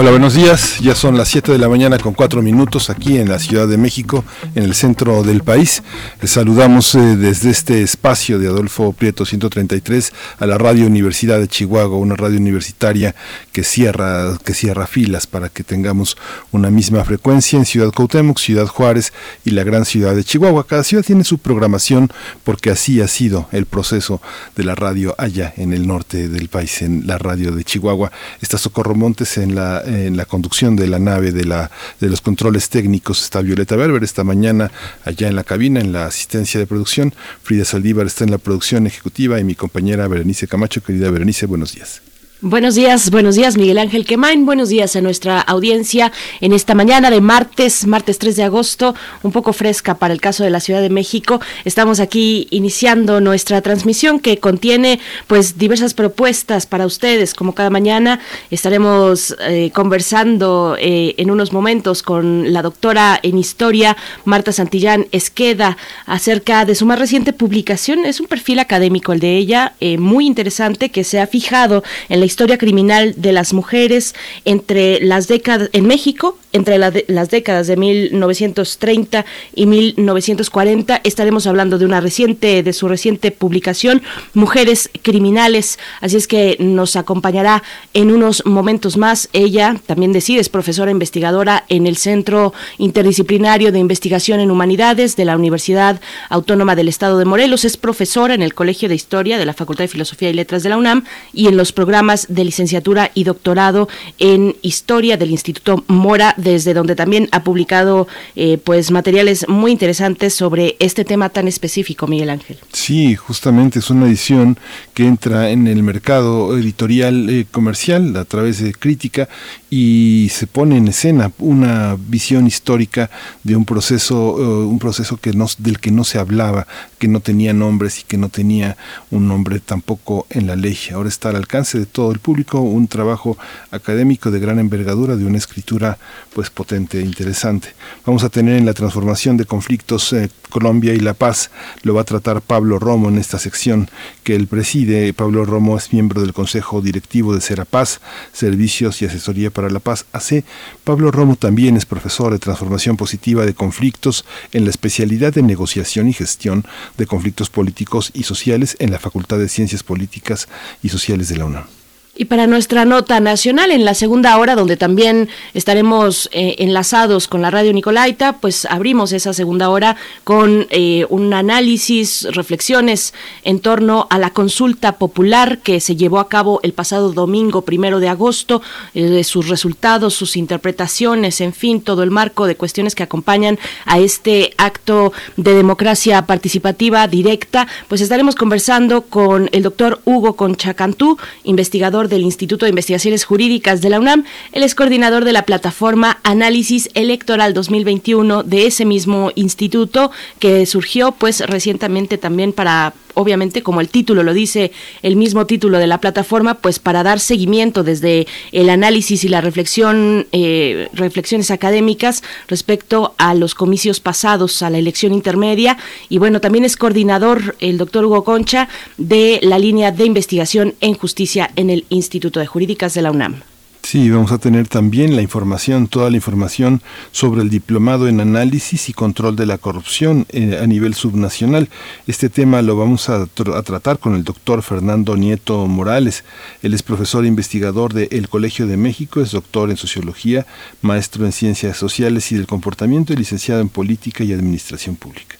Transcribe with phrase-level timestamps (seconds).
[0.00, 0.78] Hola, buenos días.
[0.78, 3.76] Ya son las 7 de la mañana con 4 minutos aquí en la Ciudad de
[3.76, 4.24] México,
[4.54, 5.82] en el centro del país.
[6.22, 11.48] Les saludamos eh, desde este espacio de Adolfo Prieto 133 a la Radio Universidad de
[11.48, 13.16] Chihuahua, una radio universitaria
[13.50, 16.16] que cierra, que cierra filas para que tengamos
[16.52, 19.12] una misma frecuencia en Ciudad Cuauhtémoc, Ciudad Juárez
[19.44, 20.64] y la gran ciudad de Chihuahua.
[20.64, 22.08] Cada ciudad tiene su programación
[22.44, 24.22] porque así ha sido el proceso
[24.54, 28.12] de la radio allá en el norte del país, en la radio de Chihuahua.
[28.40, 31.70] Está Socorro Montes en la en la conducción de la nave de, la,
[32.00, 34.70] de los controles técnicos está Violeta Berber, esta mañana
[35.04, 37.14] allá en la cabina, en la asistencia de producción.
[37.42, 40.82] Frida Saldívar está en la producción ejecutiva y mi compañera Berenice Camacho.
[40.82, 42.07] Querida Berenice, buenos días.
[42.40, 47.10] Buenos días, buenos días Miguel Ángel Quemain, buenos días a nuestra audiencia en esta mañana
[47.10, 50.80] de martes, martes 3 de agosto, un poco fresca para el caso de la Ciudad
[50.80, 51.40] de México.
[51.64, 58.20] Estamos aquí iniciando nuestra transmisión que contiene pues diversas propuestas para ustedes, como cada mañana
[58.52, 65.76] estaremos eh, conversando eh, en unos momentos con la doctora en historia Marta Santillán Esqueda
[66.06, 70.24] acerca de su más reciente publicación, es un perfil académico el de ella, eh, muy
[70.24, 75.70] interesante que se ha fijado en la historia criminal de las mujeres entre las décadas
[75.72, 82.72] en México entre las décadas de 1930 y 1940 estaremos hablando de una reciente de
[82.72, 84.02] su reciente publicación
[84.34, 85.78] Mujeres criminales.
[86.00, 87.62] Así es que nos acompañará
[87.94, 89.28] en unos momentos más.
[89.32, 95.24] Ella también decide es profesora investigadora en el Centro Interdisciplinario de Investigación en Humanidades de
[95.24, 97.64] la Universidad Autónoma del Estado de Morelos.
[97.64, 100.68] Es profesora en el Colegio de Historia de la Facultad de Filosofía y Letras de
[100.68, 106.34] la UNAM y en los programas de licenciatura y doctorado en Historia del Instituto Mora
[106.52, 112.06] desde donde también ha publicado eh, pues materiales muy interesantes sobre este tema tan específico,
[112.06, 112.58] Miguel Ángel.
[112.72, 114.58] Sí, justamente es una edición
[114.94, 119.28] que entra en el mercado editorial eh, comercial a través de crítica
[119.70, 123.10] y se pone en escena una visión histórica
[123.44, 126.66] de un proceso, eh, un proceso que no, del que no se hablaba,
[126.98, 128.76] que no tenía nombres y que no tenía
[129.10, 130.78] un nombre tampoco en la ley.
[130.92, 133.36] Ahora está al alcance de todo el público un trabajo
[133.70, 135.98] académico de gran envergadura, de una escritura
[136.38, 137.74] pues potente e interesante.
[138.06, 141.50] Vamos a tener en la transformación de conflictos eh, Colombia y la paz,
[141.82, 143.90] lo va a tratar Pablo Romo en esta sección
[144.22, 145.12] que él preside.
[145.14, 148.00] Pablo Romo es miembro del Consejo Directivo de Serapaz,
[148.32, 150.44] Servicios y Asesoría para la Paz AC.
[150.84, 156.08] Pablo Romo también es profesor de transformación positiva de conflictos en la especialidad de negociación
[156.08, 156.64] y gestión
[156.98, 160.46] de conflictos políticos y sociales en la Facultad de Ciencias Políticas
[160.84, 161.77] y Sociales de la UNAM.
[162.20, 167.42] Y para nuestra nota nacional, en la segunda hora, donde también estaremos eh, enlazados con
[167.42, 173.14] la radio Nicolaita, pues abrimos esa segunda hora con eh, un análisis, reflexiones
[173.44, 178.00] en torno a la consulta popular que se llevó a cabo el pasado domingo primero
[178.00, 178.62] de agosto,
[178.94, 184.00] eh, sus resultados, sus interpretaciones, en fin, todo el marco de cuestiones que acompañan a
[184.00, 187.68] este acto de democracia participativa directa.
[187.86, 193.90] Pues estaremos conversando con el doctor Hugo Conchacantú, investigador del Instituto de Investigaciones Jurídicas de
[193.90, 194.24] la UNAM.
[194.52, 201.12] Él es coordinador de la plataforma Análisis Electoral 2021 de ese mismo instituto que surgió
[201.12, 204.70] pues recientemente también para obviamente como el título lo dice,
[205.02, 209.40] el mismo título de la plataforma, pues para dar seguimiento desde el análisis y la
[209.40, 215.78] reflexión, eh, reflexiones académicas respecto a los comicios pasados, a la elección intermedia.
[216.08, 218.68] Y bueno, también es coordinador el doctor Hugo Concha
[218.98, 223.42] de la línea de investigación en justicia en el Instituto de Jurídicas de la UNAM.
[223.90, 228.90] Sí, vamos a tener también la información, toda la información sobre el diplomado en análisis
[228.90, 231.70] y control de la corrupción eh, a nivel subnacional.
[232.06, 236.24] Este tema lo vamos a, tratar con el doctor Fernando Nieto Morales.
[236.60, 240.46] Él es profesor e investigador del Colegio de México, es doctor en sociología,
[240.82, 245.37] maestro en ciencias sociales y del comportamiento y licenciado en política y administración pública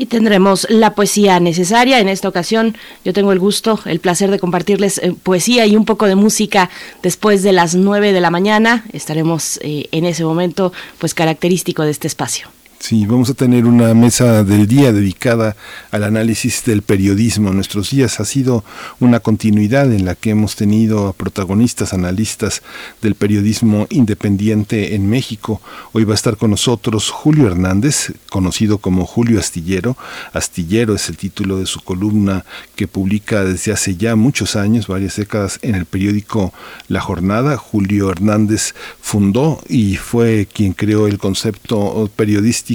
[0.00, 2.00] y tendremos la poesía necesaria.
[2.00, 2.74] En esta ocasión
[3.04, 6.70] yo tengo el gusto, el placer de compartirles eh, poesía y un poco de música
[7.02, 8.84] después de las 9 de la mañana.
[8.94, 12.48] Estaremos eh, en ese momento pues característico de este espacio.
[12.82, 15.54] Sí, vamos a tener una mesa del día dedicada
[15.90, 17.52] al análisis del periodismo.
[17.52, 18.64] Nuestros días ha sido
[19.00, 22.62] una continuidad en la que hemos tenido a protagonistas, analistas
[23.02, 25.60] del periodismo independiente en México.
[25.92, 29.98] Hoy va a estar con nosotros Julio Hernández, conocido como Julio Astillero.
[30.32, 32.46] Astillero es el título de su columna
[32.76, 36.54] que publica desde hace ya muchos años, varias décadas, en el periódico
[36.88, 37.58] La Jornada.
[37.58, 42.69] Julio Hernández fundó y fue quien creó el concepto periodístico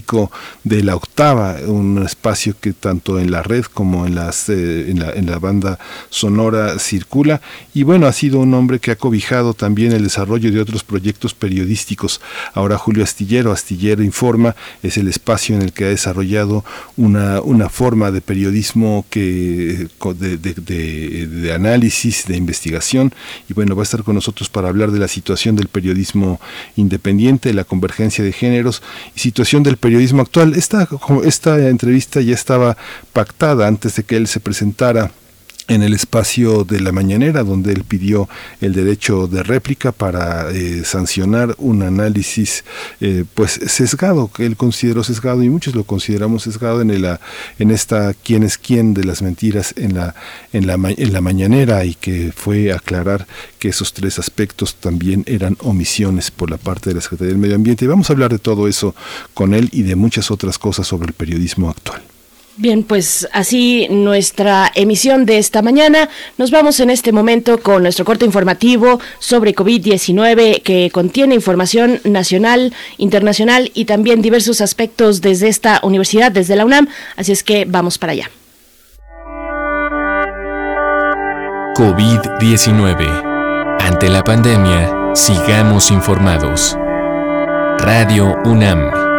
[0.64, 5.26] de la octava, un espacio que tanto en la red como en, las, eh, en,
[5.26, 7.42] la, banda sonora circula.
[7.74, 11.34] Y bueno, ha sido un hombre que ha cobijado también el desarrollo de otros proyectos
[11.34, 12.20] periodísticos.
[12.54, 16.66] Ahora Julio Astillero, Astillero Informa, es el espacio en el que ha desarrollado
[16.98, 19.88] una, una forma de periodismo que,
[20.20, 23.14] de, de, de análisis, de investigación.
[23.50, 26.40] Y bueno, va a estar con nosotros para hablar de la situación del periodismo
[26.76, 28.82] independiente, la convergencia de géneros
[29.16, 30.56] y situación del periodismo actual.
[30.56, 30.88] Esta,
[31.26, 32.76] esta entrevista ya estaba
[33.14, 35.12] pactada antes de que él se presentara
[35.68, 38.30] en el espacio de la mañanera, donde él pidió
[38.62, 42.64] el derecho de réplica para eh, sancionar un análisis
[43.02, 47.06] eh, pues sesgado, que él consideró sesgado y muchos lo consideramos sesgado en, el,
[47.58, 50.16] en esta quién es quién de las mentiras en la,
[50.54, 53.26] en, la, en la mañanera y que fue aclarar
[53.60, 57.56] que esos tres aspectos también eran omisiones por la parte de la Secretaría del Medio
[57.56, 57.86] Ambiente.
[57.86, 58.94] Y vamos a hablar de todo eso
[59.34, 62.15] con él y de muchas otras cosas sobre el periodismo actual.
[62.58, 66.08] Bien, pues así nuestra emisión de esta mañana.
[66.38, 72.74] Nos vamos en este momento con nuestro corte informativo sobre COVID-19 que contiene información nacional,
[72.98, 76.88] internacional y también diversos aspectos desde esta universidad, desde la UNAM.
[77.18, 78.32] Así es que vamos para allá.
[81.76, 83.82] COVID-19.
[83.82, 86.78] Ante la pandemia, sigamos informados.
[87.80, 89.15] Radio UNAM.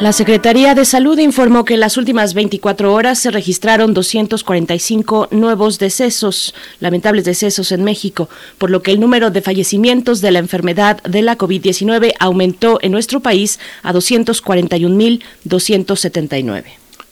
[0.00, 5.78] La Secretaría de Salud informó que en las últimas 24 horas se registraron 245 nuevos
[5.78, 11.02] decesos, lamentables decesos en México, por lo que el número de fallecimientos de la enfermedad
[11.02, 16.64] de la COVID-19 aumentó en nuestro país a 241.279.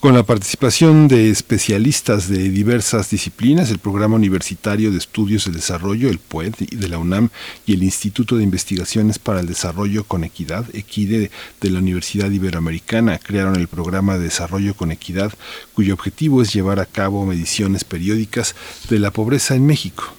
[0.00, 6.08] Con la participación de especialistas de diversas disciplinas, el Programa Universitario de Estudios de Desarrollo,
[6.08, 7.28] el PUED, de la UNAM
[7.66, 11.30] y el Instituto de Investigaciones para el Desarrollo con Equidad, EQUIDE,
[11.60, 15.34] de la Universidad Iberoamericana, crearon el Programa de Desarrollo con Equidad,
[15.74, 18.54] cuyo objetivo es llevar a cabo mediciones periódicas
[18.88, 20.14] de la pobreza en México.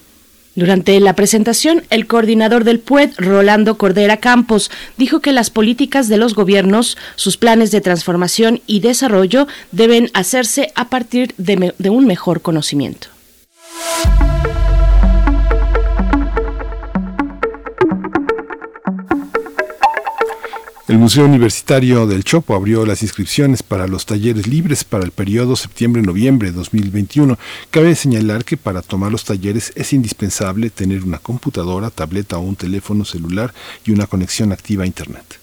[0.53, 6.17] Durante la presentación, el coordinador del PUED, Rolando Cordera Campos, dijo que las políticas de
[6.17, 12.05] los gobiernos, sus planes de transformación y desarrollo deben hacerse a partir de, de un
[12.05, 13.07] mejor conocimiento.
[20.91, 25.55] El Museo Universitario del Chopo abrió las inscripciones para los talleres libres para el periodo
[25.55, 27.39] septiembre-noviembre de 2021.
[27.69, 32.57] Cabe señalar que para tomar los talleres es indispensable tener una computadora, tableta o un
[32.57, 33.53] teléfono celular
[33.85, 35.40] y una conexión activa a Internet.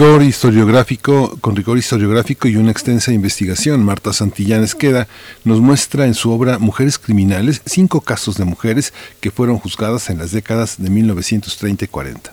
[0.00, 5.08] Rigor historiográfico, con rigor historiográfico y una extensa investigación, Marta Santillán Esqueda
[5.44, 10.16] nos muestra en su obra Mujeres Criminales cinco casos de mujeres que fueron juzgadas en
[10.16, 12.32] las décadas de 1930 y 40.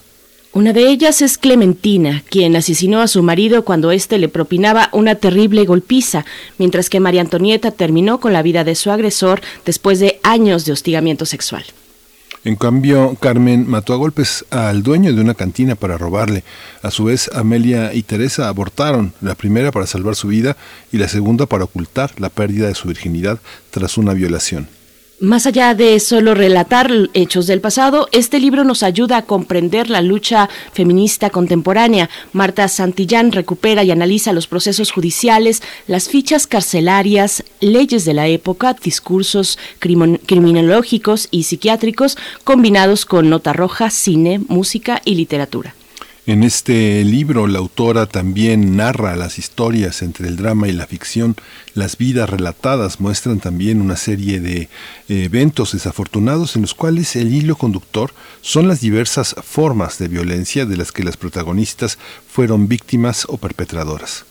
[0.53, 5.15] Una de ellas es Clementina, quien asesinó a su marido cuando éste le propinaba una
[5.15, 6.23] terrible golpiza,
[6.57, 10.71] mientras que María Antonieta terminó con la vida de su agresor después de años de
[10.71, 11.65] hostigamiento sexual.
[12.47, 16.45] En cambio, Carmen mató a golpes al dueño de una cantina para robarle.
[16.87, 20.55] A su vez, Amelia y Teresa abortaron, la primera para salvar su vida
[20.89, 23.39] y la segunda para ocultar la pérdida de su virginidad
[23.71, 24.69] tras una violación.
[25.19, 29.99] Más allá de solo relatar hechos del pasado, este libro nos ayuda a comprender la
[29.99, 32.09] lucha feminista contemporánea.
[32.31, 38.77] Marta Santillán recupera y analiza los procesos judiciales, las fichas carcelarias, leyes de la época,
[38.81, 45.75] discursos criminológicos y psiquiátricos combinados con nota roja, cine, música y literatura.
[46.27, 51.37] En este libro la autora también narra las historias entre el drama y la ficción.
[51.73, 54.67] Las vidas relatadas muestran también una serie de eh,
[55.07, 60.75] eventos desafortunados en los cuales el hilo conductor son las diversas formas de violencia de
[60.75, 64.25] las que las protagonistas fueron víctimas o perpetradoras.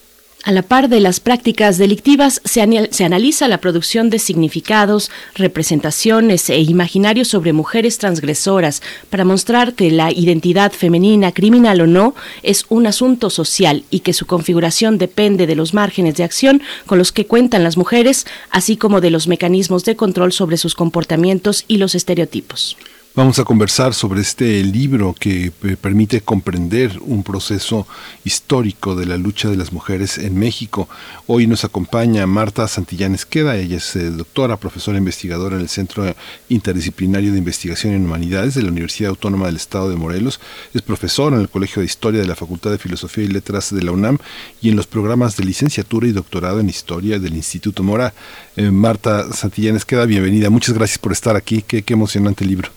[0.46, 6.60] A la par de las prácticas delictivas, se, analiza la producción de significados, representaciones e
[6.60, 12.86] imaginarios sobre mujeres transgresoras para mostrar que la identidad femenina, criminal o no, es un
[12.86, 17.26] asunto social y que su configuración depende de los márgenes de acción con los que
[17.26, 21.96] cuentan las mujeres, así como de los mecanismos de control sobre sus comportamientos y los
[21.96, 22.76] estereotipos.
[23.16, 27.86] Vamos a conversar sobre este libro que eh, permite comprender un proceso
[28.24, 30.86] histórico de la lucha de las mujeres en México.
[31.26, 36.14] Hoy nos acompaña Marta Santillán Esqueda, ella es eh, doctora, profesora investigadora en el Centro
[36.50, 40.38] Interdisciplinario de Investigación en Humanidades de la Universidad Autónoma del Estado de Morelos,
[40.74, 43.82] es profesora en el Colegio de Historia de la Facultad de Filosofía y Letras de
[43.82, 44.18] la UNAM
[44.60, 48.12] y en los programas de licenciatura y doctorado en Historia del Instituto Mora.
[48.56, 52.75] Eh, Marta Santillán Esqueda, bienvenida, muchas gracias por estar aquí, qué, qué emocionante libro.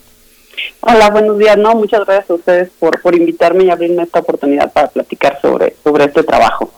[0.82, 1.58] Hola, buenos días.
[1.58, 5.75] No, muchas gracias a ustedes por, por invitarme y abrirme esta oportunidad para platicar sobre,
[5.84, 6.72] sobre este trabajo.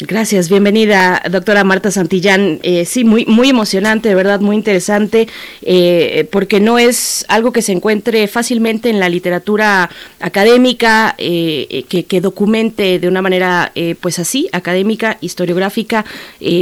[0.00, 2.60] Gracias, bienvenida, doctora Marta Santillán.
[2.62, 5.26] Eh, sí, muy, muy emocionante, de verdad, muy interesante,
[5.62, 9.90] eh, porque no es algo que se encuentre fácilmente en la literatura
[10.20, 16.04] académica, eh, que, documente de una manera, pues así, académica, historiográfica,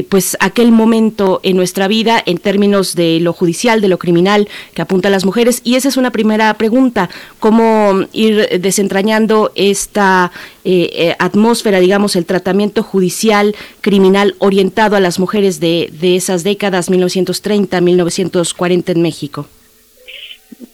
[0.08, 4.80] pues aquel momento en nuestra vida en términos de lo judicial, de lo criminal que
[4.80, 5.60] apunta las mujeres.
[5.62, 10.32] Y esa es una primera pregunta, cómo ir desentrañando esta
[11.18, 18.90] atmósfera, digamos, el tratamiento judicial criminal orientado a las mujeres de, de esas décadas 1930-1940
[18.90, 19.46] en México?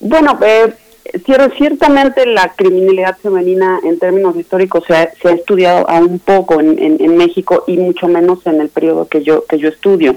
[0.01, 0.73] Bueno, eh,
[1.57, 6.79] ciertamente la criminalidad femenina en términos históricos se ha, se ha estudiado aún poco en,
[6.79, 10.17] en, México y mucho menos en el periodo que yo que yo estudio.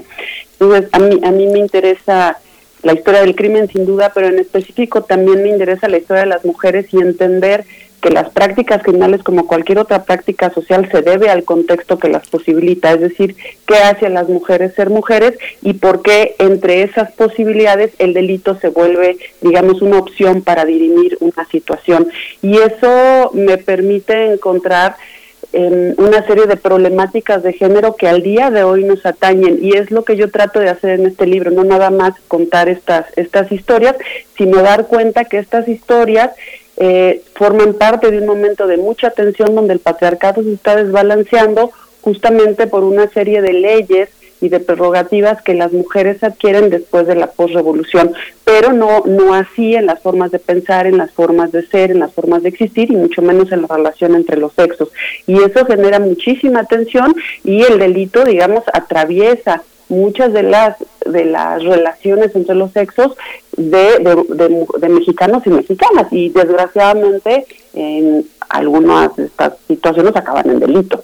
[0.52, 2.38] Entonces, a mí, a mí me interesa
[2.82, 6.30] la historia del crimen sin duda, pero en específico también me interesa la historia de
[6.30, 7.64] las mujeres y entender
[8.00, 12.28] que las prácticas criminales, como cualquier otra práctica social, se debe al contexto que las
[12.28, 17.12] posibilita, es decir, qué hace a las mujeres ser mujeres y por qué entre esas
[17.12, 22.08] posibilidades el delito se vuelve, digamos, una opción para dirimir una situación.
[22.42, 24.96] Y eso me permite encontrar
[25.52, 29.76] em, una serie de problemáticas de género que al día de hoy nos atañen y
[29.76, 33.06] es lo que yo trato de hacer en este libro, no nada más contar estas,
[33.16, 33.96] estas historias,
[34.36, 36.30] sino dar cuenta que estas historias
[36.76, 41.70] eh, forman parte de un momento de mucha tensión donde el patriarcado se está desbalanceando
[42.02, 44.10] justamente por una serie de leyes
[44.40, 48.12] y de prerrogativas que las mujeres adquieren después de la posrevolución,
[48.44, 52.00] pero no no así en las formas de pensar, en las formas de ser, en
[52.00, 54.90] las formas de existir y mucho menos en la relación entre los sexos.
[55.26, 61.62] Y eso genera muchísima tensión y el delito, digamos, atraviesa muchas de las de las
[61.62, 63.12] relaciones entre los sexos
[63.56, 63.98] de,
[64.78, 66.08] de, mexicanos y mexicanas.
[66.10, 71.02] Y desgraciadamente en algunas de estas situaciones acaban en delito.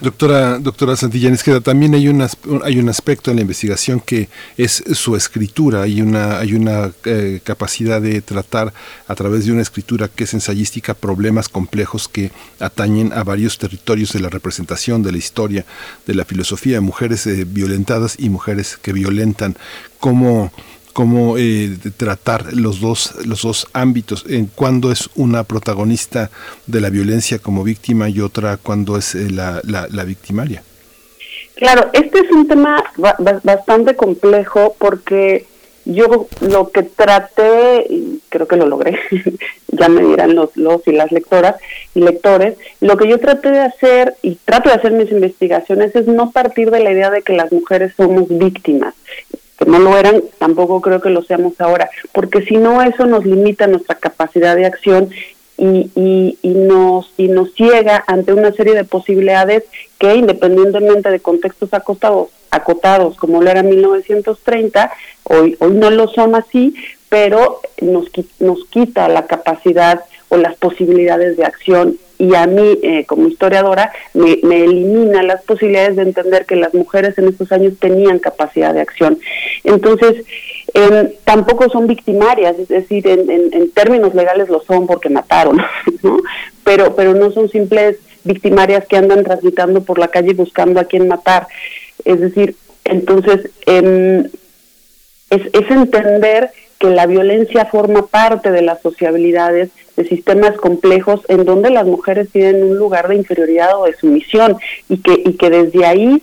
[0.00, 2.28] Doctora, doctora Santillán queda también hay, una,
[2.62, 7.40] hay un aspecto en la investigación que es su escritura, hay una, hay una eh,
[7.42, 8.72] capacidad de tratar
[9.08, 14.12] a través de una escritura que es ensayística problemas complejos que atañen a varios territorios
[14.12, 15.64] de la representación, de la historia,
[16.06, 19.56] de la filosofía, mujeres eh, violentadas y mujeres que violentan.
[19.98, 20.52] ¿Cómo,
[20.94, 26.30] cómo eh, tratar los dos, los dos ámbitos, en cuándo es una protagonista
[26.66, 30.62] de la violencia como víctima y otra cuando es eh, la, la, victimaria.
[31.56, 32.82] Claro, este es un tema
[33.42, 35.46] bastante complejo porque
[35.84, 38.96] yo lo que traté, y creo que lo logré,
[39.68, 41.56] ya me dirán los, los y las lectoras
[41.94, 46.06] y lectores, lo que yo traté de hacer y trato de hacer mis investigaciones es
[46.06, 48.94] no partir de la idea de que las mujeres somos víctimas,
[49.58, 53.24] que no lo eran, tampoco creo que lo seamos ahora, porque si no eso nos
[53.24, 55.10] limita nuestra capacidad de acción
[55.56, 59.64] y, y, y, nos, y nos ciega ante una serie de posibilidades
[59.98, 64.92] que independientemente de contextos acotados, acotados como lo era 1930,
[65.24, 66.74] hoy, hoy no lo son así,
[67.08, 68.06] pero nos,
[68.40, 73.92] nos quita la capacidad o las posibilidades de acción y a mí eh, como historiadora
[74.12, 78.72] me, me, elimina las posibilidades de entender que las mujeres en estos años tenían capacidad
[78.72, 79.18] de acción.
[79.64, 80.24] Entonces,
[81.24, 85.58] tampoco son victimarias, es decir, en, en, términos legales lo son porque mataron,
[86.02, 86.18] ¿no?
[86.64, 91.06] Pero, pero no son simples victimarias que andan transitando por la calle buscando a quién
[91.06, 91.46] matar.
[92.04, 94.24] Es decir, entonces em,
[95.30, 101.44] es, es entender que la violencia forma parte de las sociabilidades de sistemas complejos en
[101.44, 104.56] donde las mujeres tienen un lugar de inferioridad o de sumisión
[104.88, 106.22] y que, y que desde ahí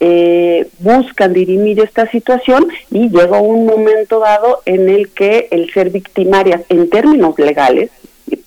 [0.00, 5.90] eh, buscan dirimir esta situación y llega un momento dado en el que el ser
[5.90, 7.90] victimarias en términos legales,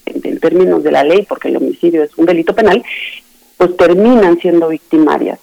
[0.06, 2.82] en términos de la ley, porque el homicidio es un delito penal,
[3.58, 5.40] pues terminan siendo victimarias.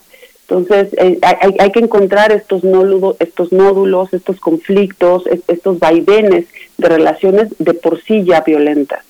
[0.49, 6.47] Entonces, eh, hay, hay, que encontrar estos, nódulos, estos nódulos, estos conflictos, estos vaivenes
[6.79, 9.01] de relaciones de por sí ya violentas.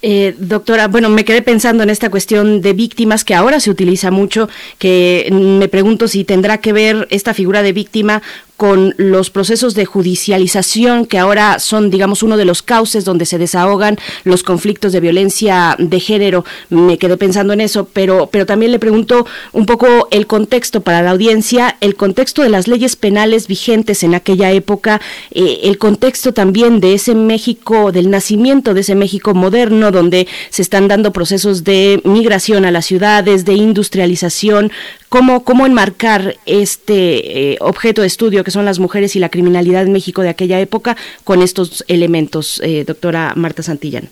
[0.00, 4.10] Eh, doctora, bueno, me quedé pensando en esta cuestión de víctimas que ahora se utiliza
[4.10, 8.22] mucho, que me pregunto si tendrá que ver esta figura de víctima
[8.58, 13.38] con los procesos de judicialización que ahora son, digamos, uno de los cauces donde se
[13.38, 16.44] desahogan los conflictos de violencia de género.
[16.68, 21.02] Me quedé pensando en eso, pero, pero también le pregunto un poco el contexto para
[21.02, 26.34] la audiencia, el contexto de las leyes penales vigentes en aquella época, eh, el contexto
[26.34, 31.62] también de ese México, del nacimiento de ese México moderno, donde se están dando procesos
[31.62, 34.72] de migración a las ciudades, de industrialización,
[35.08, 39.82] cómo, cómo enmarcar este eh, objeto de estudio que son las mujeres y la criminalidad
[39.82, 44.08] en México de aquella época con estos elementos, eh, doctora Marta Santillán.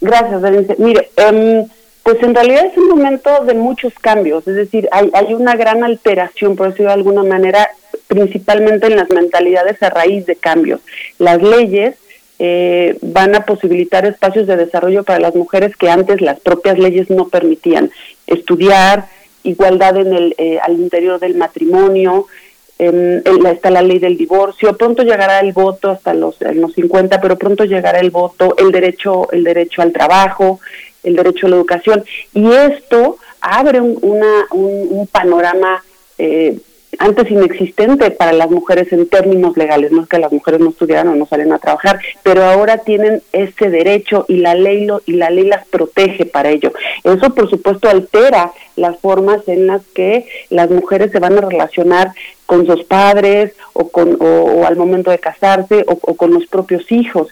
[0.00, 0.76] Gracias, Denise.
[0.78, 1.66] Mire, em,
[2.04, 5.82] pues en realidad es un momento de muchos cambios, es decir, hay, hay una gran
[5.82, 7.68] alteración, por decirlo de alguna manera,
[8.06, 10.80] principalmente en las mentalidades a raíz de cambios.
[11.18, 11.96] Las leyes
[12.38, 17.10] eh, van a posibilitar espacios de desarrollo para las mujeres que antes las propias leyes
[17.10, 17.90] no permitían.
[18.28, 19.06] Estudiar,
[19.42, 22.28] igualdad en el, eh, al interior del matrimonio,
[22.82, 27.36] eh, está la ley del divorcio, pronto llegará el voto hasta los, los 50, pero
[27.36, 30.60] pronto llegará el voto, el derecho, el derecho al trabajo,
[31.02, 35.84] el derecho a la educación, y esto abre un, una, un, panorama
[36.16, 36.58] eh,
[37.00, 41.08] antes inexistente para las mujeres en términos legales, no es que las mujeres no estudiaran
[41.08, 45.14] o no salen a trabajar, pero ahora tienen ese derecho y la ley lo, y
[45.14, 46.72] la ley las protege para ello.
[47.02, 52.12] Eso por supuesto altera las formas en las que las mujeres se van a relacionar
[52.44, 57.28] con sus padres o, con, o, al momento de casarse o, con los propios hijos.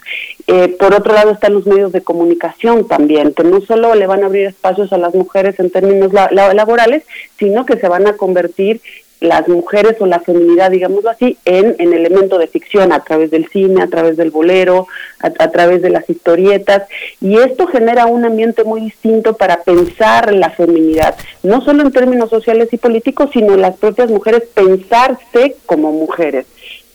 [0.47, 4.23] Eh, por otro lado están los medios de comunicación también, que no solo le van
[4.23, 7.03] a abrir espacios a las mujeres en términos laborales,
[7.37, 8.81] sino que se van a convertir
[9.21, 13.47] las mujeres o la feminidad, digámoslo así, en, en elemento de ficción a través del
[13.49, 14.87] cine, a través del bolero,
[15.19, 16.83] a, través de las historietas.
[17.19, 22.29] Y esto genera un ambiente muy distinto para pensar la feminidad, no solo en términos
[22.29, 26.45] sociales y políticos, sino las propias mujeres pensarse como mujeres.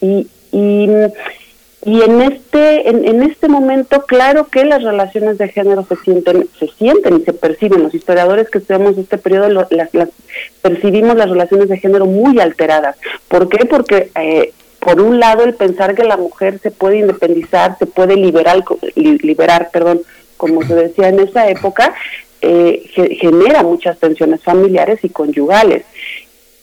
[0.00, 0.88] Y, y
[1.84, 6.48] y en este en, en, este momento claro que las relaciones de género se sienten
[6.58, 7.82] se sienten y se perciben.
[7.82, 10.08] Los historiadores que estudiamos este periodo las, las,
[10.62, 12.96] percibimos las relaciones de género muy alteradas.
[13.28, 13.66] ¿por qué?
[13.66, 18.16] porque eh, por un lado el pensar que la mujer se puede independizar se puede
[18.16, 20.00] liberar liberar perdón
[20.38, 21.94] como se decía en esa época
[22.40, 22.82] eh,
[23.20, 25.84] genera muchas tensiones familiares y conyugales.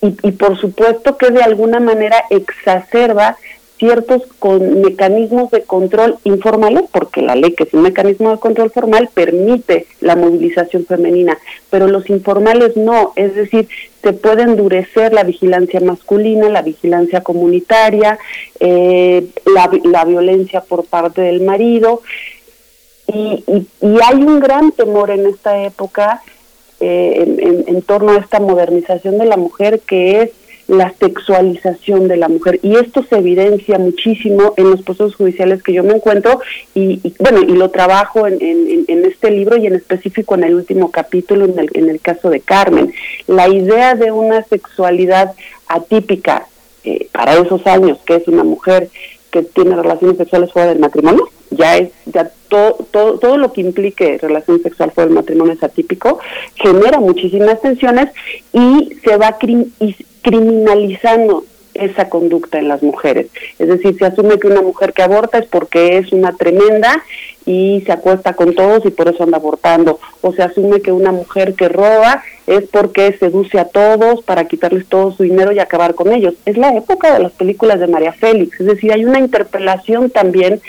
[0.02, 3.38] Y, y por supuesto que de alguna manera exacerba
[3.82, 8.70] ciertos con mecanismos de control informales, porque la ley que es un mecanismo de control
[8.70, 11.40] formal permite la movilización femenina,
[11.72, 13.68] pero los informales no, es decir,
[14.04, 18.20] se puede endurecer la vigilancia masculina, la vigilancia comunitaria,
[18.60, 22.04] eh, la, violencia por parte del marido,
[23.08, 23.44] y,
[24.04, 26.22] hay un gran temor en esta época
[26.80, 30.32] eh, en torno a esta modernización de la mujer que es
[30.72, 32.58] la sexualización de la mujer.
[32.64, 36.40] Y esto se evidencia muchísimo en los procesos judiciales que yo me encuentro
[36.74, 40.90] y, bueno y lo trabajo en, en, este libro y en específico en el último
[40.90, 42.94] capítulo en el, en el caso de Carmen.
[43.28, 45.34] La idea de una sexualidad
[45.68, 46.48] atípica
[46.86, 48.88] eh, para esos años, que es una mujer
[49.30, 53.60] que tiene relaciones sexuales fuera del matrimonio, ya es ya todo, todo, todo lo que
[53.60, 56.20] implique relación sexual fuera del matrimonio es atípico,
[56.56, 58.10] genera muchísimas tensiones
[58.54, 59.38] y se va
[60.22, 63.28] criminalizando esa conducta en las mujeres.
[63.60, 67.04] Es decir, se asume que una mujer que aborta es porque es una tremenda
[67.46, 70.00] y se acuesta con todos y por eso anda abortando.
[70.22, 74.88] O se asume que una mujer que roba es porque seduce a todos para quitarles
[74.88, 76.36] todo su dinero y acabar con ellos.
[76.46, 78.60] Es la época de las películas de María Félix.
[78.60, 80.62] Es decir, hay una interpelación también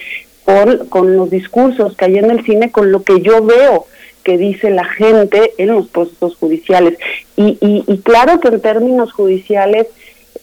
[0.45, 3.87] con, con los discursos que hay en el cine, con lo que yo veo
[4.23, 6.99] que dice la gente en los procesos judiciales.
[7.37, 9.87] Y, y, claro que en términos judiciales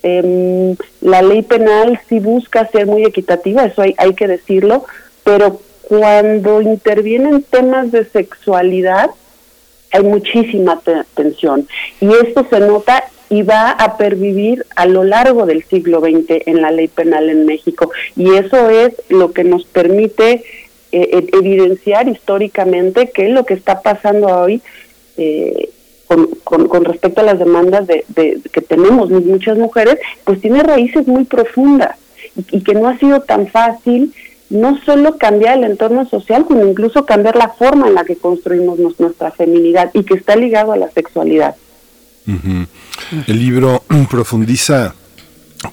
[0.04, 4.86] eh, la ley penal sí busca ser muy equitativa, eso hay, hay que decirlo,
[5.24, 9.10] pero cuando intervienen temas de sexualidad
[9.92, 10.80] hay muchísima
[11.15, 11.68] tensión
[12.00, 16.62] y esto se nota y va a pervivir a lo largo del siglo XX en
[16.62, 20.44] la ley penal en México y eso es lo que nos permite
[20.91, 24.62] eh, evidenciar históricamente que lo que está pasando hoy
[25.17, 25.69] eh,
[26.43, 28.04] con, con, respecto a las demandas de,
[28.52, 31.97] que tenemos muchas mujeres, pues tiene raíces muy profundas
[32.36, 34.13] y, que no ha sido tan fácil
[34.49, 38.80] no solo cambiar el entorno social, sino incluso cambiar la forma en la que construimos
[38.99, 41.56] nuestra feminidad y que está ligado a la sexualidad.
[43.28, 44.95] El libro profundiza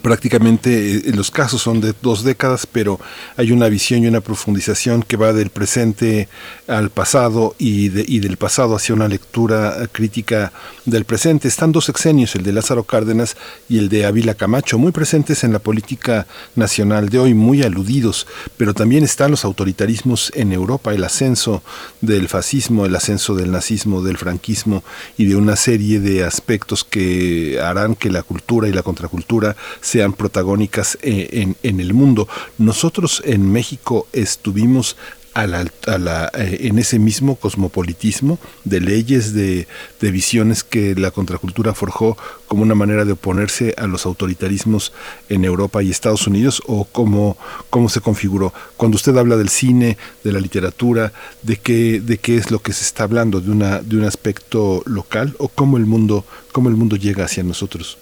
[0.02, 2.98] prácticamente eh, los casos son de dos décadas, pero
[3.36, 6.28] hay una visión y una profundización que va del presente
[6.68, 10.52] al pasado y, y del pasado hacia una lectura crítica
[10.84, 11.48] del presente.
[11.48, 13.36] Están dos exenios, el de Lázaro Cárdenas
[13.68, 18.26] y el de Ávila Camacho, muy presentes en la política nacional de hoy, muy aludidos,
[18.56, 21.62] pero también están los autoritarismos en Europa, el ascenso
[22.00, 24.82] del fascismo, el ascenso del nazismo, del franquismo
[25.16, 30.12] y de una serie de aspectos que harán que la cultura y la contracultura sean
[30.12, 32.28] protagónicas eh, en el mundo.
[32.58, 34.96] Nosotros en México estuvimos
[35.36, 39.66] a la, a la, eh, en ese mismo cosmopolitismo de leyes, de,
[40.00, 42.16] visiones que la contracultura forjó
[42.48, 44.94] como una manera de oponerse a los autoritarismos
[45.28, 47.36] en Europa y Estados Unidos o cómo,
[47.68, 48.54] cómo se configuró.
[48.78, 52.72] Cuando usted habla del cine, de la literatura, de qué, de qué es lo que
[52.72, 56.76] se está hablando, de, una, de un aspecto local o cómo el mundo, cómo el
[56.76, 57.98] mundo llega hacia nosotros.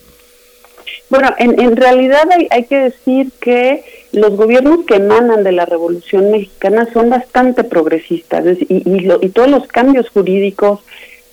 [1.11, 5.67] Bueno, en, en realidad hay, hay, que decir que los gobiernos que emanan de la
[5.67, 10.81] Revolución Mexicana son bastante progresistas y, y, lo, y todos los cambios jurídicos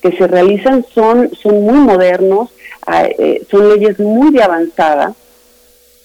[0.02, 2.50] que se realizan son, son muy modernos,
[3.18, 5.14] eh, son leyes muy de avanzada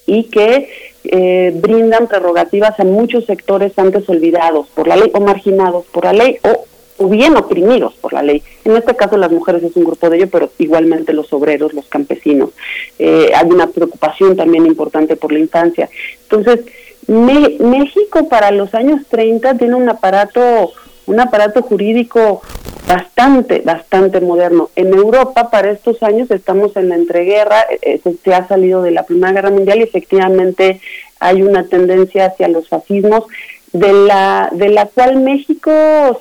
[0.05, 0.69] y que
[1.03, 6.13] eh, brindan prerrogativas a muchos sectores antes olvidados por la ley o marginados por la
[6.13, 6.65] ley o
[6.97, 8.43] o bien oprimidos por la ley.
[8.65, 11.85] En este caso las mujeres es un grupo de ellos, pero igualmente los obreros, los
[11.87, 12.51] campesinos.
[12.99, 15.89] Eh, hay una preocupación también importante por la infancia.
[16.23, 16.65] Entonces,
[17.07, 20.73] México para los años 30 tiene un aparato
[21.07, 22.41] un aparato jurídico
[22.87, 24.69] bastante, bastante moderno.
[24.75, 29.03] En Europa, para estos años, estamos en la entreguerra, eh, se ha salido de la
[29.03, 30.79] Primera Guerra Mundial y efectivamente
[31.19, 33.25] hay una tendencia hacia los fascismos
[33.73, 35.71] de la, de la cual México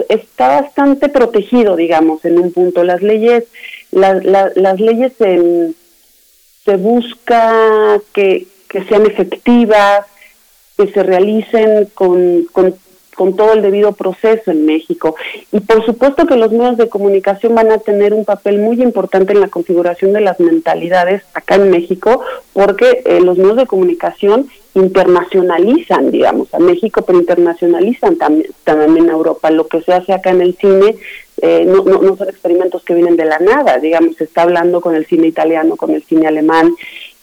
[0.09, 2.85] está bastante protegido, digamos, en un punto.
[2.85, 3.45] Las leyes,
[3.93, 10.07] las leyes se busca que, que sean efectivas,
[10.77, 12.75] que se realicen con, con
[13.17, 15.17] con todo el debido proceso en México.
[15.51, 19.33] Y por supuesto que los medios de comunicación van a tener un papel muy importante
[19.33, 24.49] en la configuración de las mentalidades acá en México, porque eh, los medios de comunicación
[24.75, 29.51] internacionalizan, digamos, a México, pero internacionalizan también, también a Europa.
[29.51, 30.97] Lo que se hace acá en el cine
[31.43, 34.81] eh, no, no, no son experimentos que vienen de la nada, digamos, se está hablando
[34.81, 36.75] con el cine italiano, con el cine alemán,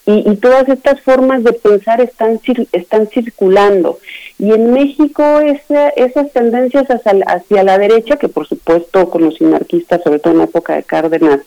[0.05, 2.39] y, y, todas estas formas de pensar están,
[2.71, 3.99] están circulando.
[4.37, 9.35] Y en México esa, esas tendencias hacia, hacia, la derecha, que por supuesto con los
[9.35, 11.39] sinarquistas, sobre todo en la época de Cárdenas,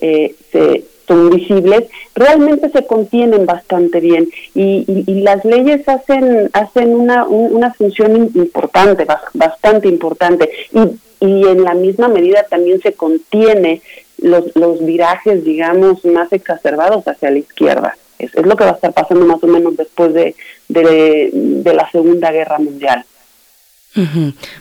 [0.00, 1.84] eh, se, son visibles,
[2.14, 9.06] realmente se contienen bastante bien y, y, las leyes hacen hacen una, una función importante,
[9.32, 13.80] bastante importante y, y en la misma medida también se contiene
[14.18, 17.96] los, los virajes, digamos, más exacerbados hacia la izquierda.
[18.18, 20.34] Es, es, lo que va a estar pasando más o menos después de,
[20.68, 23.04] de, de la Segunda Guerra Mundial.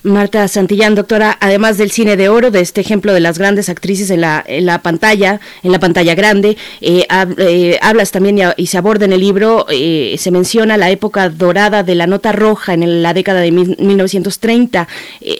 [0.04, 4.10] Marta Santillán, doctora, además del cine de oro, de este ejemplo de las grandes actrices
[4.10, 7.06] en la, en la pantalla, en la pantalla grande, eh,
[7.38, 11.84] eh, hablas también y, se aborda en el libro, eh, se menciona la época dorada
[11.84, 14.88] de la nota roja en la década de 1930.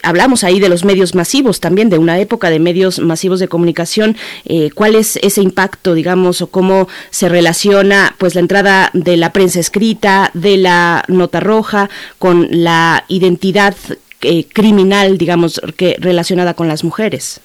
[0.04, 4.16] hablamos ahí de los medios masivos también, de una época de medios masivos de comunicación.
[4.76, 9.60] ¿Cuál es ese impacto, digamos, o cómo se relaciona pues la entrada de la prensa
[9.60, 13.76] escrita, de la nota roja, con la identidad
[14.22, 17.42] eh, criminal, digamos, que relacionada con las mujeres.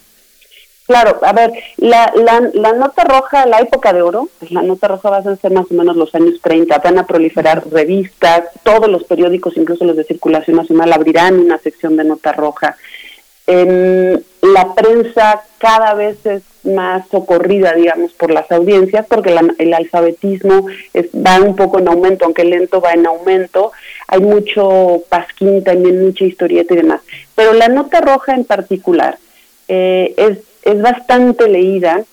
[0.86, 5.10] Claro, a ver, la, la, nota roja, la época de oro, pues la nota roja
[5.10, 9.04] va a ser más o menos los años 30, van a proliferar revistas, todos los
[9.04, 12.76] periódicos, incluso los de circulación nacional, abrirán una sección de nota roja.
[13.46, 20.66] la prensa cada vez es más socorrida, digamos, por las audiencias, porque el alfabetismo
[21.14, 23.72] va un poco en aumento, aunque lento va en aumento,
[24.06, 27.00] hay mucho pasquín también, mucha historieta y demás.
[27.34, 29.18] Pero la nota roja en particular
[29.68, 32.04] eh, es, es bastante leída,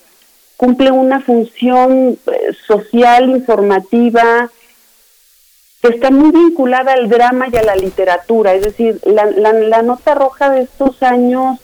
[0.56, 4.50] cumple una función eh, social, informativa,
[5.82, 8.54] que está muy vinculada al drama y a la literatura.
[8.54, 11.58] Es decir, la, la, nota roja de estos años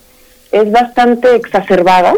[0.53, 2.15] es bastante exacerbada,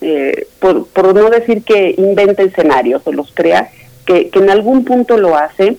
[0.00, 3.70] eh, por, por, no decir que inventa escenarios o los crea,
[4.04, 5.76] que, en algún punto lo hace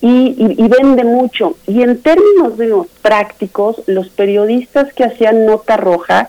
[0.00, 1.56] y, vende mucho.
[1.66, 6.28] Y en términos digamos, prácticos, los periodistas que hacían nota roja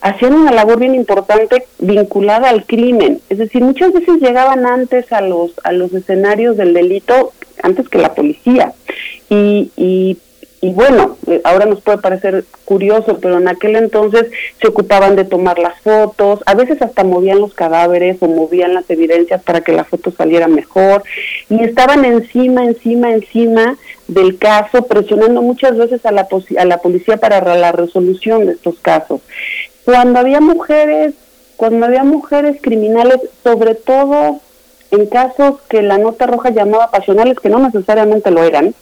[0.00, 3.20] hacían una labor bien importante vinculada al crimen.
[3.28, 7.98] Es decir, muchas veces llegaban antes a los, a los escenarios del delito, antes que
[7.98, 8.72] la policía.
[9.28, 10.18] Y, y
[10.60, 14.26] y bueno, eh, ahora nos puede parecer curioso, pero en aquel entonces
[14.60, 18.88] se ocupaban de tomar las fotos, a veces hasta movían los cadáveres o movían las
[18.88, 21.02] evidencias para que la foto saliera mejor
[21.50, 23.76] y estaban encima, encima, encima
[24.08, 26.26] del caso, presionando muchas veces a la,
[26.58, 29.20] a la policía para la resolución de estos casos.
[29.84, 31.14] Cuando había mujeres,
[31.56, 34.40] cuando había mujeres criminales, sobre todo
[34.90, 38.74] en casos que la nota roja llamaba pasionales, que no necesariamente lo eran,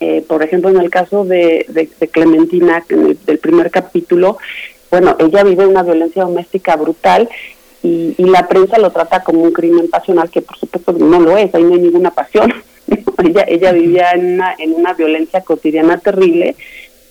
[0.00, 1.66] eh, por ejemplo, en el caso de,
[2.10, 4.38] Clementina, en el del primer capítulo,
[4.90, 7.28] bueno, ella vive una violencia doméstica brutal
[7.82, 11.54] y, la prensa lo trata como un crimen pasional, que por supuesto no lo es,
[11.54, 12.52] ahí no hay ninguna pasión.
[13.24, 16.56] ella, ella vivía en una, en una violencia cotidiana terrible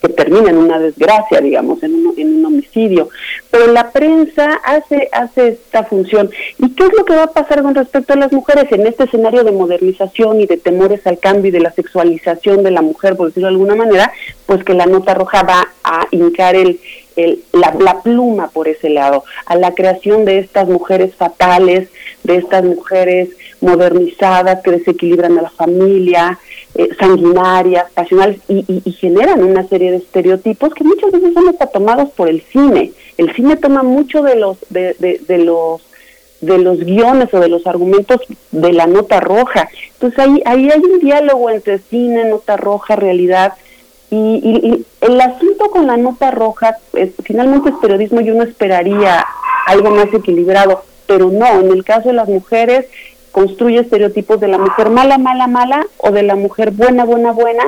[0.02, 3.10] que termina en una desgracia, digamos, en un, en un homicidio.
[3.50, 6.30] Pero la prensa hace, hace esta función.
[6.60, 9.06] ¿Y qué es lo que va a pasar con respecto a las mujeres en este
[9.06, 13.16] escenario de modernización y de temores al cambio y de la sexualización de la mujer,
[13.16, 14.12] por decirlo de alguna manera?
[14.46, 16.80] Pues que la nota roja va a hincar el,
[17.16, 21.90] el, la, la, pluma por ese lado, a la creación de estas mujeres fatales,
[22.24, 23.30] de estas mujeres
[23.62, 26.40] modernizadas que desequilibran a la familia,
[26.76, 32.10] eh, sanguinarias, pasionales y, generan una serie de estereotipos que muchas veces son hasta tomados
[32.12, 32.92] por el cine.
[33.18, 34.94] El cine toma mucho de los de,
[35.28, 35.82] de, los
[36.42, 39.70] de los guiones o de los argumentos de la nota roja.
[39.94, 43.54] Entonces ahí, ahí hay un diálogo entre cine, nota roja, realidad.
[44.10, 46.78] Y, el asunto con la nota roja,
[47.24, 49.26] finalmente es periodismo y uno esperaría
[49.66, 52.86] algo más equilibrado, pero no, en el caso de las mujeres
[53.38, 57.66] construye estereotipos de la mujer mala, mala, mala o de la mujer buena, buena, buena,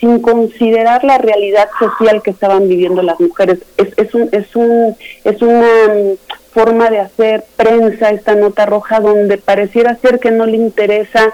[0.00, 3.58] sin considerar la realidad social que estaban viviendo las mujeres.
[3.76, 6.16] Es, es, un, es, un, es una mm,
[6.54, 11.30] forma de hacer prensa esta nota roja donde pareciera ser que no le interesa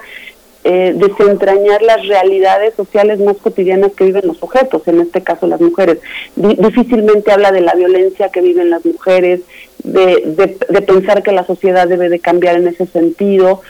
[0.63, 5.61] eh, desentrañar las realidades sociales más cotidianas que viven los sujetos, en este caso las
[5.61, 5.99] mujeres.
[6.35, 9.41] difícilmente habla de la violencia que viven las mujeres,
[9.83, 13.61] de, de, pensar que la sociedad debe de cambiar en ese sentido.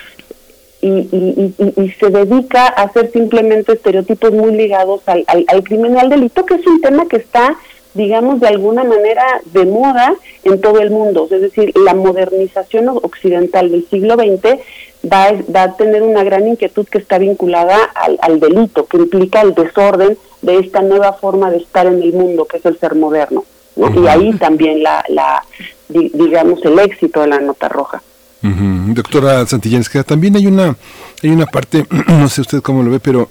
[0.81, 6.09] Y, se dedica a hacer simplemente estereotipos muy ligados al, al, al crimen y al
[6.09, 7.57] delito, que es un tema que está
[7.93, 11.27] digamos, de alguna manera de moda en todo el mundo.
[11.29, 14.59] Es decir, la modernización occidental del siglo XX
[15.03, 18.97] va a, va a tener una gran inquietud que está vinculada al, al, delito, que
[18.97, 22.77] implica el desorden de esta nueva forma de estar en el mundo, que es el
[22.79, 23.43] ser moderno.
[23.75, 25.43] Y ahí también la, la,
[25.87, 28.01] digamos, el éxito de la nota roja.
[28.41, 30.75] Doctora Santillán, también hay una,
[31.23, 33.29] hay una parte, no sé usted cómo lo ve, pero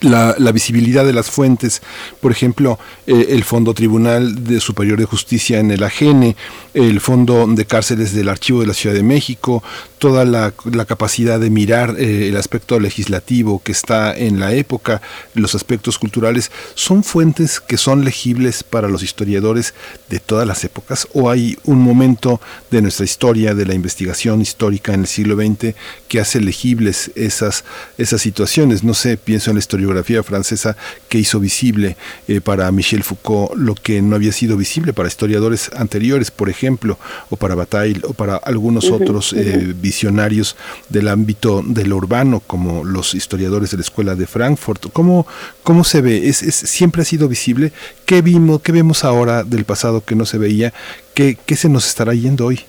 [0.00, 1.82] la, visibilidad de las fuentes,
[2.20, 6.36] por ejemplo, eh, el Fondo Tribunal de Superior de Justicia en el AGN,
[6.74, 9.62] el Fondo de Cárceles del Archivo de la Ciudad de México,
[9.98, 10.52] toda la,
[10.86, 15.02] capacidad de mirar eh, el aspecto legislativo que está en la época,
[15.34, 19.74] los aspectos culturales, ¿son fuentes que son legibles para los historiadores
[20.08, 21.08] de todas las épocas?
[21.12, 25.74] ¿O hay un momento de nuestra historia, de la investigación histórica en el siglo XX,
[26.06, 27.64] que hace legibles esas,
[27.98, 28.84] esas situaciones?
[28.84, 30.76] No sé, pienso en la historia historiografía francesa
[31.08, 31.96] que hizo visible
[32.26, 36.98] eh, para Michel Foucault lo que no había sido visible para historiadores anteriores, por ejemplo,
[37.30, 40.56] o para Bataille, o para algunos otros eh, visionarios
[40.88, 44.92] del ámbito de lo urbano, como los historiadores de la Escuela de Frankfurt.
[44.92, 45.26] ¿Cómo,
[45.62, 46.28] cómo se ve?
[46.28, 47.72] ¿Es, siempre ha sido visible?
[48.04, 50.72] ¿Qué, vimos, ¿Qué vemos ahora del pasado que no se veía?
[51.14, 52.60] ¿Qué, qué se nos estará yendo hoy?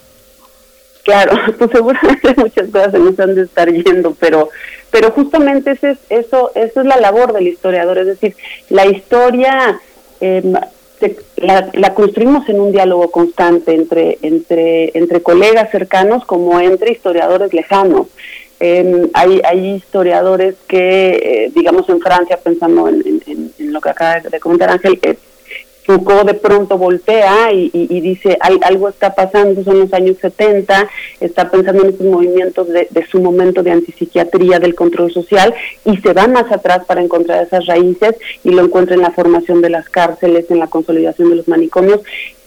[1.03, 4.49] Claro, pues seguramente muchas cosas se nos han de estar yendo, pero
[4.91, 8.35] pero justamente ese es, eso eso es la labor del historiador, es decir,
[8.69, 9.79] la historia
[10.19, 10.53] em,
[11.37, 17.53] la, la, construimos en un diálogo constante entre entre entre colegas cercanos como entre historiadores
[17.53, 18.07] lejanos.
[18.61, 23.89] Em, hay, hay historiadores que, eh, digamos, en Francia, pensando en, en, en, lo que
[23.89, 25.15] acaba de comentar Ángel, eh,
[25.85, 30.87] Foucault de pronto voltea y, dice, algo está pasando, son los años 70,
[31.19, 35.53] está pensando en esos movimientos de, su momento de antipsiquiatría, del control social,
[35.85, 39.61] y se va más atrás para encontrar esas raíces y lo encuentra en la formación
[39.61, 42.01] de las cárceles, en la consolidación de los manicomios.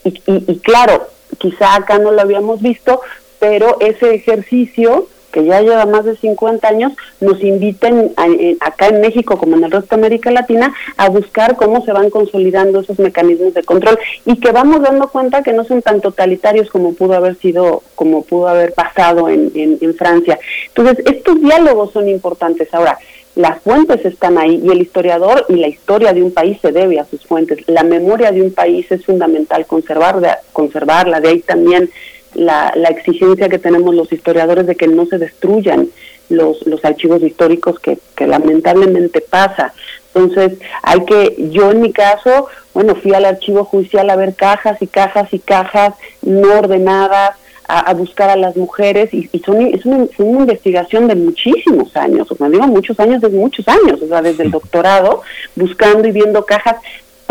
[0.04, 1.08] Y, y claro,
[1.38, 3.00] quizá acá no lo habíamos visto,
[3.40, 8.12] pero ese ejercicio que ya lleva más de 50 años, nos inviten
[8.60, 12.10] acá en México como en el resto de América Latina a buscar cómo se van
[12.10, 16.70] consolidando esos mecanismos de control y que vamos dando cuenta que no son tan totalitarios
[16.70, 20.38] como pudo haber sido, como pudo haber pasado en, en Francia.
[20.68, 22.72] Entonces, estos diálogos son importantes.
[22.72, 22.98] Ahora,
[23.34, 27.00] las fuentes están ahí y el historiador y la historia de un país se debe
[27.00, 27.66] a sus fuentes.
[27.66, 31.90] La memoria de un país es fundamental conservar, conservarla, de ahí también
[32.34, 35.88] la, la exigencia que tenemos los historiadores de que no se destruyan
[36.28, 39.72] los, los archivos históricos que, que lamentablemente pasa.
[40.14, 44.80] Entonces, hay que, yo en mi caso, bueno, fui al archivo judicial a ver cajas
[44.82, 47.36] y cajas y cajas no ordenadas,
[47.68, 52.34] a, buscar a las mujeres, y, y son, es, una, investigación de muchísimos años, o
[52.34, 55.22] sea, digo muchos años, de muchos años, o sea, desde el doctorado,
[55.56, 56.76] buscando y viendo cajas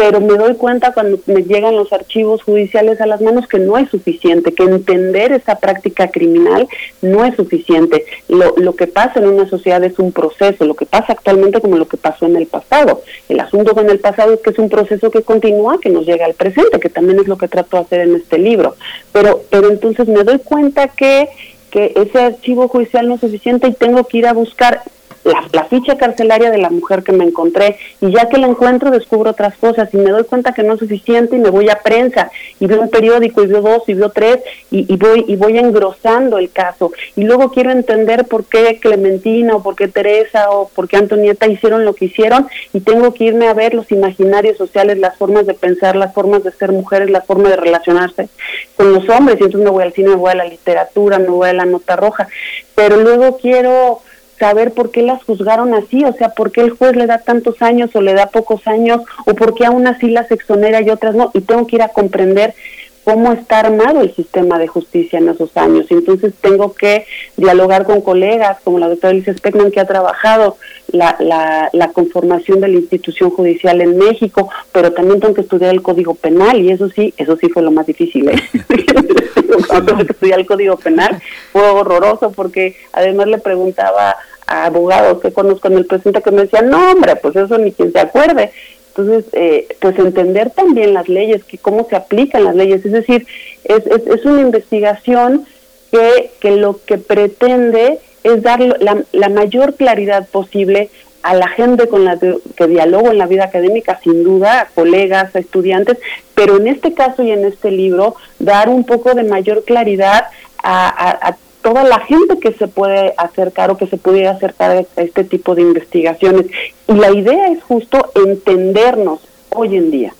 [0.02, 3.78] pero me doy cuenta cuando me llegan los archivos judiciales a las manos que no
[3.78, 6.68] es suficiente, que entender esa práctica criminal
[7.04, 8.08] no es suficiente.
[8.28, 11.78] Lo, lo que pasa en una sociedad es un proceso, lo que pasa actualmente como
[11.78, 13.04] lo que pasó en el pasado.
[13.30, 16.26] El asunto con el pasado es que es un proceso que continúa, que nos llega
[16.26, 18.76] al presente, que también es lo que trato de hacer en este libro.
[19.12, 21.30] Pero, pero entonces me doy cuenta que
[21.70, 24.82] que ese archivo judicial no es suficiente y tengo que ir a buscar
[25.24, 27.78] la, ficha carcelaria de la mujer que me encontré.
[28.02, 30.80] Y ya que la encuentro descubro otras cosas y me doy cuenta que no es
[30.80, 32.32] suficiente y me voy a prensa.
[32.60, 36.38] Y veo un periódico y veo dos y veo tres y, voy y voy engrosando
[36.38, 36.92] el caso.
[37.16, 41.48] Y luego quiero entender por qué Clementina o por qué Teresa o por qué Antonieta
[41.48, 42.48] hicieron lo que hicieron.
[42.74, 46.44] Y tengo que irme a ver los imaginarios sociales, las formas de pensar, las formas
[46.44, 48.30] de ser mujeres, la forma de relacionarse
[48.76, 49.38] con los hombres.
[49.40, 51.66] Y entonces me voy al cine, me voy a la literatura, me voy a la
[51.66, 52.28] nota roja,
[52.76, 54.02] pero luego quiero
[54.42, 57.62] saber por qué las juzgaron así, o sea, por qué el juez le da tantos
[57.62, 60.90] años o le da pocos años, o por qué a unas sí las exonera y
[60.90, 62.56] otras no, y tengo que ir a comprender
[63.04, 65.88] cómo está armado el sistema de justicia en esos años.
[65.90, 67.06] Entonces tengo que
[67.38, 70.58] dialogar con colegas como la doctora Alicia Speckman, que ha trabajado
[70.92, 75.74] la, la, la, conformación de la institución judicial en México, pero también tengo que estudiar
[75.74, 78.30] el Código Penal, y eso sí, eso sí fue lo más difícil.
[78.30, 78.36] ¿eh?
[79.68, 81.22] Cuando tengo que estudiar el Código Penal
[81.52, 86.70] fue horroroso, porque además le preguntaba abogados que conozco en el presente que me decían,
[86.70, 88.52] no hombre, pues eso ni quien se acuerde.
[88.96, 93.26] Entonces, eh, pues entender también las leyes, que cómo se aplican las leyes, es decir,
[93.64, 95.46] es, es, es una investigación
[95.92, 100.90] que, que lo que pretende es dar la, la mayor claridad posible
[101.24, 105.36] a la gente con la que dialogo en la vida académica, sin duda, a colegas,
[105.36, 105.98] a estudiantes,
[106.34, 110.26] pero en este caso y en este libro, dar un poco de mayor claridad
[110.64, 114.72] a, a, a toda la gente que se puede acercar o que se pudiera acercar
[114.72, 116.48] a este tipo de investigaciones.
[116.88, 120.14] Y la idea es justo entendernos hoy en día.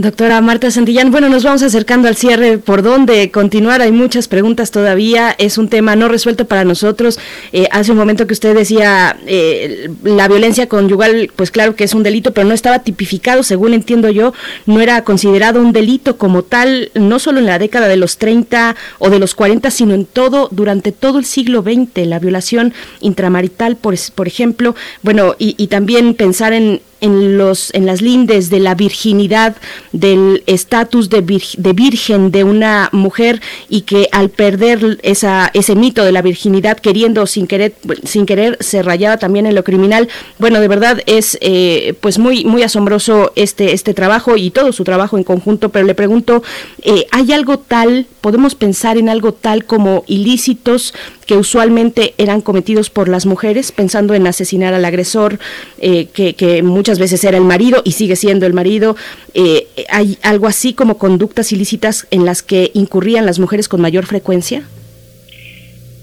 [0.00, 2.58] Doctora Marta Santillán, bueno, nos vamos acercando al cierre.
[2.58, 3.82] ¿Por dónde continuar?
[3.82, 5.34] Hay muchas preguntas todavía.
[5.38, 7.18] Es un tema no resuelto para nosotros.
[7.52, 11.94] Eh, hace un momento que usted decía eh, la violencia conyugal, pues claro que es
[11.94, 14.34] un delito, pero no estaba tipificado, según entiendo yo,
[14.66, 18.76] no era considerado un delito como tal, no solo en la década de los 30
[19.00, 22.06] o de los 40, sino en todo, durante todo el siglo XX.
[22.06, 27.86] La violación intramarital, por, por ejemplo, bueno, y, y también pensar en, en los en
[27.86, 29.56] las lindes de la virginidad
[29.92, 36.04] del estatus de, de, virgen de una mujer y que al perder esa, ese mito
[36.04, 37.74] de la virginidad, queriendo sin querer,
[38.04, 40.08] sin querer, se rayaba también en lo criminal.
[40.38, 44.84] Bueno, de verdad es eh, pues muy, muy asombroso este, este trabajo y todo su
[44.84, 46.42] trabajo en conjunto, pero le pregunto,
[46.82, 50.94] eh, ¿hay algo tal, podemos pensar en algo tal como ilícitos
[51.28, 55.38] que usualmente eran cometidos por las mujeres, pensando en asesinar al agresor,
[55.76, 58.96] eh, que, muchas veces era el marido y sigue siendo el marido.
[59.34, 64.06] Eh, ¿Hay algo así como conductas ilícitas en las que incurrían las mujeres con mayor
[64.06, 64.62] frecuencia?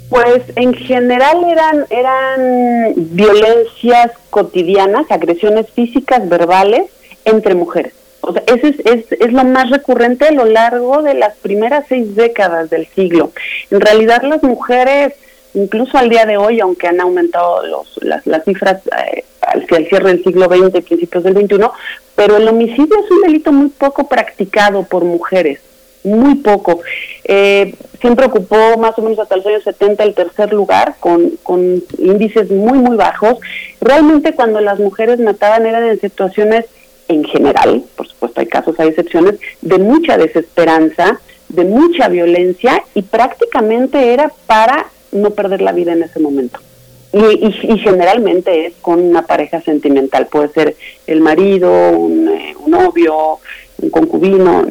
[0.09, 6.83] Pues en general eran, eran violencias cotidianas, agresiones físicas, verbales,
[7.25, 7.93] entre mujeres.
[8.21, 12.15] O sea, es, es, es, lo más recurrente a lo largo de las primeras seis
[12.15, 13.31] décadas del siglo.
[13.69, 15.13] En realidad las mujeres,
[15.55, 20.09] incluso al día de hoy, aunque han aumentado los, las, las cifras eh, al, cierre
[20.09, 21.65] del siglo XX, principios del XXI,
[22.15, 25.59] pero el homicidio es un delito muy poco practicado por mujeres,
[26.03, 26.81] muy poco.
[27.23, 31.83] Eh, siempre ocupó más o menos hasta los años 70 el tercer lugar, con, con
[31.97, 33.39] índices muy, muy bajos.
[33.81, 36.65] Realmente cuando las mujeres mataban eran en situaciones
[37.07, 43.03] en general, por supuesto hay casos, hay excepciones, de mucha desesperanza, de mucha violencia y
[43.03, 46.59] prácticamente era para no perder la vida en ese momento.
[47.13, 50.75] Y, generalmente es con una pareja sentimental, puede ser
[51.07, 53.39] el marido, un, eh, novio,
[53.81, 54.65] un concubino,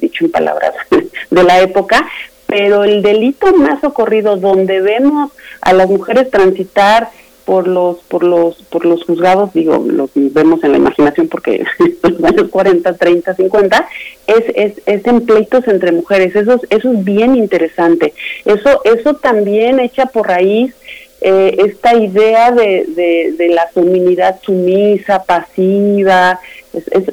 [0.00, 0.74] dicho en palabras
[1.30, 2.06] de la época,
[2.46, 5.30] pero el delito más ocurrido donde vemos
[5.62, 7.08] a las mujeres transitar
[7.44, 11.64] por los por los por los juzgados digo lo vemos en la imaginación porque
[12.02, 13.88] los años 40 30 50
[14.26, 16.34] es, es es en pleitos entre mujeres.
[16.36, 18.14] Eso eso es bien interesante.
[18.44, 20.74] Eso eso también echa por raíz
[21.20, 26.40] eh, esta idea de, de, de, la feminidad sumisa pasiva.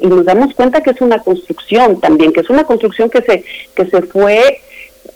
[0.00, 3.44] Y nos damos cuenta que es una construcción también que es una construcción que se
[3.74, 4.60] que se fue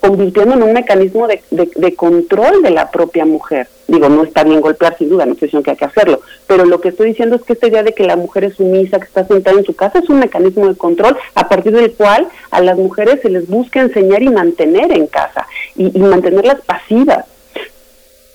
[0.07, 3.67] convirtiendo en un mecanismo de, de, control de la propia mujer.
[3.87, 6.65] Digo, no está bien golpear sin duda, no estoy diciendo que hay que hacerlo, pero
[6.65, 9.05] lo que estoy diciendo es que esta idea de que la mujer es sumisa, que
[9.05, 12.61] está sentada en su casa, es un mecanismo de control a partir del cual a
[12.61, 17.25] las mujeres se les busca enseñar y mantener en casa y, mantenerlas pasivas,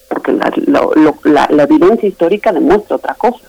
[0.09, 0.53] porque la,
[1.25, 3.47] la, la, evidencia histórica demuestra otra cosa.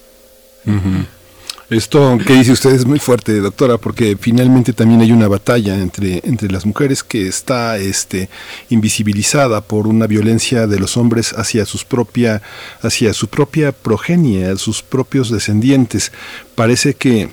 [1.71, 6.19] Esto que dice usted es muy fuerte, doctora, porque finalmente también hay una batalla entre,
[6.25, 8.27] entre las mujeres que está este,
[8.67, 12.41] invisibilizada por una violencia de los hombres hacia, sus propia,
[12.81, 16.11] hacia su propia progenie, sus propios descendientes.
[16.55, 17.29] Parece que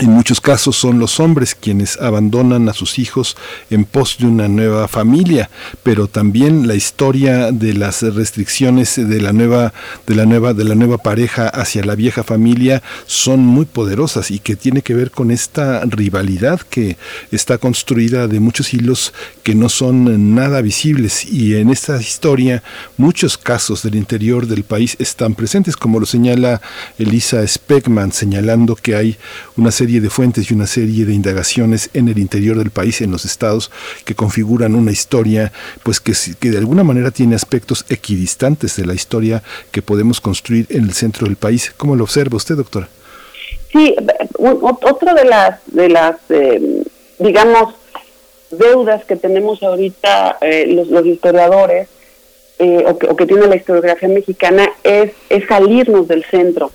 [0.00, 3.36] en muchos casos son los hombres quienes abandonan a sus hijos
[3.70, 5.50] en pos de una nueva familia,
[5.82, 9.72] pero también la historia de las restricciones de la nueva
[10.06, 14.38] de la nueva de la nueva pareja hacia la vieja familia son muy poderosas y
[14.38, 16.96] que tiene que ver con esta rivalidad que
[17.30, 21.24] está construida de muchos hilos que no son nada visibles.
[21.24, 22.62] Y en esta historia
[22.96, 26.60] muchos casos del interior del país están presentes como lo señala
[26.98, 29.16] Elisa Speckman señalando que hay
[29.56, 33.10] una serie de fuentes y una serie de indagaciones en el interior del país, en
[33.10, 33.70] los estados,
[34.04, 38.94] que configuran una historia, pues que, que de alguna manera tiene aspectos equidistantes de la
[38.94, 41.72] historia que podemos construir en el centro del país.
[41.76, 42.88] ¿Cómo lo observa usted, doctora?
[43.72, 43.94] Sí,
[44.38, 46.82] otro de las, de las eh,
[47.18, 47.74] digamos,
[48.50, 51.88] deudas que tenemos ahorita eh, los, historiadores,
[52.58, 56.72] eh, o, que, o, que, tiene la historiografía mexicana, es, es salirnos del centro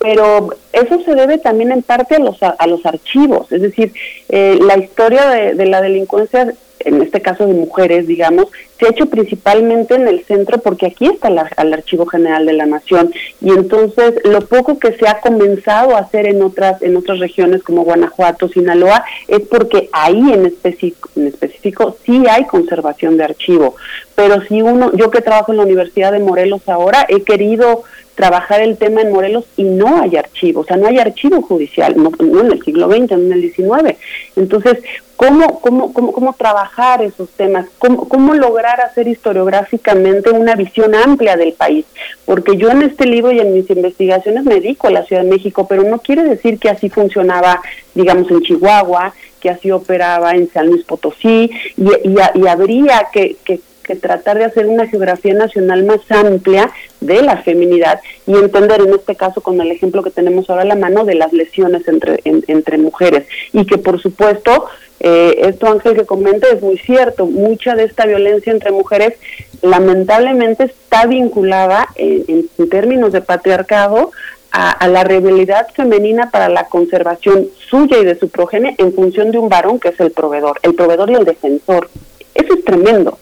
[0.00, 3.92] pero eso se debe también en parte a los, a, los archivos, es decir,
[4.30, 8.46] eh, la historia de, la delincuencia, en este caso de mujeres, digamos,
[8.78, 12.64] se ha hecho principalmente en el centro porque aquí está el Archivo General de la
[12.64, 17.18] Nación y entonces lo poco que se ha comenzado a hacer en otras en otras
[17.18, 23.24] regiones como Guanajuato, Sinaloa, es porque ahí en específico, en específico sí hay conservación de
[23.24, 23.76] archivo,
[24.14, 27.82] pero si uno, yo que trabajo en la Universidad de Morelos ahora, he querido
[28.20, 31.94] trabajar el tema en Morelos y no hay archivo, o sea, no hay archivo judicial,
[31.96, 33.96] no, en el siglo XX, no en el XIX.
[34.36, 34.76] Entonces,
[35.16, 37.64] ¿cómo, cómo, cómo, cómo trabajar esos temas?
[37.78, 41.86] ¿Cómo, ¿Cómo lograr hacer historiográficamente una visión amplia del país?
[42.26, 45.30] Porque yo en este libro y en mis investigaciones me dedico a la Ciudad de
[45.30, 47.62] México, pero no quiere decir que así funcionaba,
[47.94, 53.60] digamos, en Chihuahua, que así operaba en San Luis Potosí, y, y, habría que, que
[53.96, 56.70] tratar de hacer una geografía nacional más amplia
[57.00, 60.66] de la feminidad y entender en este caso con el ejemplo que tenemos ahora a
[60.66, 63.26] la mano de las lesiones entre, entre mujeres.
[63.52, 64.66] Y que por supuesto
[65.00, 69.14] eh, esto Ángel que comenta es muy cierto, mucha de esta violencia entre mujeres
[69.62, 74.10] lamentablemente está vinculada en, en términos de patriarcado
[74.52, 79.38] a, la rebelión femenina para la conservación suya y de su progenie en función de
[79.38, 81.88] un varón que es el proveedor, el proveedor y el defensor.
[82.34, 83.18] Eso es tremendo,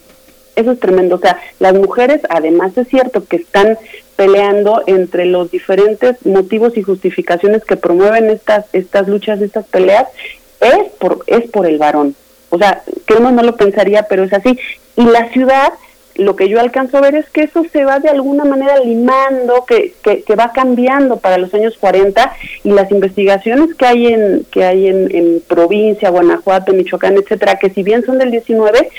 [0.59, 1.15] eso es tremendo.
[1.15, 3.77] O sea, las mujeres, además es cierto que están
[4.15, 10.07] peleando entre los diferentes motivos y justificaciones que promueven estas, estas luchas, estas peleas,
[10.59, 12.15] es por, es por el varón.
[12.49, 14.59] O sea, que uno no lo pensaría, pero es así.
[14.95, 15.73] Y la ciudad
[16.19, 19.65] lo que yo alcanzo a ver es que eso se va de alguna manera limando,
[19.65, 22.33] que, que, va cambiando para los años 40
[22.65, 27.83] y las investigaciones que hay en que hay en, provincia, Guanajuato, Michoacán, etcétera, que si
[27.83, 28.89] bien son del 19,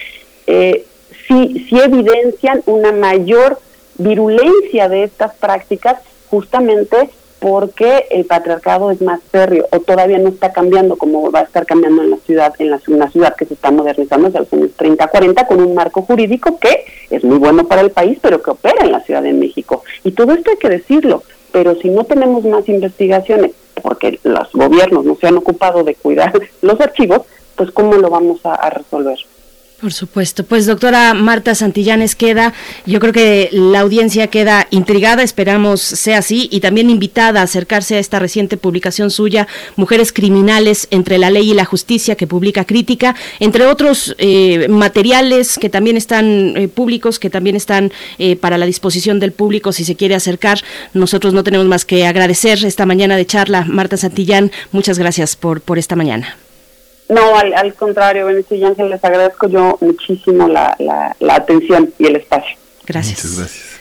[0.46, 0.86] eh,
[1.30, 3.58] sí, sí evidencian una mayor
[3.98, 5.96] virulencia de estas prácticas
[6.28, 11.44] justamente porque el patriarcado es más férreo o todavía no está cambiando como va a
[11.44, 14.52] estar cambiando en la ciudad, en la, una ciudad que se está modernizando desde los
[14.52, 18.42] años 30, 40 con un marco jurídico que es muy bueno para el país, pero
[18.42, 19.82] que opera en la Ciudad de México.
[20.04, 23.52] Y todo esto hay que decirlo, pero si no tenemos más investigaciones,
[23.82, 27.22] porque los gobiernos no se han ocupado de cuidar los archivos,
[27.56, 29.18] pues ¿cómo lo vamos a resolver?
[29.80, 30.44] Por supuesto.
[30.44, 32.52] Pues doctora Marta Santillanes queda,
[32.84, 37.96] yo creo que la audiencia queda intrigada, esperamos sea así, y también invitada a acercarse
[37.96, 42.66] a esta reciente publicación suya, Mujeres Criminales entre la Ley y la Justicia, que publica
[42.66, 48.58] Crítica, entre otros eh, materiales que también están eh, públicos, que también están eh, para
[48.58, 50.60] la disposición del público si se quiere acercar.
[50.92, 53.64] Nosotros no tenemos más que agradecer esta mañana de charla.
[53.64, 56.36] Marta Santillán, muchas gracias por, por esta mañana.
[57.10, 60.76] No, al, contrario, Benicio y Ángel, les agradezco yo muchísimo la,
[61.18, 62.56] la, atención y el espacio.
[62.86, 63.24] Gracias.
[63.24, 63.80] Muchas gracias.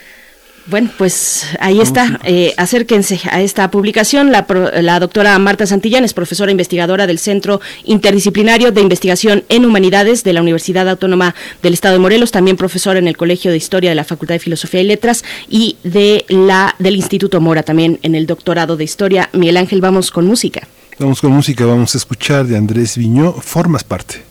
[0.66, 2.20] Bueno, pues ahí está.
[2.24, 4.32] Eh, acérquense a esta publicación.
[4.32, 4.48] La,
[4.82, 10.34] la, doctora Marta Santillán es profesora investigadora del Centro Interdisciplinario de Investigación en Humanidades de
[10.34, 13.96] la Universidad Autónoma del Estado de Morelos, también profesora en el Colegio de Historia de
[13.96, 18.26] la Facultad de Filosofía y Letras y de la del Instituto Mora también en el
[18.26, 19.30] doctorado de Historia.
[19.34, 20.68] Miguel Ángel, vamos con música.
[21.00, 24.29] Vamos con música, vamos a escuchar de Andrés Viñó, Formas Parte.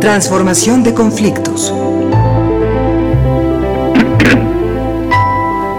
[0.00, 1.74] Transformación de conflictos.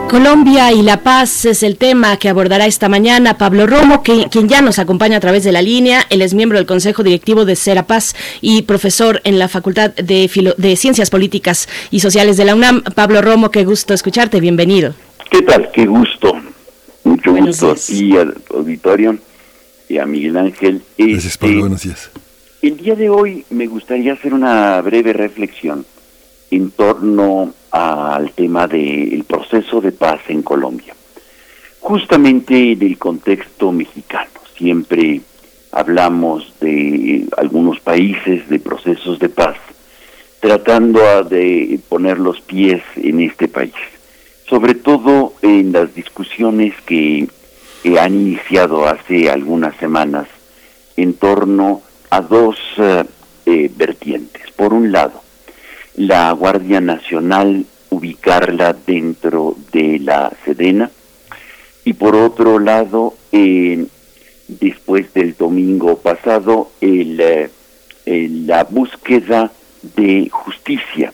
[0.09, 4.61] Colombia y la paz es el tema que abordará esta mañana Pablo Romo, quien ya
[4.61, 6.05] nos acompaña a través de la línea.
[6.09, 10.75] Él es miembro del Consejo Directivo de Serapaz y profesor en la Facultad de, de
[10.75, 12.83] Ciencias Políticas y Sociales de la UNAM.
[12.93, 14.93] Pablo Romo, qué gusto escucharte, bienvenido.
[15.31, 15.71] ¿Qué tal?
[15.71, 16.33] Qué gusto.
[17.05, 19.17] Mucho gusto a ti, al auditorio
[19.87, 20.81] y a Miguel Ángel.
[20.97, 21.53] Gracias, Pablo.
[21.53, 22.11] Este, buenos días.
[22.61, 25.85] El día de hoy me gustaría hacer una breve reflexión
[26.49, 30.95] en torno al tema del proceso de paz en Colombia.
[31.79, 35.21] Justamente en el contexto mexicano, siempre
[35.71, 39.57] hablamos de algunos países, de procesos de paz,
[40.39, 43.73] tratando de poner los pies en este país,
[44.47, 47.27] sobre todo en las discusiones que,
[47.99, 50.27] han iniciado hace algunas semanas
[50.97, 53.03] en torno a dos eh,
[53.45, 54.41] eh, vertientes.
[54.55, 55.21] Por un lado,
[55.95, 60.89] la Guardia Nacional ubicarla dentro de la Sedena
[61.83, 63.13] y por otro lado,
[64.47, 67.47] después del domingo pasado, eh,
[68.07, 69.51] la búsqueda
[69.95, 71.13] de justicia,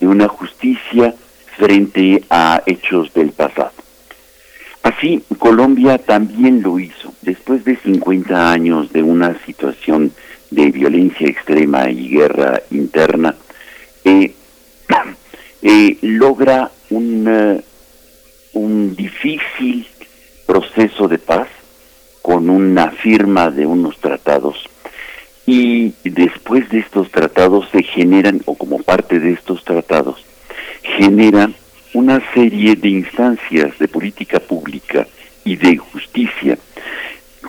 [0.00, 1.14] de una justicia
[1.58, 3.72] frente a hechos del pasado.
[4.82, 7.12] Así, Colombia también lo hizo.
[7.20, 10.12] Después de 50 años de una situación
[10.50, 13.34] de violencia extrema y guerra interna,
[14.04, 14.32] eh,
[15.62, 17.60] eh, logra un, eh,
[18.54, 19.86] un difícil
[20.46, 21.48] proceso de paz
[22.22, 24.68] con una firma de unos tratados
[25.44, 30.22] y después de estos tratados se generan, o como parte de estos tratados,
[30.96, 31.54] generan
[31.94, 35.06] una serie de instancias de política pública
[35.44, 36.58] y de justicia,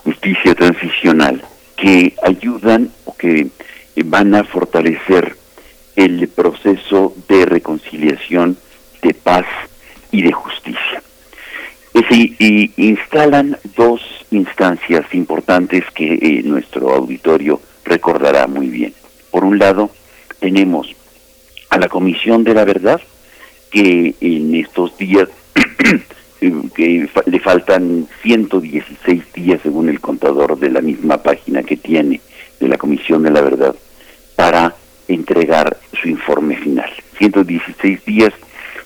[0.03, 1.41] justicia transicional,
[1.75, 3.47] que ayudan o que
[4.05, 5.35] van a fortalecer
[5.95, 8.57] el proceso de reconciliación,
[9.01, 9.45] de paz
[10.11, 11.03] y de justicia.
[12.11, 18.93] y instalan dos instancias importantes que eh, nuestro auditorio recordará muy bien.
[19.31, 19.91] Por un lado,
[20.39, 20.95] tenemos
[21.69, 23.01] a la Comisión de la Verdad,
[23.71, 25.29] que en estos días
[26.39, 32.21] que le faltan 116 días según el contador de la misma página que tiene
[32.59, 33.75] de la Comisión de la Verdad
[34.35, 34.75] para
[35.07, 36.89] entregar su informe final.
[37.17, 38.33] 116 días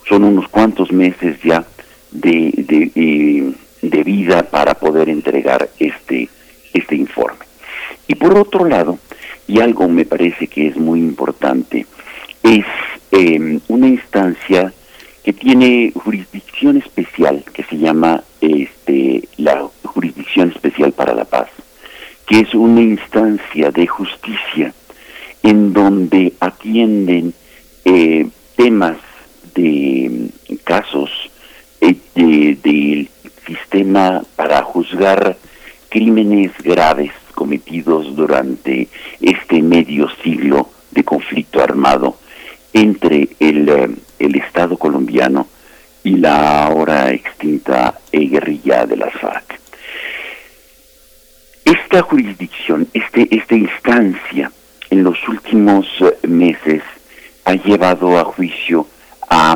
[0.07, 1.65] son unos cuantos meses ya
[2.11, 6.29] de, de, eh, de vida para poder entregar este,
[6.73, 7.45] este informe.
[8.07, 8.99] Y por otro lado,
[9.47, 11.85] y algo me parece que es muy importante,
[12.41, 12.65] es
[13.15, 14.73] eh, una instancia
[15.23, 21.49] que tiene jurisdicción especial que se llama este, la Jurisdicción Especial para la Paz,
[22.25, 24.73] que es una instancia de justicia
[25.43, 27.35] en donde atienden
[27.85, 28.97] eh, temas
[29.53, 30.29] de
[30.63, 31.11] casos
[31.81, 33.09] eh, del
[33.45, 35.37] sistema para juzgar
[35.89, 38.87] crímenes graves cometidos durante
[39.21, 42.17] este medio siglo de conflicto armado
[42.73, 45.47] entre el, eh, el Estado colombiano
[46.03, 49.59] y la ahora extinta guerrilla de las FARC.
[51.63, 54.51] Esta jurisdicción, este, esta instancia,
[54.89, 56.83] en los últimos eh, meses
[57.45, 58.87] ha llevado a juicio
[59.29, 59.55] a,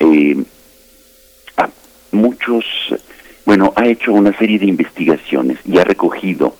[0.00, 0.44] eh,
[1.56, 1.68] a
[2.12, 2.64] muchos,
[3.44, 6.56] bueno, ha hecho una serie de investigaciones y ha recogido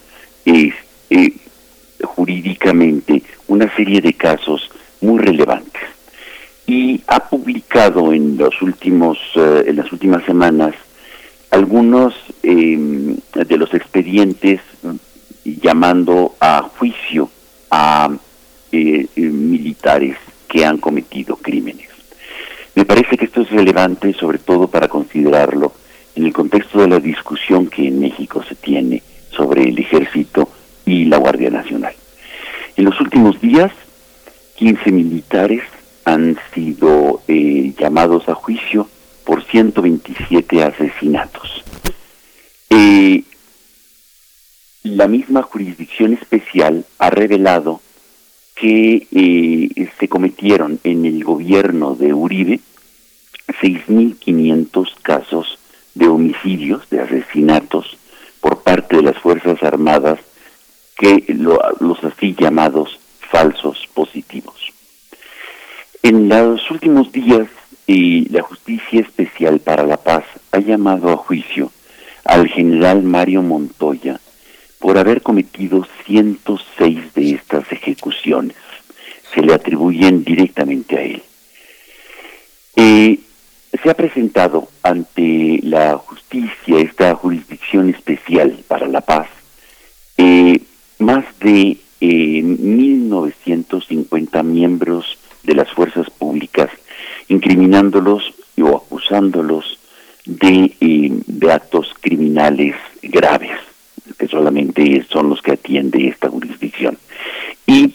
[2.02, 5.65] jurídicamente una serie de casos muy relevantes
[6.66, 10.74] y ha publicado en los últimos eh, en las últimas semanas
[11.50, 14.60] algunos em, de los expedientes
[15.44, 17.30] llamando a juicio
[17.70, 18.10] a
[18.72, 20.16] eh, eh, militares
[20.48, 21.88] que han cometido crímenes.
[22.74, 25.72] Me parece que esto es relevante sobre todo para considerarlo
[26.16, 30.48] en el contexto de la discusión que en México se tiene sobre el ejército
[30.84, 31.94] y la Guardia Nacional.
[32.76, 33.70] En los últimos días,
[34.56, 35.62] 15 militares
[36.06, 38.88] han sido eh, llamados a juicio
[39.24, 41.64] por 127 asesinatos.
[42.70, 43.24] Eh,
[44.84, 47.80] la misma jurisdicción especial ha revelado
[48.54, 52.60] que eh, se cometieron en el gobierno de Uribe
[53.60, 55.58] 6.500 casos
[55.94, 57.98] de homicidios, de asesinatos
[58.40, 60.20] por parte de las Fuerzas Armadas,
[60.96, 64.55] que los así llamados falsos positivos.
[66.08, 67.48] En los últimos días,
[67.88, 71.72] la Justicia Especial para la Paz ha llamado a juicio
[72.22, 74.20] al general Mario Montoya
[74.78, 78.54] por haber cometido 106 de estas ejecuciones.
[79.34, 81.24] Se le atribuyen directamente a él.
[82.76, 83.18] Eh,
[83.82, 89.26] se ha presentado ante la justicia, esta jurisdicción especial para la paz,
[90.18, 90.60] eh,
[91.00, 96.68] más de eh, 1.950 miembros de las fuerzas públicas,
[97.28, 99.78] incriminándolos o acusándolos
[100.26, 103.56] de, eh, de actos criminales graves,
[104.18, 106.98] que solamente son los que atiende esta jurisdicción.
[107.66, 107.94] Y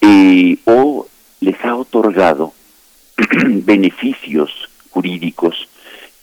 [0.00, 1.06] eh, o
[1.40, 2.52] les ha otorgado
[3.46, 4.50] beneficios
[4.90, 5.68] jurídicos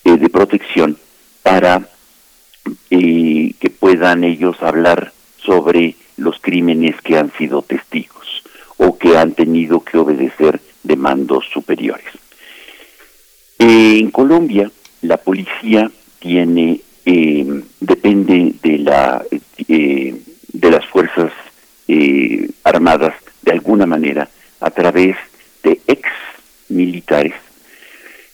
[0.04, 0.98] eh, de protección
[1.42, 1.90] para
[2.90, 8.17] que puedan ellos hablar sobre los crímenes que han sido testigos
[8.78, 12.06] o que han tenido que obedecer demandos superiores.
[13.60, 14.72] en Colombia,
[15.02, 19.24] la policía tiene, eh, depende de, la,
[19.68, 20.16] eh,
[20.54, 21.32] de las fuerzas
[21.88, 25.16] eh, armadas de alguna manera a través
[25.64, 26.10] de ex
[26.70, 27.34] militares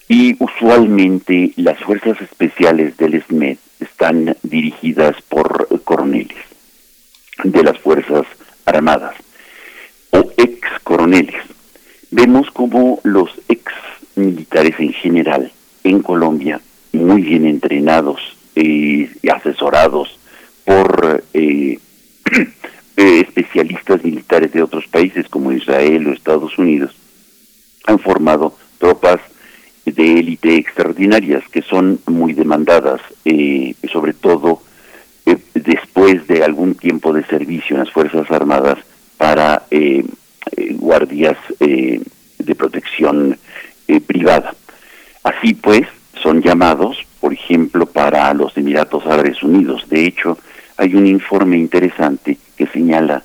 [0.08, 6.38] y usualmente las fuerzas especiales del SMED están dirigidas por coroneles
[7.42, 8.26] de las fuerzas
[8.64, 9.14] armadas
[10.14, 11.42] o ex coroneles.
[12.10, 13.64] Vemos como los ex
[14.14, 15.52] militares en general
[15.82, 16.60] en Colombia,
[16.92, 18.20] muy bien entrenados
[18.54, 20.18] y asesorados
[20.64, 21.78] por eh,
[22.96, 26.94] eh, especialistas militares de otros países como Israel o Estados Unidos,
[27.86, 29.20] han formado tropas
[29.84, 34.62] de élite extraordinarias que son muy demandadas, eh, sobre todo
[35.26, 38.78] eh, después de algún tiempo de servicio en las Fuerzas Armadas
[39.16, 40.04] para eh,
[40.72, 43.38] guardias de protección
[44.06, 44.54] privada.
[45.22, 45.86] Así pues,
[46.22, 49.88] son llamados, por ejemplo, para los Emiratos Árabes Unidos.
[49.88, 50.38] De hecho,
[50.76, 53.22] hay un informe interesante que señala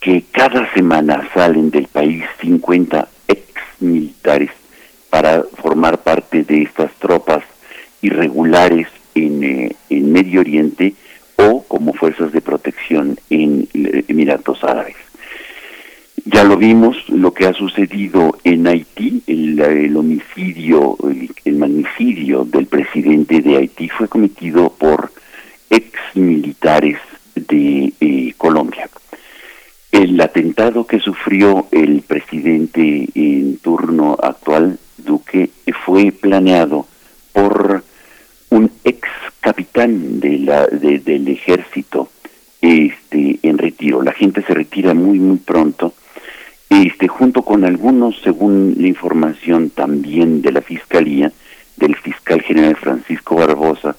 [0.00, 3.42] que cada semana salen del país 50 ex
[3.80, 4.50] militares
[5.10, 7.42] para formar parte de estas tropas
[8.02, 10.94] irregulares en, eh, en Medio Oriente
[11.36, 14.96] o como fuerzas de protección en Emiratos Árabes.
[16.28, 20.96] Ya lo vimos, lo que ha sucedido en Haití, el, homicidio,
[21.44, 25.12] el, magnicidio del presidente de Haití fue cometido por
[25.70, 26.98] ex militares
[27.36, 28.90] de eh, Colombia.
[29.92, 35.50] El atentado que sufrió el presidente en turno actual, Duque,
[35.84, 36.88] fue planeado
[37.32, 37.84] por
[38.50, 39.08] un ex
[39.40, 42.08] capitán de la, del ejército
[42.60, 44.02] este, en retiro.
[44.02, 45.94] La gente se retira muy, muy pronto
[46.84, 51.32] este, junto con algunos, según la información también de la Fiscalía,
[51.76, 53.96] del fiscal general Francisco Barbosa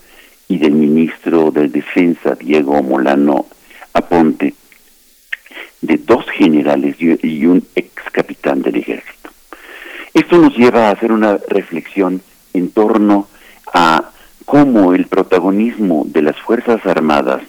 [0.47, 3.45] y del ministro de Defensa, Diego Molano
[3.93, 4.53] Aponte,
[5.82, 9.30] de dos generales y un ex capitán del ejército.
[10.13, 12.21] Esto nos lleva a hacer una reflexión
[12.53, 13.28] en torno
[13.73, 14.11] a
[14.45, 17.43] cómo el protagonismo de las Fuerzas Armadas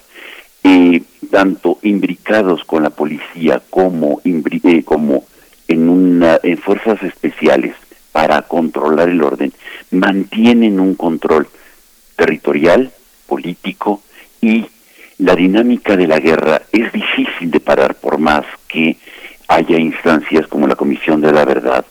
[0.63, 5.25] eh, tanto imbricados con la policía como, eh, como
[5.67, 7.75] en, una, en fuerzas especiales
[8.11, 9.53] para controlar el orden,
[9.91, 11.47] mantienen un control
[12.15, 12.91] territorial,
[13.27, 14.01] político
[14.41, 14.65] y
[15.19, 18.97] la dinámica de la guerra es difícil de parar por más que
[19.47, 21.85] haya instancias como la Comisión de la Verdad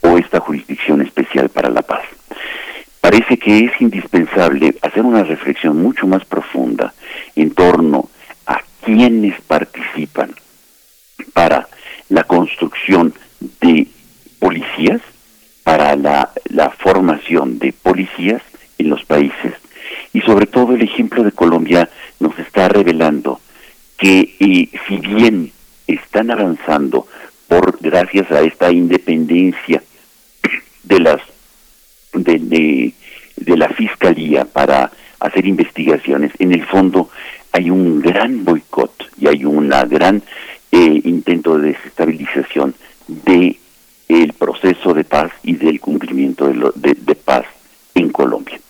[0.00, 2.02] o esta Jurisdicción Especial para la Paz.
[3.00, 6.94] Parece que es indispensable hacer una reflexión mucho más profunda
[7.36, 8.19] en torno a
[8.94, 10.34] quienes participan
[11.32, 11.68] para
[12.08, 13.14] la construcción
[13.60, 13.86] de
[14.40, 15.00] policías,
[15.62, 16.32] para la,
[16.78, 18.42] formación de policías
[18.78, 19.54] en los países.
[20.12, 21.88] Y sobre todo el ejemplo de Colombia
[22.18, 23.40] nos está revelando
[23.96, 25.52] que eh, si bien
[25.86, 27.06] están avanzando
[27.46, 29.82] por gracias a esta independencia
[30.82, 31.20] de las
[32.12, 32.92] de,
[33.36, 37.10] de la fiscalía para hacer investigaciones en el fondo
[37.52, 40.22] hay un gran boicot y hay una gran
[40.72, 42.74] eh, intento de desestabilización
[43.06, 43.58] de
[44.08, 47.44] el proceso de paz y del cumplimiento de, de, paz
[47.94, 48.60] en Colombia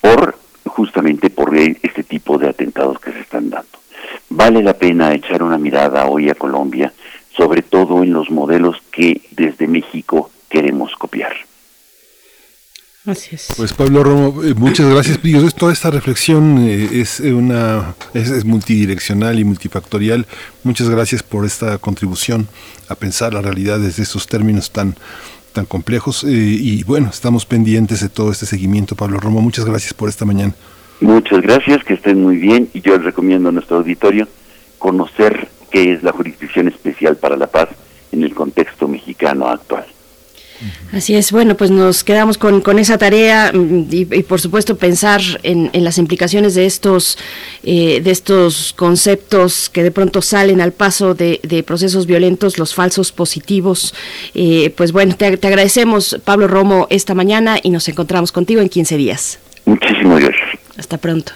[0.00, 3.68] por justamente por este tipo de atentados que se están dando.
[4.30, 6.92] Vale la pena echar una mirada hoy a Colombia
[7.36, 10.29] sobre todo en los modelos que desde México
[13.56, 15.18] pues Pablo Romo, eh, muchas gracias.
[15.54, 20.26] Toda esta reflexión eh, es una es, multidireccional y multifactorial.
[20.64, 22.48] Muchas gracias por esta contribución
[22.88, 24.96] a pensar la realidad desde estos términos tan
[25.52, 26.24] tan complejos.
[26.24, 29.40] Eh, y bueno, estamos pendientes de todo este seguimiento, Pablo Romo.
[29.40, 30.54] Muchas gracias por esta mañana.
[31.00, 32.68] Muchas gracias, que estén muy bien.
[32.72, 34.28] Y yo les recomiendo a nuestro auditorio
[34.78, 37.68] conocer qué es la Jurisdicción Especial para la Paz
[38.12, 39.86] en el contexto mexicano actual.
[40.92, 45.20] Así es, bueno, pues nos quedamos con, con esa tarea mm, y, por supuesto pensar
[45.42, 47.16] en, las implicaciones de estos,
[47.62, 53.12] eh, de estos conceptos que de pronto salen al paso de, procesos violentos, los falsos
[53.12, 53.94] positivos.
[54.34, 58.68] Eh, pues bueno, te, te, agradecemos, Pablo Romo, esta mañana y nos encontramos contigo en
[58.68, 59.38] 15 días.
[59.64, 60.48] Muchísimas gracias.
[60.76, 61.32] Hasta pronto.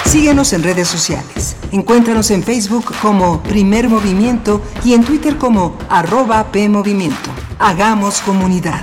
[0.04, 1.56] Síguenos en redes sociales.
[1.72, 7.30] Encuéntranos en Facebook como Primer Movimiento y en Twitter como arroba PMovimiento.
[7.58, 8.82] Hagamos comunidad.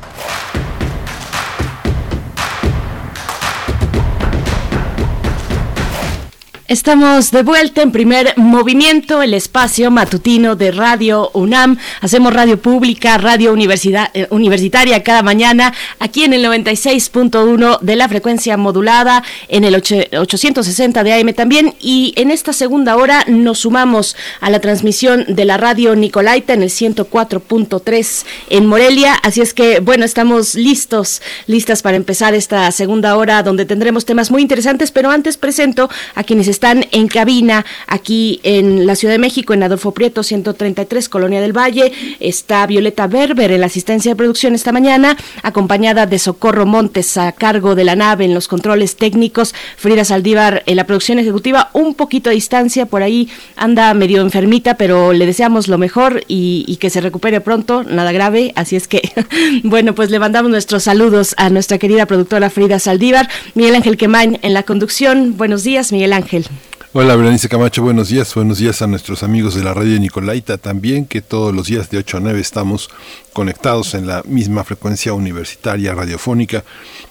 [6.71, 11.77] Estamos de vuelta en primer movimiento, el espacio matutino de Radio UNAM.
[11.99, 18.55] Hacemos radio pública, radio eh, universitaria cada mañana, aquí en el 96.1 de la frecuencia
[18.55, 21.75] modulada, en el 860 de AM también.
[21.81, 26.63] Y en esta segunda hora nos sumamos a la transmisión de la radio Nicolaita en
[26.63, 29.15] el 104.3 en Morelia.
[29.15, 34.31] Así es que, bueno, estamos listos, listas para empezar esta segunda hora donde tendremos temas
[34.31, 34.91] muy interesantes.
[34.91, 39.55] Pero antes presento a quienes están están en cabina aquí en la Ciudad de México,
[39.55, 41.91] en Adolfo Prieto 133, Colonia del Valle.
[42.19, 47.31] Está Violeta Berber en la asistencia de producción esta mañana, acompañada de Socorro Montes a
[47.31, 51.95] cargo de la nave en los controles técnicos, Frida Saldívar en la producción ejecutiva, un
[51.95, 56.75] poquito a distancia, por ahí anda medio enfermita, pero le deseamos lo mejor y, y
[56.75, 58.53] que se recupere pronto, nada grave.
[58.55, 59.01] Así es que,
[59.63, 64.37] bueno, pues le mandamos nuestros saludos a nuestra querida productora Frida Saldívar, Miguel Ángel Quemain
[64.43, 65.37] en la conducción.
[65.37, 66.50] Buenos días, Miguel Ángel.
[66.93, 68.35] Hola, Berenice Camacho, buenos días.
[68.35, 71.99] Buenos días a nuestros amigos de la radio Nicolaita también, que todos los días de
[71.99, 72.89] 8 a 9 estamos
[73.31, 76.65] conectados en la misma frecuencia universitaria radiofónica.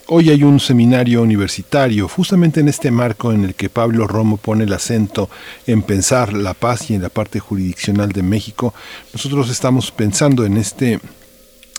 [0.07, 4.65] Hoy hay un seminario universitario, justamente en este marco en el que Pablo Romo pone
[4.65, 5.31] el acento
[5.67, 8.75] en pensar la paz y en la parte jurisdiccional de México.
[9.15, 11.01] Nosotros estamos pensando en este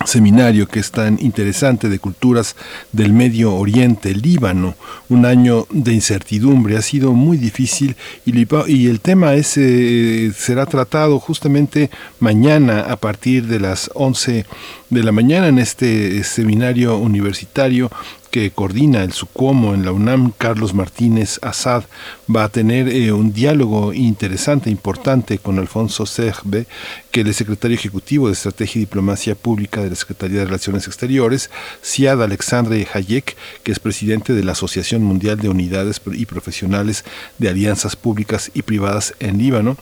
[0.06, 2.56] seminario que es tan interesante de culturas
[2.91, 4.76] del Medio Oriente, Líbano,
[5.10, 7.95] un año de incertidumbre, ha sido muy difícil
[8.26, 11.89] y, el tema ese será tratado justamente
[12.20, 14.45] mañana a partir de las 11
[14.89, 17.89] de la mañana en este seminario universitario
[18.32, 21.84] que coordina el SUCOMO en la UNAM, Carlos Martínez Assad,
[22.34, 26.65] va a tener eh, un diálogo interesante, importante con Alfonso Segbe,
[27.11, 30.88] que es el secretario ejecutivo de Estrategia y Diplomacia Pública de la Secretaría de Relaciones
[30.88, 31.51] Exteriores,
[31.82, 37.03] Siad Alexandre Hayek, que es presidente de la Asociación Mundial de Unidades y Profesionales
[37.38, 39.77] de Alianzas Públicas y Privadas en Líbano,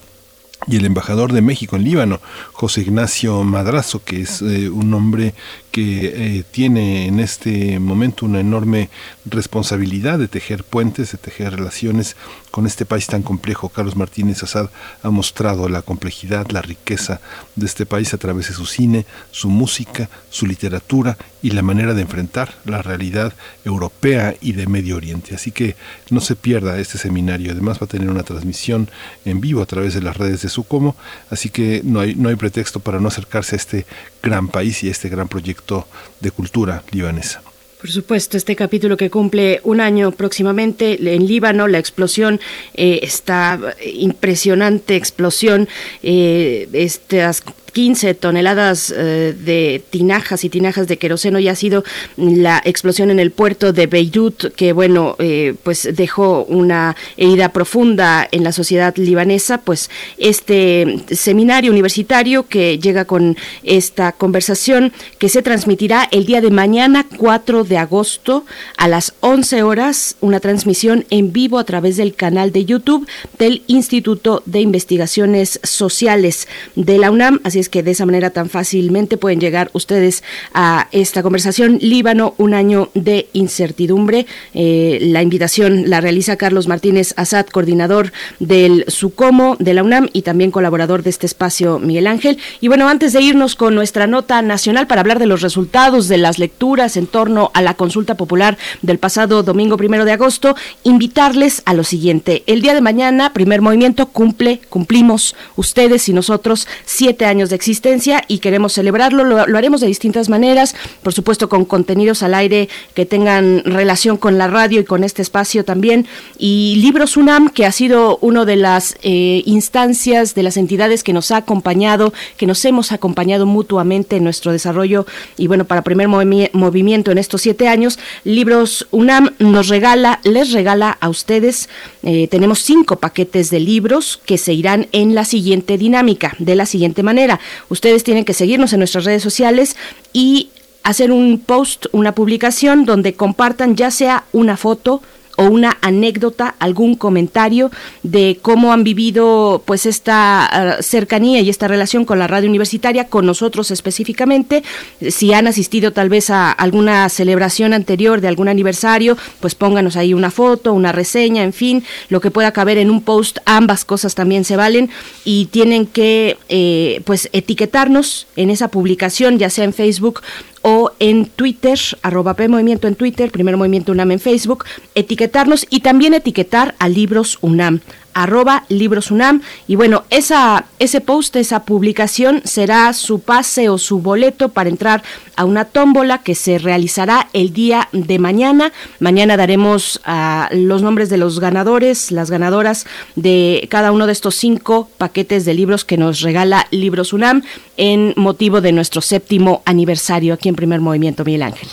[0.68, 2.20] y el embajador de México en Líbano,
[2.52, 5.34] José Ignacio Madrazo, que es eh, un hombre
[5.72, 8.90] que eh, tiene en este momento una enorme
[9.26, 12.16] responsabilidad de tejer puentes, de tejer relaciones
[12.52, 13.70] con este país tan complejo.
[13.70, 14.70] Carlos Martínez Azad
[15.04, 17.22] ha mostrado la complejidad, la riqueza
[17.56, 21.94] de este país a través de su cine, su música, su literatura y la manera
[21.94, 25.36] de enfrentar la realidad europea y de Medio Oriente.
[25.36, 25.76] Así que
[26.10, 27.52] no se pierda este seminario.
[27.52, 28.90] Además va a tener una transmisión
[29.26, 30.96] en vivo a través de las redes de Sucomo,
[31.30, 33.86] así que no hay, no hay pretexto para no acercarse a este
[34.22, 35.88] gran país y este gran proyecto
[36.20, 37.42] de cultura libanesa.
[37.80, 42.42] Por supuesto, este capítulo que cumple un año próximamente en Líbano, la explosión,
[42.74, 43.58] eh, esta
[43.94, 45.70] impresionante explosión,
[46.04, 47.42] eh, estas
[47.72, 51.84] 15 toneladas eh, de tinajas y tinajas de queroseno y ha sido
[52.18, 58.28] la explosión en el puerto de Beirut que bueno eh, pues dejó una herida profunda
[58.32, 59.60] en la sociedad libanesa.
[59.62, 66.52] Pues este seminario universitario que llega con esta conversación que se transmitirá el día de
[66.52, 68.46] mañana 4 de agosto
[68.78, 73.08] a las 11 horas una transmisión en vivo a través del canal de YouTube
[73.38, 77.40] del Instituto de Investigaciones Sociales de la UNAM.
[77.44, 81.80] Así que de esa manera tan fácilmente pueden llegar ustedes a esta conversación.
[81.82, 84.26] Líbano, un año de incertidumbre.
[84.54, 90.22] Eh, la invitación la realiza Carlos Martínez Azad, coordinador del SUCOMO de la UNAM y
[90.22, 92.38] también colaborador de este espacio, Miguel Ángel.
[92.62, 96.18] Y bueno, antes de irnos con nuestra nota nacional para hablar de los resultados de
[96.18, 101.64] las lecturas en torno a la consulta popular del pasado domingo primero de agosto, invitarles
[101.66, 102.44] a lo siguiente.
[102.46, 108.24] El día de mañana, primer movimiento cumple, cumplimos ustedes y nosotros siete años de existencia
[108.28, 109.24] y queremos celebrarlo.
[109.24, 114.38] Lo, haremos de distintas maneras, por supuesto con contenidos al aire que tengan relación con
[114.38, 116.08] la radio y con este espacio también.
[116.38, 121.14] Y Libros UNAM, que ha sido una de las eh, instancias, de las entidades que
[121.14, 125.06] nos ha acompañado, que nos hemos acompañado mutuamente en nuestro desarrollo.
[125.38, 130.98] Y bueno, para primer movimiento en estos siete años, Libros UNAM nos regala, les regala
[131.00, 131.70] a ustedes,
[132.04, 136.66] eh, tenemos cinco paquetes de libros que se irán en la siguiente dinámica, de la
[136.66, 137.39] siguiente manera.
[137.70, 139.76] Ustedes tienen que seguirnos en nuestras redes sociales
[140.14, 140.50] y
[140.84, 145.02] hacer un post, una publicación donde compartan ya sea una foto,
[145.40, 147.72] o una anécdota, algún comentario
[148.04, 153.08] de cómo han vivido pues esta ah, cercanía y esta relación con la radio universitaria,
[153.08, 154.64] con nosotros específicamente,
[155.08, 160.14] si han asistido tal vez a alguna celebración anterior de algún aniversario, pues pónganos ahí
[160.14, 164.16] una foto, una reseña, en fin, lo que pueda caber en un post, ambas cosas
[164.16, 164.90] también se valen
[165.24, 170.22] y tienen que eh, pues etiquetarnos en esa publicación, ya sea en Facebook
[170.62, 176.14] o en Twitter, arroba P en Twitter, Primer Movimiento UNAM en Facebook, etiquetarnos y también
[176.14, 177.82] etiquetar a Libros UNAM
[178.22, 179.42] arroba Libros UNAM.
[179.68, 185.04] Y bueno, esa, ese post, esa publicación será su pase o su boleto para entrar
[185.36, 188.74] a una tómbola que se realizará el día de mañana.
[189.00, 194.36] Mañana daremos uh, los nombres de los ganadores, las ganadoras de cada uno de estos
[194.36, 197.44] cinco paquetes de libros que nos regala Libros UNAM
[197.78, 201.70] en motivo de nuestro séptimo aniversario aquí en Primer Movimiento, Miguel Ángel.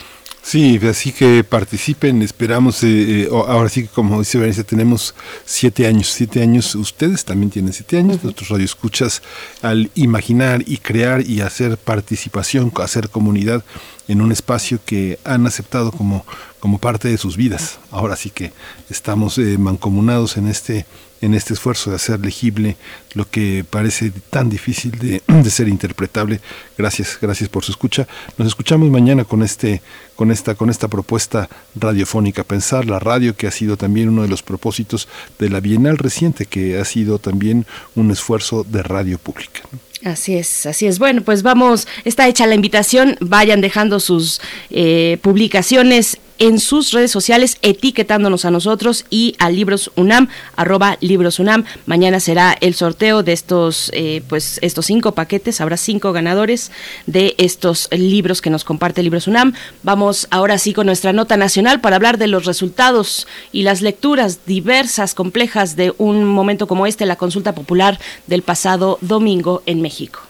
[0.46, 5.12] Sí, así que participen, esperamos, eh, eh ahora sí que como dice Venecia, tenemos
[5.44, 9.22] siete años, siete años, ustedes también tienen siete años, nuestros radioescuchas,
[9.60, 13.64] al imaginar y crear y hacer participación, hacer comunidad
[14.06, 16.24] en un espacio que han aceptado como,
[16.60, 17.80] como parte de sus vidas.
[17.90, 18.52] Ahora sí que
[18.88, 20.86] estamos eh, mancomunados en este
[21.26, 22.76] en este esfuerzo de hacer legible
[23.14, 24.92] lo que parece tan difícil
[25.26, 26.40] de, ser interpretable.
[26.78, 28.06] Gracias, gracias por su escucha.
[28.38, 29.82] Nos escuchamos mañana con este,
[30.14, 34.28] con esta, con esta propuesta radiofónica, pensar la radio, que ha sido también uno de
[34.28, 35.08] los propósitos
[35.40, 37.66] de la Bienal reciente, que ha sido también
[37.96, 39.62] un esfuerzo de radio pública.
[40.04, 41.00] Así es, así es.
[41.00, 47.10] Bueno, pues vamos, está hecha la invitación, vayan dejando sus eh, publicaciones en sus redes
[47.10, 51.64] sociales etiquetándonos a nosotros y a Libros UNAM, arroba Libros UNAM.
[51.86, 56.70] Mañana será el sorteo de estos, eh, pues estos cinco paquetes, habrá cinco ganadores
[57.06, 59.54] de estos libros que nos comparte Libros UNAM.
[59.82, 64.40] Vamos ahora sí con nuestra nota nacional para hablar de los resultados y las lecturas
[64.46, 70.20] diversas, complejas de un momento como este, la consulta popular del pasado domingo en México.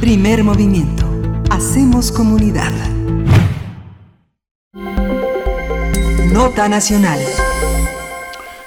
[0.00, 1.23] Primer movimiento.
[1.56, 2.72] Hacemos comunidad.
[6.32, 7.20] Nota Nacional.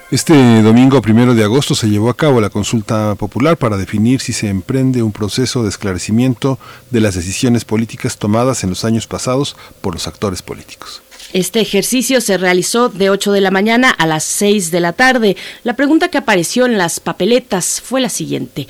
[0.09, 4.31] Este domingo primero de agosto se llevó a cabo la consulta popular para definir si
[4.31, 6.59] se emprende un proceso de esclarecimiento
[6.89, 11.01] de las decisiones políticas tomadas en los años pasados por los actores políticos.
[11.33, 15.35] Este ejercicio se realizó de 8 de la mañana a las 6 de la tarde.
[15.65, 18.69] La pregunta que apareció en las papeletas fue la siguiente.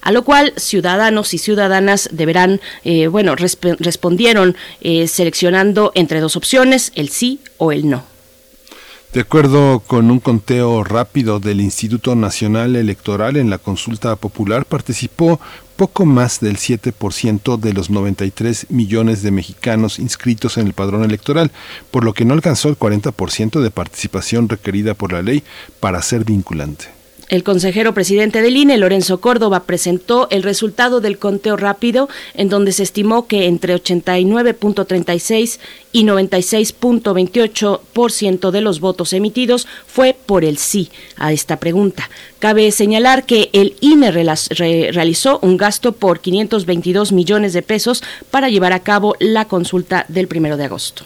[0.00, 6.92] A lo cual ciudadanos y ciudadanas deberán, eh, bueno, respondieron eh, seleccionando entre dos opciones,
[6.94, 8.04] el sí o el no.
[9.12, 15.40] De acuerdo con un conteo rápido del Instituto Nacional Electoral en la consulta popular, participó
[15.74, 21.50] poco más del 7% de los 93 millones de mexicanos inscritos en el padrón electoral,
[21.90, 25.42] por lo que no alcanzó el 40% de participación requerida por la ley
[25.80, 26.99] para ser vinculante.
[27.30, 32.72] El consejero presidente del INE, Lorenzo Córdoba, presentó el resultado del conteo rápido, en donde
[32.72, 35.60] se estimó que entre 89.36
[35.92, 42.10] y 96.28% de los votos emitidos fue por el sí a esta pregunta.
[42.40, 48.02] Cabe señalar que el INE realizó un gasto por 522 millones de pesos
[48.32, 51.04] para llevar a cabo la consulta del primero de agosto.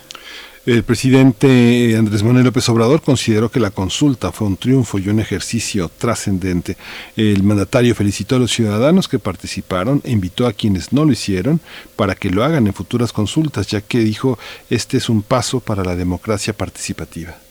[0.67, 5.21] El presidente Andrés Manuel López Obrador consideró que la consulta fue un triunfo y un
[5.21, 6.79] ejercicio trascendente.
[7.17, 11.61] El mandatario felicitó a los ciudadanos que participaron e invitó a quienes no lo hicieron
[11.97, 14.39] para que lo hagan en futuras consultas, ya que dijo
[14.70, 17.44] este es un paso para la democracia participativa.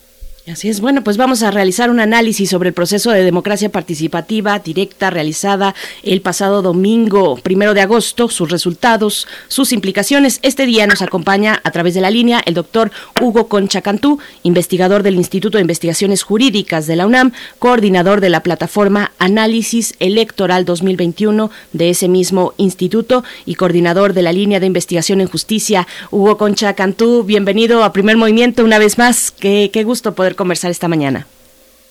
[0.51, 4.59] Así es, bueno, pues vamos a realizar un análisis sobre el proceso de democracia participativa
[4.59, 10.39] directa realizada el pasado domingo primero de agosto, sus resultados, sus implicaciones.
[10.41, 12.91] Este día nos acompaña a través de la línea el doctor
[13.21, 18.43] Hugo Concha Cantú, investigador del Instituto de Investigaciones Jurídicas de la UNAM, coordinador de la
[18.43, 25.21] plataforma Análisis Electoral 2021 de ese mismo instituto y coordinador de la línea de investigación
[25.21, 25.87] en justicia.
[26.11, 29.31] Hugo Concha Cantú, bienvenido a Primer Movimiento una vez más.
[29.31, 31.27] Qué, qué gusto poder conversar esta mañana.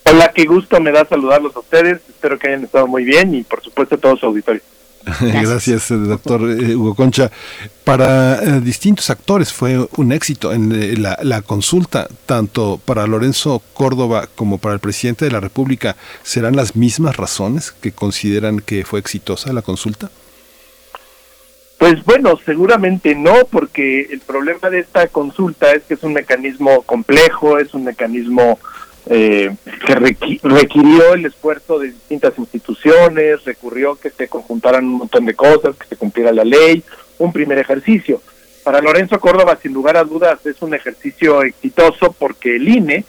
[0.05, 2.01] Hola, qué gusto me da saludarlos a ustedes.
[2.09, 4.61] Espero que hayan estado muy bien y por supuesto a todos su auditorio.
[5.19, 7.29] Gracias, doctor eh, Hugo Concha.
[7.83, 13.61] Para eh, distintos actores fue un éxito en eh, la, la, consulta, tanto para Lorenzo
[13.73, 15.97] Córdoba como para el presidente de la República.
[16.23, 20.09] ¿Serán las mismas razones que consideran que fue exitosa la consulta?
[21.83, 26.83] Pues bueno, seguramente no, porque el problema de esta consulta es que es un mecanismo
[26.83, 28.57] complejo, es un mecanismo
[29.07, 29.53] eh,
[29.85, 35.75] que requirió el esfuerzo de distintas instituciones, recurrió que se conjuntaran un montón de cosas,
[35.75, 36.81] que se cumpliera la ley,
[37.19, 38.21] un primer ejercicio.
[38.63, 43.03] Para Lorenzo Córdoba, sin lugar a dudas, es un ejercicio exitoso porque el INE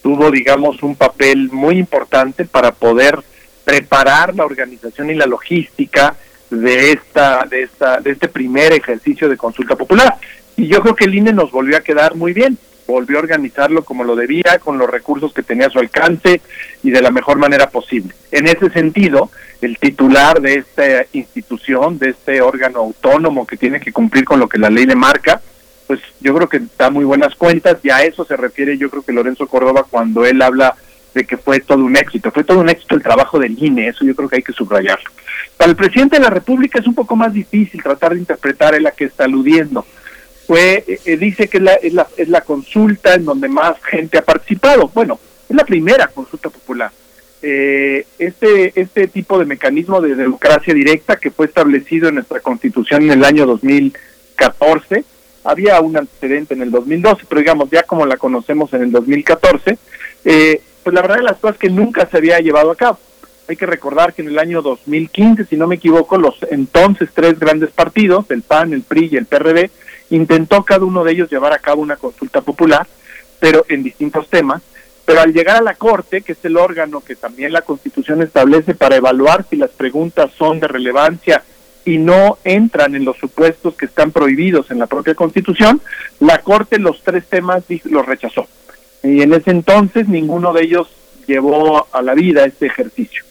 [0.00, 3.18] tuvo, digamos, un papel muy importante para poder
[3.64, 6.14] preparar la organización y la logística
[6.60, 10.16] de esta de esta de este primer ejercicio de consulta popular
[10.56, 13.84] y yo creo que el INE nos volvió a quedar muy bien volvió a organizarlo
[13.84, 16.40] como lo debía con los recursos que tenía a su alcance
[16.82, 19.30] y de la mejor manera posible en ese sentido
[19.62, 24.48] el titular de esta institución de este órgano autónomo que tiene que cumplir con lo
[24.48, 25.40] que la ley le marca
[25.86, 29.02] pues yo creo que da muy buenas cuentas y a eso se refiere yo creo
[29.02, 30.76] que Lorenzo Córdoba cuando él habla
[31.14, 32.30] de que fue todo un éxito.
[32.30, 35.10] Fue todo un éxito el trabajo del INE, eso yo creo que hay que subrayarlo.
[35.56, 38.82] Para el presidente de la República es un poco más difícil tratar de interpretar en
[38.82, 39.86] la que está aludiendo.
[40.46, 43.80] Fue, eh, eh, dice que es la, es, la, es la consulta en donde más
[43.84, 44.90] gente ha participado.
[44.92, 46.90] Bueno, es la primera consulta popular.
[47.44, 53.02] Eh, este, este tipo de mecanismo de democracia directa que fue establecido en nuestra constitución
[53.02, 55.04] en el año 2014,
[55.42, 59.76] había un antecedente en el 2012, pero digamos, ya como la conocemos en el 2014,
[60.24, 63.00] eh, pues la verdad de las cosas que nunca se había llevado a cabo.
[63.48, 67.38] Hay que recordar que en el año 2015, si no me equivoco, los entonces tres
[67.38, 69.70] grandes partidos, el PAN, el PRI y el PRD,
[70.10, 72.86] intentó cada uno de ellos llevar a cabo una consulta popular,
[73.40, 74.62] pero en distintos temas,
[75.04, 78.74] pero al llegar a la Corte, que es el órgano que también la Constitución establece
[78.74, 81.42] para evaluar si las preguntas son de relevancia
[81.84, 85.80] y no entran en los supuestos que están prohibidos en la propia Constitución,
[86.20, 88.46] la Corte los tres temas los rechazó
[89.02, 90.88] y en ese entonces ninguno de ellos
[91.26, 93.24] llevó a la vida este ejercicio.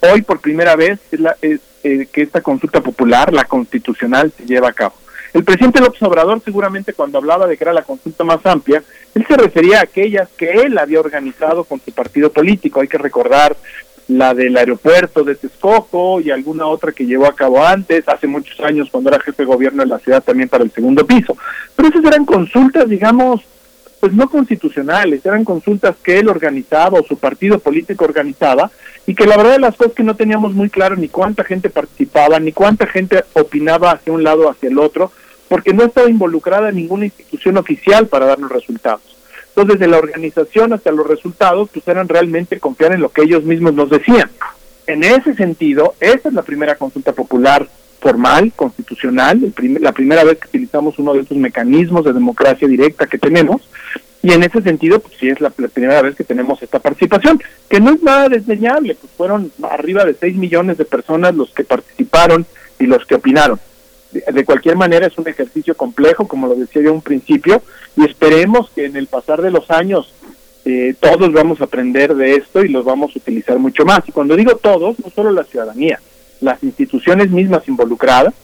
[0.00, 4.44] Hoy por primera vez es, la, es eh, que esta consulta popular, la constitucional, se
[4.44, 4.94] lleva a cabo.
[5.32, 8.82] El presidente López Obrador seguramente cuando hablaba de que era la consulta más amplia,
[9.14, 12.80] él se refería a aquellas que él había organizado con su partido político.
[12.80, 13.56] Hay que recordar
[14.08, 18.58] la del aeropuerto de Texcoco y alguna otra que llevó a cabo antes, hace muchos
[18.60, 21.36] años cuando era jefe de gobierno de la ciudad también para el segundo piso.
[21.76, 23.42] Pero esas eran consultas, digamos,
[24.00, 28.70] pues no constitucionales, eran consultas que él organizaba o su partido político organizaba
[29.10, 31.68] y que la verdad de las cosas que no teníamos muy claro ni cuánta gente
[31.68, 35.10] participaba, ni cuánta gente opinaba hacia un lado o hacia el otro,
[35.48, 39.02] porque no estaba involucrada ninguna institución oficial para darnos resultados.
[39.48, 43.42] Entonces, desde la organización hasta los resultados, pues eran realmente confiar en lo que ellos
[43.42, 44.30] mismos nos decían.
[44.86, 47.66] En ese sentido, esa es la primera consulta popular
[48.00, 53.18] formal, constitucional, la primera vez que utilizamos uno de estos mecanismos de democracia directa que
[53.18, 53.60] tenemos,
[54.22, 57.80] y en ese sentido, pues sí es la, primera vez que tenemos esta participación, que
[57.80, 62.44] no es nada desdeñable, pues fueron arriba de 6 millones de personas los que participaron
[62.78, 63.58] y los que opinaron.
[64.12, 67.62] De, cualquier manera es un ejercicio complejo, como lo decía yo un principio,
[67.96, 70.12] y esperemos que en el pasar de los años
[70.64, 74.00] eh, todos vamos a aprender de esto y los vamos a utilizar mucho más.
[74.06, 75.98] Y cuando digo todos, no solo la ciudadanía,
[76.40, 78.34] las instituciones mismas involucradas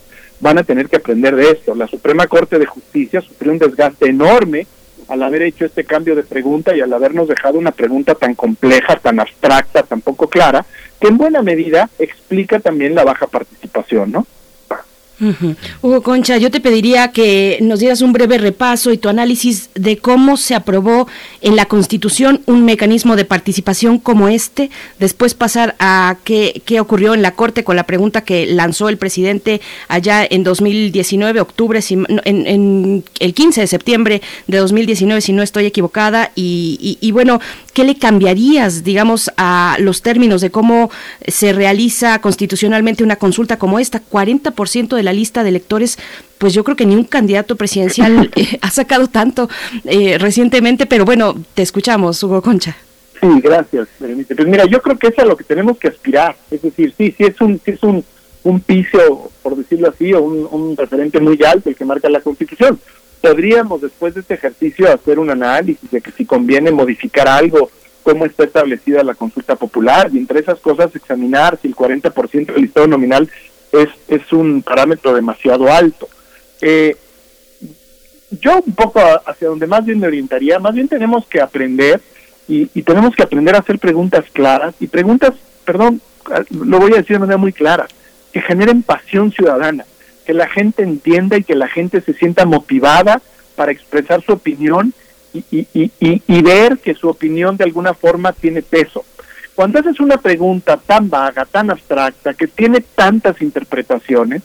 [0.41, 1.75] van a tener que aprender de esto.
[1.75, 4.67] La Suprema Corte de Justicia sufrió un desgaste enorme
[5.09, 8.97] al haber hecho este cambio de pregunta y al habernos dejado una pregunta tan compleja,
[8.97, 10.65] tan abstracta, tan poco clara,
[11.01, 14.27] que en buena medida explica también la baja participación, ¿no?
[15.81, 19.97] Hugo Concha, yo te pediría que nos dieras un breve repaso y tu análisis de
[19.97, 21.09] cómo se aprobó
[21.41, 27.15] en la Constitución un mecanismo de participación como este, después pasar a qué, qué ocurrió
[27.15, 33.05] en la Corte con la pregunta que lanzó el presidente allá en 2019, octubre, en,
[33.19, 37.41] el 15 de septiembre de 2019, si no estoy equivocada, y, y bueno,
[37.73, 40.91] ¿qué le cambiarías, digamos, a los términos de cómo
[41.27, 44.03] se realiza constitucionalmente una consulta como esta?
[44.03, 45.99] 40% de la lista de electores,
[46.37, 49.49] pues yo creo que ni un candidato presidencial eh, ha sacado tanto
[49.85, 52.77] eh, recientemente, pero bueno, te escuchamos, Hugo Concha.
[53.19, 56.61] Sí, gracias, Pues mira, yo creo que es a lo que tenemos que aspirar, es
[56.61, 58.05] decir, sí, sí es un, sí es un,
[58.43, 62.21] un piso, por decirlo así, o un, un referente muy alto el que marca la
[62.21, 62.79] Constitución.
[63.23, 67.71] Podríamos después de este ejercicio hacer un análisis de que si conviene modificar algo,
[68.07, 72.63] cómo está establecida la consulta popular y entre esas cosas examinar si el 40% del
[72.63, 73.29] listado nominal
[73.81, 76.09] es, es un parámetro demasiado alto.
[76.61, 76.97] Eh,
[78.41, 82.01] yo un poco hacia donde más bien me orientaría, más bien tenemos que aprender
[82.49, 85.33] y, tenemos que aprender a hacer preguntas claras y preguntas,
[85.65, 86.01] perdón,
[86.51, 87.89] lo voy a decir de manera muy clara,
[88.33, 89.85] que generen pasión ciudadana,
[90.25, 93.21] que la gente entienda y que la gente se sienta motivada
[93.57, 94.93] para expresar su opinión
[95.33, 99.05] y, y, y, y ver que su opinión de alguna forma tiene peso.
[99.57, 104.43] Cuando haces una pregunta tan vaga, tan abstracta, que tiene tantas interpretaciones,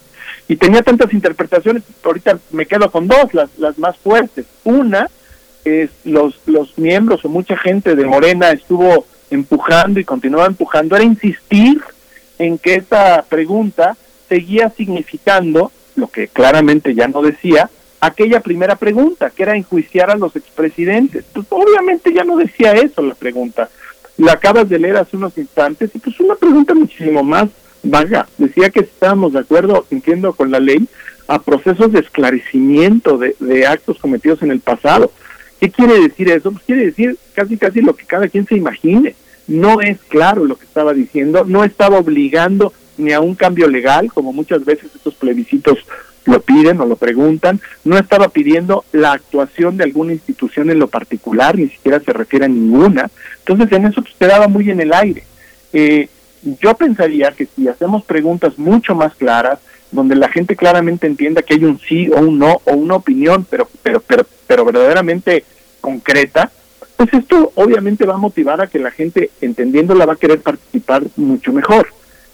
[0.48, 4.46] y tenía tantas interpretaciones, ahorita me quedo con dos, las, las más fuertes.
[4.64, 5.10] Una
[5.66, 11.06] es los, los miembros o mucha gente de Morena estuvo empujando y continuaba empujando, era
[11.06, 11.82] insistir
[12.40, 13.96] en que esta pregunta
[14.28, 17.70] seguía significando, lo que claramente ya no decía,
[18.00, 21.26] aquella primera pregunta, que era enjuiciar a los expresidentes.
[21.34, 23.70] Pues obviamente ya no decía eso la pregunta
[24.18, 27.50] la acabas de leer hace unos instantes y pues una pregunta muchísimo más
[27.84, 28.28] vaga.
[28.38, 30.88] Decía que estábamos de acuerdo, entiendo, con la ley
[31.28, 35.12] a procesos de esclarecimiento de, de actos cometidos en el pasado.
[35.60, 36.52] ¿Qué quiere decir eso?
[36.52, 39.16] Pues quiere decir casi casi lo que cada quien se imagine.
[39.48, 44.12] No es claro lo que estaba diciendo, no estaba obligando ni a un cambio legal,
[44.14, 45.80] como muchas veces estos plebiscitos
[46.26, 50.88] lo piden o lo preguntan, no estaba pidiendo la actuación de alguna institución en lo
[50.88, 53.10] particular, ni siquiera se refiere a ninguna.
[53.40, 55.24] Entonces en eso pues, quedaba muy en el aire.
[55.74, 56.10] Eh,
[56.60, 59.60] yo pensaría que si hacemos preguntas mucho más claras,
[59.92, 63.46] donde la gente claramente entienda que hay un sí o un no o una opinión,
[63.50, 65.44] pero, pero, pero, pero verdaderamente
[65.82, 66.52] concreta,
[66.96, 71.04] pues esto obviamente va a motivar a que la gente, entendiéndola, va a querer participar
[71.18, 71.88] mucho mejor.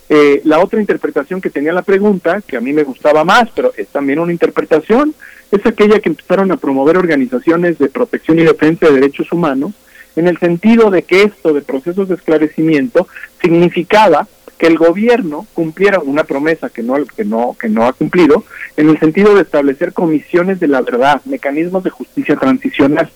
[0.09, 3.73] Eh, la otra interpretación que tenía la pregunta, que a mí me gustaba más, pero
[3.75, 5.13] es también una interpretación,
[5.51, 9.73] es aquella que empezaron a promover organizaciones de protección y defensa de derechos humanos,
[10.15, 13.07] en el sentido de que esto de procesos de esclarecimiento
[13.41, 14.27] significaba
[14.57, 18.43] que el gobierno cumpliera una promesa que no que no que no ha cumplido
[18.75, 23.09] en el sentido de establecer comisiones de la verdad, mecanismos de justicia transicional.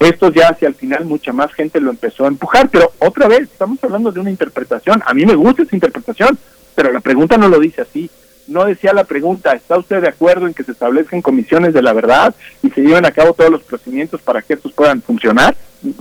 [0.00, 3.42] Esto ya hacia el final mucha más gente lo empezó a empujar, pero otra vez
[3.42, 5.02] estamos hablando de una interpretación.
[5.06, 6.38] A mí me gusta esa interpretación,
[6.74, 8.10] pero la pregunta no lo dice así.
[8.46, 11.94] No decía la pregunta, ¿está usted de acuerdo en que se establezcan comisiones de la
[11.94, 15.56] verdad y se lleven a cabo todos los procedimientos para que estos puedan funcionar?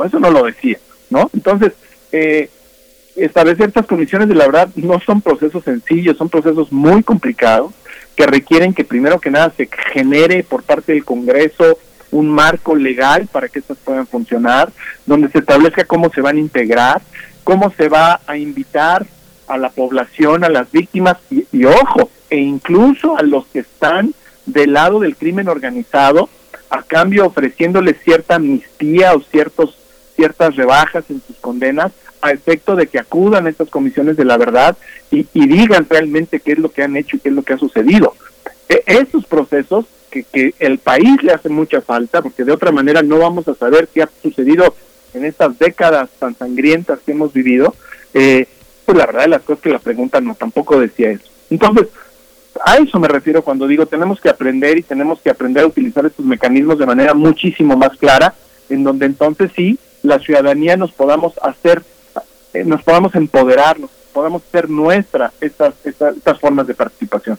[0.06, 0.78] Eso no lo decía,
[1.10, 1.30] ¿no?
[1.34, 1.72] Entonces,
[2.12, 2.50] eh,
[3.16, 7.74] establecer estas comisiones de la verdad no son procesos sencillos, son procesos muy complicados
[8.16, 11.78] que requieren que primero que nada se genere por parte del Congreso
[12.14, 14.72] un marco legal para que estas puedan funcionar,
[15.06, 17.02] donde se establezca cómo se van a integrar,
[17.44, 19.06] cómo se va a invitar
[19.48, 24.14] a la población, a las víctimas y, ojo, e incluso a los que están
[24.46, 26.30] del lado del crimen organizado,
[26.70, 29.78] a cambio ofreciéndoles cierta amnistía o ciertos
[30.16, 31.92] ciertas rebajas en sus condenas
[32.22, 34.78] a efecto de que acudan a estas comisiones de la verdad
[35.10, 37.58] y, digan realmente qué es lo que han hecho y qué es lo que ha
[37.58, 38.16] sucedido.
[38.70, 39.86] E, esos procesos
[40.22, 43.90] que, el país le hace mucha falta, porque de otra manera no vamos a saber
[43.94, 44.76] qué ha sucedido
[45.14, 47.74] en estas décadas tan sangrientas que hemos vivido,
[48.14, 48.48] eh,
[48.86, 51.26] pues la verdad de las cosas que la pregunta no tampoco decía eso.
[51.50, 51.88] Entonces,
[52.64, 56.06] a eso me refiero cuando digo tenemos que aprender y tenemos que aprender a utilizar
[56.06, 58.34] estos mecanismos de manera muchísimo más clara,
[58.70, 61.82] en donde entonces sí, la ciudadanía nos podamos hacer,
[62.54, 67.38] eh, nos podamos empoderar, nos podamos hacer nuestra estas, estas, estas formas de participación.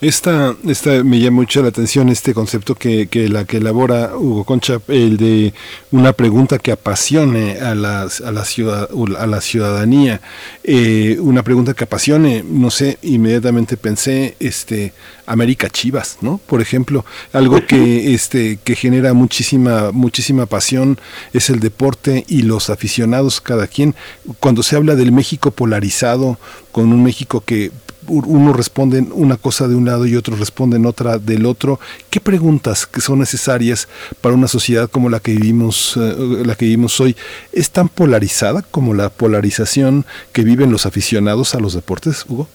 [0.00, 4.44] Esta, esta me llama mucho la atención este concepto que, que, la que elabora Hugo
[4.44, 5.52] Concha, el de
[5.90, 8.88] una pregunta que apasione a, las, a, la, ciudad,
[9.18, 10.20] a la ciudadanía,
[10.62, 14.92] eh, una pregunta que apasione, no sé, inmediatamente pensé, este,
[15.26, 16.38] América Chivas, ¿no?
[16.46, 20.98] Por ejemplo, algo que, este, que genera muchísima, muchísima pasión
[21.32, 23.96] es el deporte y los aficionados cada quien.
[24.38, 26.38] Cuando se habla del México polarizado,
[26.70, 27.72] con un México que
[28.08, 31.78] uno responden una cosa de un lado y otros responden otra del otro.
[32.10, 33.88] ¿Qué preguntas que son necesarias
[34.20, 37.16] para una sociedad como la que vivimos, eh, la que vivimos hoy,
[37.52, 42.48] es tan polarizada como la polarización que viven los aficionados a los deportes, Hugo?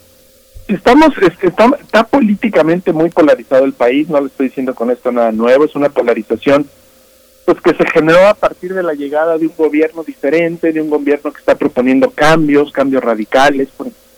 [0.67, 1.09] Estamos,
[1.41, 5.65] está, está políticamente muy polarizado el país, no le estoy diciendo con esto nada nuevo,
[5.65, 6.65] es una polarización
[7.45, 10.89] pues que se generó a partir de la llegada de un gobierno diferente, de un
[10.89, 13.67] gobierno que está proponiendo cambios, cambios radicales,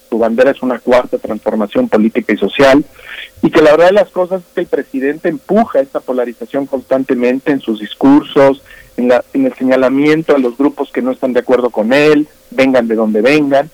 [0.10, 2.84] su bandera es una cuarta transformación política y social,
[3.42, 7.52] y que la verdad de las cosas es que el presidente empuja esta polarización constantemente
[7.52, 8.62] en sus discursos,
[8.98, 12.28] en, la, en el señalamiento a los grupos que no están de acuerdo con él,
[12.52, 13.70] vengan de donde vengan,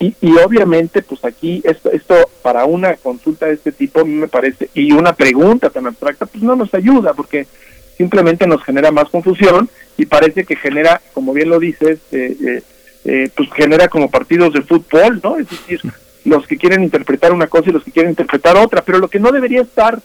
[0.00, 4.14] y, y obviamente pues aquí esto, esto para una consulta de este tipo a mí
[4.14, 7.46] me parece, y una pregunta tan abstracta, pues no nos ayuda, porque
[7.96, 12.62] simplemente nos genera más confusión y parece que genera, como bien lo dices, eh, eh,
[13.04, 15.36] eh, pues genera como partidos de fútbol, ¿no?
[15.36, 15.80] Es decir,
[16.24, 19.20] los que quieren interpretar una cosa y los que quieren interpretar otra, pero lo que
[19.20, 19.98] no debería estar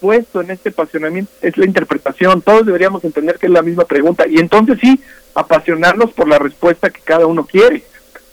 [0.00, 4.26] puesto en este apasionamiento es la interpretación, todos deberíamos entender que es la misma pregunta
[4.26, 5.00] y entonces sí,
[5.34, 7.82] apasionarnos por la respuesta que cada uno quiere.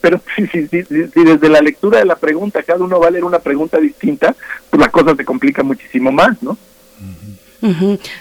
[0.02, 3.12] Pero si, si, si, si desde la lectura de la pregunta cada uno va a
[3.12, 4.36] leer una pregunta distinta,
[4.70, 6.58] pues la cosa se complica muchísimo más, ¿no?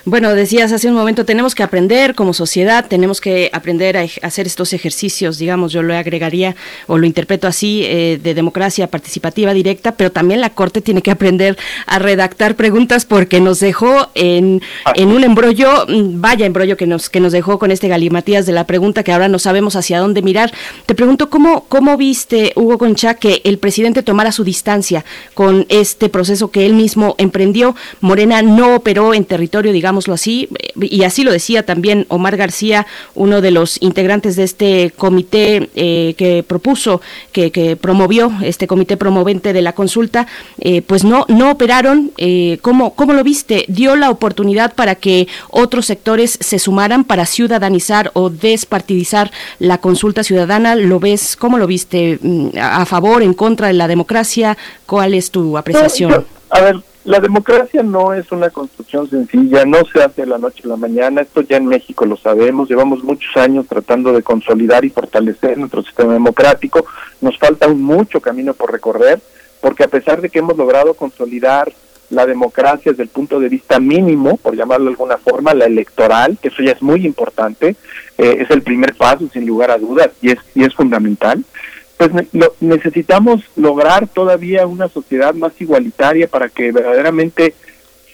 [0.05, 4.47] Bueno, decías hace un momento, tenemos que aprender como sociedad, tenemos que aprender a hacer
[4.47, 6.55] estos ejercicios, digamos, yo lo agregaría
[6.87, 11.11] o lo interpreto así, eh, de democracia participativa directa, pero también la Corte tiene que
[11.11, 14.63] aprender a redactar preguntas porque nos dejó en,
[14.95, 18.53] en un embrollo, mm, vaya embrollo que nos, que nos dejó con este galimatías de
[18.53, 20.53] la pregunta que ahora no sabemos hacia dónde mirar.
[20.87, 25.05] Te pregunto, ¿cómo, cómo viste, Hugo Concha, que el presidente tomara su distancia
[25.35, 27.75] con este proceso que él mismo emprendió?
[28.01, 33.41] Morena no operó en territorio, digámoslo así, y así lo decía también Omar García, uno
[33.41, 37.01] de los integrantes de este comité eh, que propuso,
[37.33, 40.27] que, que, promovió este comité promovente de la consulta,
[40.61, 42.11] eh, pues no, no operaron.
[42.19, 43.65] Eh, ¿cómo, ¿Cómo lo viste?
[43.69, 50.25] ¿Dio la oportunidad para que otros sectores se sumaran para ciudadanizar o despartidizar la consulta
[50.25, 50.75] ciudadana?
[50.75, 51.37] ¿Lo ves?
[51.37, 52.19] ¿Cómo lo viste?
[52.21, 54.59] Mm, ¿A favor, en contra de la democracia?
[54.85, 56.27] ¿Cuál es tu apreciación?
[56.51, 60.63] a ver, la democracia no es una construcción sencilla, no se hace de la noche
[60.65, 64.85] a la mañana, esto ya en México lo sabemos, llevamos muchos años tratando de consolidar
[64.85, 66.87] y fortalecer nuestro sistema democrático,
[67.21, 69.21] nos falta mucho camino por recorrer,
[69.61, 71.73] porque a pesar de que hemos logrado consolidar
[72.11, 76.39] la democracia desde el punto de vista mínimo, por llamarlo de alguna forma, la electoral,
[76.41, 77.75] que eso ya es muy importante,
[78.19, 81.43] eh, es el primer paso sin lugar a dudas y es, y es fundamental,
[82.09, 82.29] pues
[82.61, 87.55] necesitamos lograr todavía una sociedad más igualitaria para que verdaderamente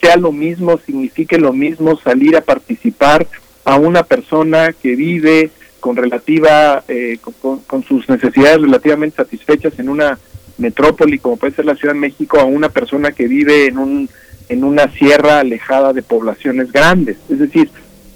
[0.01, 3.27] sea lo mismo, signifique lo mismo salir a participar
[3.65, 5.51] a una persona que vive
[5.81, 10.19] con relativa, eh, con, sus necesidades relativamente satisfechas en una
[10.59, 14.09] metrópoli como puede ser la Ciudad de México a una persona que vive en un
[14.49, 17.19] en una sierra alejada de poblaciones grandes.
[17.29, 17.71] Es decir,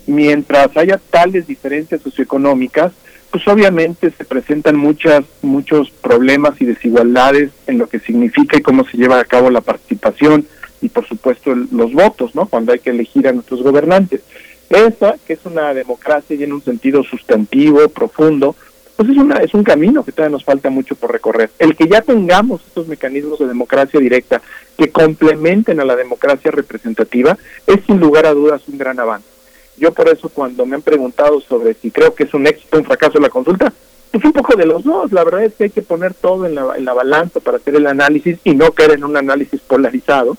[0.06, 2.92] mientras haya tales diferencias socioeconómicas,
[3.32, 8.84] pues obviamente se presentan muchas muchos problemas y desigualdades en lo que significa y cómo
[8.84, 10.46] se lleva a cabo la participación
[10.82, 12.46] y por supuesto los votos, ¿no?
[12.46, 14.20] Cuando hay que elegir a nuestros gobernantes.
[14.68, 18.54] Esa, que es una democracia y en un sentido sustantivo, profundo,
[18.96, 21.50] pues es una es un camino que todavía nos falta mucho por recorrer.
[21.58, 24.42] El que ya tengamos estos mecanismos de democracia directa
[24.76, 29.31] que complementen a la democracia representativa es sin lugar a dudas un gran avance.
[29.76, 32.80] Yo por eso cuando me han preguntado sobre si creo que es un éxito o
[32.80, 33.72] un fracaso la consulta,
[34.10, 35.12] pues un poco de los dos.
[35.12, 37.74] La verdad es que hay que poner todo en la, en la balanza para hacer
[37.74, 40.36] el análisis y no caer en un análisis polarizado.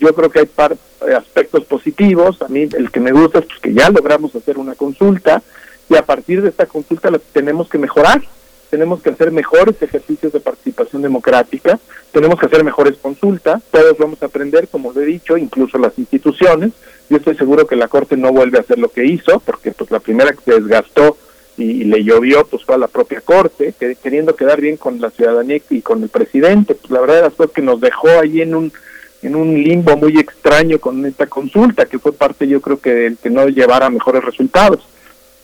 [0.00, 0.76] Yo creo que hay par,
[1.06, 2.40] eh, aspectos positivos.
[2.42, 5.42] A mí el que me gusta es pues, que ya logramos hacer una consulta
[5.88, 8.22] y a partir de esta consulta la tenemos que mejorar.
[8.70, 11.78] Tenemos que hacer mejores ejercicios de participación democrática,
[12.12, 15.98] tenemos que hacer mejores consultas, todos vamos a aprender, como lo he dicho, incluso las
[15.98, 16.72] instituciones,
[17.10, 19.90] yo estoy seguro que la Corte no vuelve a hacer lo que hizo, porque pues
[19.90, 21.16] la primera que se desgastó
[21.56, 25.60] y, le llovió pues fue a la propia Corte, queriendo quedar bien con la ciudadanía
[25.70, 26.74] y con el presidente.
[26.74, 28.72] Pues la verdad es que nos dejó ahí en un
[29.20, 33.16] en un limbo muy extraño con esta consulta, que fue parte yo creo que del
[33.16, 34.86] que no llevara mejores resultados.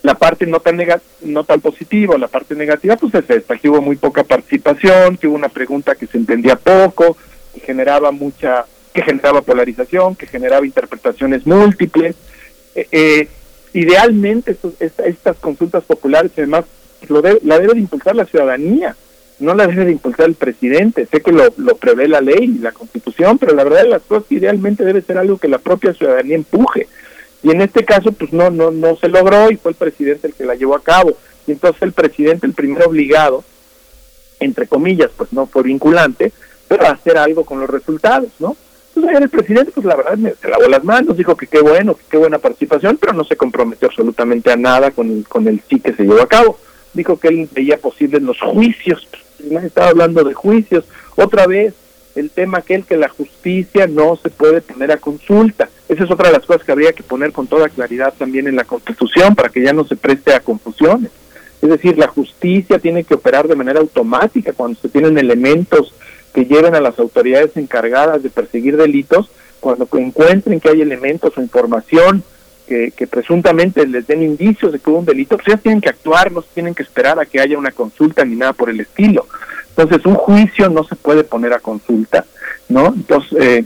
[0.02, 0.78] La parte no tan
[1.22, 5.26] no tan positiva, la parte negativa pues es esta, que hubo muy poca participación, que
[5.26, 7.16] hubo una pregunta que se entendía poco,
[7.52, 12.14] que generaba mucha que generaba polarización, que generaba interpretaciones múltiples.
[12.74, 13.28] Eh, eh,
[13.74, 16.64] idealmente estas consultas populares además
[17.08, 18.96] lo la debe de impulsar la ciudadanía,
[19.40, 21.06] no la debe de impulsar el presidente.
[21.06, 24.30] Sé que lo, prevé la ley y la constitución, pero la verdad de las cosas
[24.30, 26.86] idealmente debe ser algo que la propia ciudadanía empuje.
[27.42, 30.34] Y en este caso pues no, no, no se logró y fue el presidente el
[30.34, 31.14] que la llevó a cabo.
[31.46, 33.44] Y entonces el presidente, el primer obligado,
[34.40, 36.32] entre comillas, pues no fue vinculante,
[36.68, 38.56] pero hacer algo con los resultados, ¿no?
[38.96, 42.04] Entonces el presidente, pues la verdad, se lavó las manos, dijo que qué bueno, que
[42.10, 45.80] qué buena participación, pero no se comprometió absolutamente a nada con el, con el sí
[45.80, 46.58] que se llevó a cabo.
[46.92, 49.08] Dijo que él veía posibles los juicios,
[49.48, 50.84] pues, estaba hablando de juicios.
[51.16, 51.74] Otra vez,
[52.14, 55.68] el tema aquel que la justicia no se puede poner a consulta.
[55.88, 58.56] Esa es otra de las cosas que habría que poner con toda claridad también en
[58.56, 61.10] la Constitución para que ya no se preste a confusiones.
[61.60, 65.94] Es decir, la justicia tiene que operar de manera automática cuando se tienen elementos
[66.34, 69.30] que lleven a las autoridades encargadas de perseguir delitos,
[69.60, 72.22] cuando encuentren que hay elementos o información
[72.66, 76.32] que, presuntamente les den indicios de que hubo un delito, pues ya tienen que actuar,
[76.32, 79.26] no tienen que esperar a que haya una consulta ni nada por el estilo.
[79.68, 82.24] Entonces, un juicio no se puede poner a consulta,
[82.68, 82.88] ¿no?
[82.88, 83.64] Entonces, eh,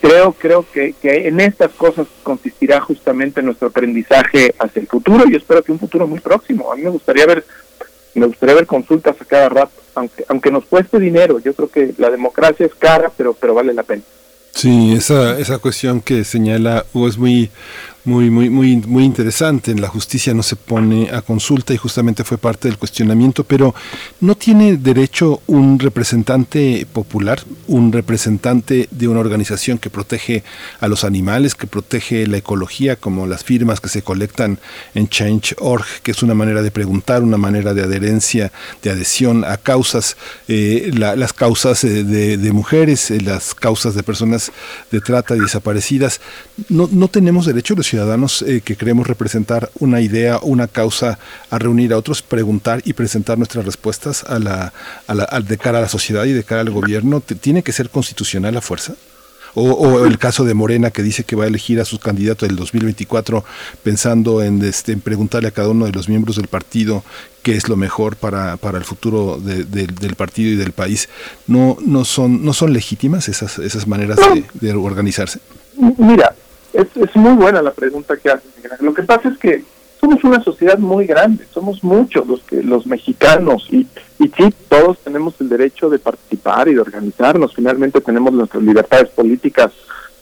[0.00, 5.36] creo creo que, que en estas cosas consistirá justamente nuestro aprendizaje hacia el futuro y
[5.36, 6.72] espero que un futuro muy próximo.
[6.72, 7.44] A mí me gustaría ver
[8.18, 11.38] me gustaría ver consultas a cada rato, aunque aunque nos cueste dinero.
[11.38, 14.02] Yo creo que la democracia es cara, pero pero vale la pena.
[14.58, 17.48] Sí, esa, esa cuestión que señala Hugo es muy,
[18.04, 19.74] muy, muy, muy, muy interesante.
[19.74, 23.74] La justicia no se pone a consulta y justamente fue parte del cuestionamiento, pero
[24.20, 30.42] ¿no tiene derecho un representante popular, un representante de una organización que protege
[30.80, 34.58] a los animales, que protege la ecología, como las firmas que se colectan
[34.94, 38.52] en Change.org, que es una manera de preguntar, una manera de adherencia,
[38.82, 40.16] de adhesión a causas,
[40.46, 44.52] eh, las causas eh, de, mujeres, eh, las causas de personas
[44.90, 46.20] de trata y desaparecidas?
[46.68, 51.18] ¿No, no tenemos derecho los ciudadanos eh, que queremos representar una idea, una causa,
[51.50, 54.72] a reunir a otros, preguntar y presentar nuestras respuestas a la,
[55.06, 57.20] a la, de cara a la sociedad y de cara al gobierno?
[57.20, 58.94] ¿Tiene que ser constitucional la fuerza?
[59.54, 62.56] O, el caso de Morena que dice que va a elegir a sus candidatos del
[62.56, 63.44] 2024
[63.82, 67.02] pensando en, este, en preguntarle a cada uno de los miembros del partido
[67.42, 71.08] qué es lo mejor para, para el futuro del partido y del país.
[71.46, 74.18] ¿No, no, son, no son legítimas esas, esas maneras
[74.52, 75.40] de organizarse?
[75.96, 76.34] Mira,
[76.78, 78.50] es, es muy buena la pregunta que haces.
[78.80, 79.64] Lo que pasa es que
[80.00, 83.86] somos una sociedad muy grande, somos muchos los que los mexicanos y,
[84.18, 87.54] y sí, todos tenemos el derecho de participar y de organizarnos.
[87.54, 89.72] Finalmente tenemos nuestras libertades políticas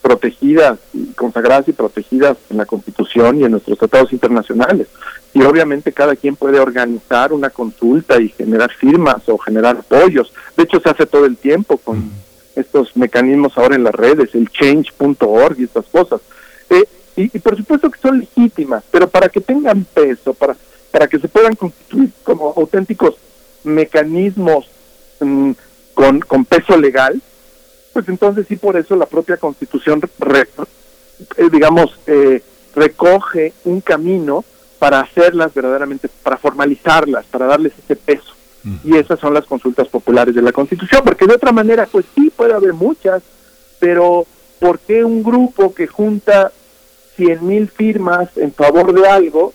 [0.01, 0.79] protegidas,
[1.15, 4.89] consagradas y protegidas en la Constitución y en nuestros tratados internacionales.
[5.35, 10.33] Y obviamente cada quien puede organizar una consulta y generar firmas o generar apoyos.
[10.57, 12.11] De hecho, se hace todo el tiempo con
[12.55, 16.23] estos mecanismos ahora en las redes, el change.org y estas cosas.
[16.71, 16.85] Eh,
[17.17, 20.55] y, por supuesto que son legítimas, pero para que tengan peso, para,
[20.91, 23.15] para que se puedan constituir como auténticos
[23.65, 24.69] mecanismos
[25.21, 25.53] mm,
[25.95, 27.21] con, con peso legal,
[27.95, 32.43] pues entonces sí por eso la propia constitución, eh, digamos, eh,
[32.75, 34.45] recoge un camino
[34.79, 38.35] para hacerlas verdaderamente, para formalizarlas, para darles ese peso.
[38.83, 42.33] Y esas son las consultas populares de la Constitución, porque de otra manera, pues sí,
[42.35, 43.23] puede haber muchas,
[43.79, 44.27] pero
[44.59, 46.53] ¿por qué un grupo que junta
[47.17, 49.53] cien mil firmas en favor de algo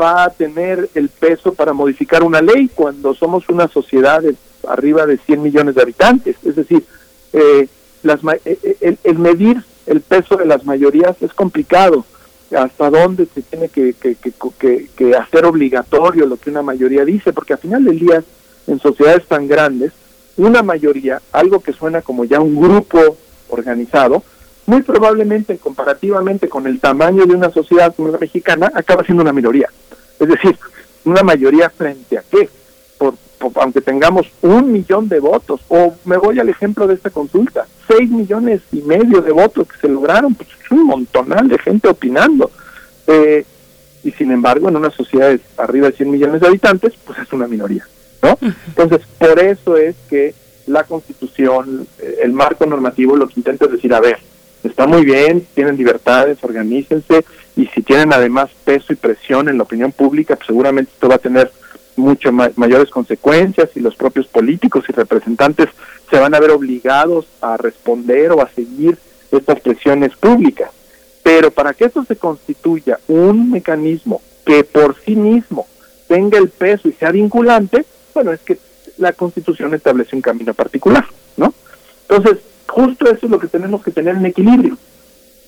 [0.00, 4.34] va a tener el peso para modificar una ley cuando somos una sociedad de
[4.66, 6.36] arriba de 100 millones de habitantes?
[6.44, 6.84] Es decir,
[7.32, 7.68] eh,
[8.02, 12.04] las, eh, eh, el, medir el peso de las mayorías es complicado.
[12.56, 14.16] Hasta dónde se tiene que, que,
[14.96, 18.24] que, hacer obligatorio lo que una mayoría dice, porque al final del día,
[18.66, 19.92] en sociedades tan grandes,
[20.38, 23.18] una mayoría, algo que suena como ya un grupo
[23.48, 24.22] organizado,
[24.66, 29.32] muy probablemente comparativamente con el tamaño de una sociedad como la mexicana, acaba siendo una
[29.32, 29.68] minoría.
[30.18, 30.58] Es decir,
[31.04, 32.48] una mayoría frente a qué?
[32.98, 33.14] Por,
[33.56, 38.10] aunque tengamos un millón de votos, o me voy al ejemplo de esta consulta, seis
[38.10, 42.50] millones y medio de votos que se lograron, pues es un montonal de gente opinando.
[43.06, 43.44] Eh,
[44.04, 47.32] y sin embargo, en una sociedad de arriba de 100 millones de habitantes, pues es
[47.32, 47.86] una minoría,
[48.22, 48.38] ¿no?
[48.40, 50.34] Entonces, por eso es que
[50.68, 54.18] la Constitución, eh, el marco normativo, lo que intenta es decir, a ver,
[54.62, 57.24] está muy bien, tienen libertades, organícense
[57.56, 61.16] y si tienen además peso y presión en la opinión pública, pues seguramente esto va
[61.16, 61.50] a tener
[61.96, 65.68] mucho mayores consecuencias y los propios políticos y representantes
[66.08, 68.96] se van a ver obligados a responder o a seguir
[69.32, 70.70] estas presiones públicas.
[71.22, 75.66] Pero para que esto se constituya un mecanismo que por sí mismo
[76.06, 77.84] tenga el peso y sea vinculante,
[78.14, 78.58] bueno, es que
[78.98, 81.04] la Constitución establece un camino particular,
[81.36, 81.54] ¿no?
[82.08, 84.76] Entonces, justo eso es lo que tenemos que tener en equilibrio.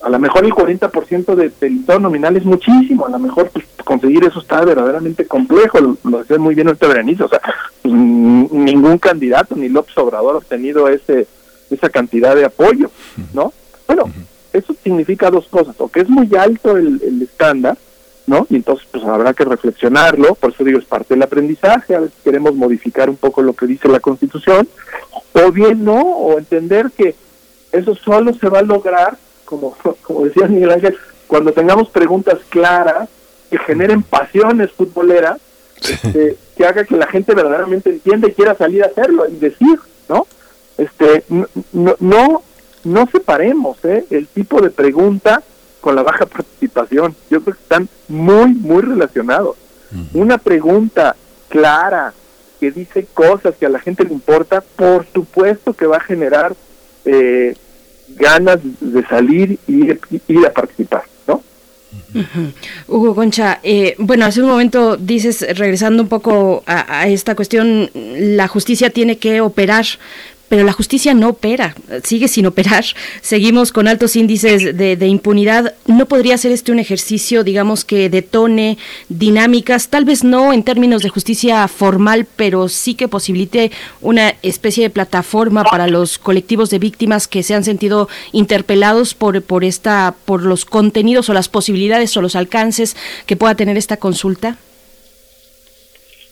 [0.03, 3.67] A lo mejor el 40% de, del listado nominal es muchísimo, a lo mejor pues,
[3.85, 7.41] conseguir eso está verdaderamente complejo, lo, lo muy bien este Berenice, o sea,
[7.83, 11.27] pues, ningún candidato ni López Obrador ha obtenido ese
[11.71, 12.91] esa cantidad de apoyo,
[13.33, 13.53] ¿no?
[13.87, 14.05] Bueno,
[14.53, 17.77] eso significa dos cosas, o que es muy alto el, el estándar,
[18.31, 18.47] ¿no?
[18.48, 22.16] Y entonces pues habrá que reflexionarlo, por eso digo, es parte del aprendizaje, a veces
[22.23, 24.69] queremos modificar un poco lo que dice la Constitución,
[25.32, 27.16] o bien no, o entender que
[27.73, 30.97] eso solo se va a lograr, como, como decía Miguel Ángel,
[31.27, 33.09] cuando tengamos preguntas claras
[33.51, 35.40] que generen pasiones futboleras,
[35.82, 39.77] este, que haga que la gente verdaderamente entienda y quiera salir a hacerlo y decir,
[40.09, 40.28] ¿no?
[40.78, 41.24] Este,
[41.73, 42.43] no, no,
[42.85, 44.05] no separemos ¿eh?
[44.11, 45.43] el tipo de pregunta
[45.81, 47.15] con la baja participación.
[47.31, 49.57] Yo creo que están muy, muy relacionados.
[50.15, 51.16] Una pregunta
[51.48, 52.15] clara
[52.61, 56.55] que dice cosas que a la gente le importa, por supuesto que va a generar
[57.05, 57.57] eh,
[58.11, 59.90] ganas de salir y
[60.28, 61.43] ir a participar, ¿no?
[62.86, 68.47] Hugo Concha, eh, bueno, hace un momento dices, regresando un poco a, esta cuestión, la
[68.47, 69.86] justicia tiene que operar
[70.51, 72.85] pero la justicia no opera, sigue sin operar,
[73.23, 75.75] seguimos con altos índices de, impunidad.
[75.87, 78.77] ¿No podría ser este un ejercicio, digamos, que detone
[79.09, 83.71] dinámicas, tal vez no en términos de justicia formal, pero sí que posibilite
[84.01, 89.41] una especie de plataforma para los colectivos de víctimas que se han sentido interpelados por,
[89.43, 93.99] por, esta, por los contenidos o las posibilidades o los alcances que pueda tener esta
[93.99, 94.57] consulta?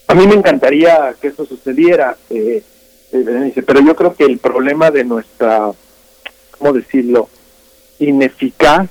[0.09, 2.17] A mí me encantaría que eso sucediera.
[2.31, 2.65] Eh,
[3.11, 5.71] pero yo creo que el problema de nuestra,
[6.59, 7.29] ¿cómo decirlo?,
[7.99, 8.89] ineficaz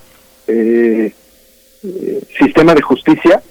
[0.47, 1.13] eh,
[1.83, 3.41] eh, sistema de justicia,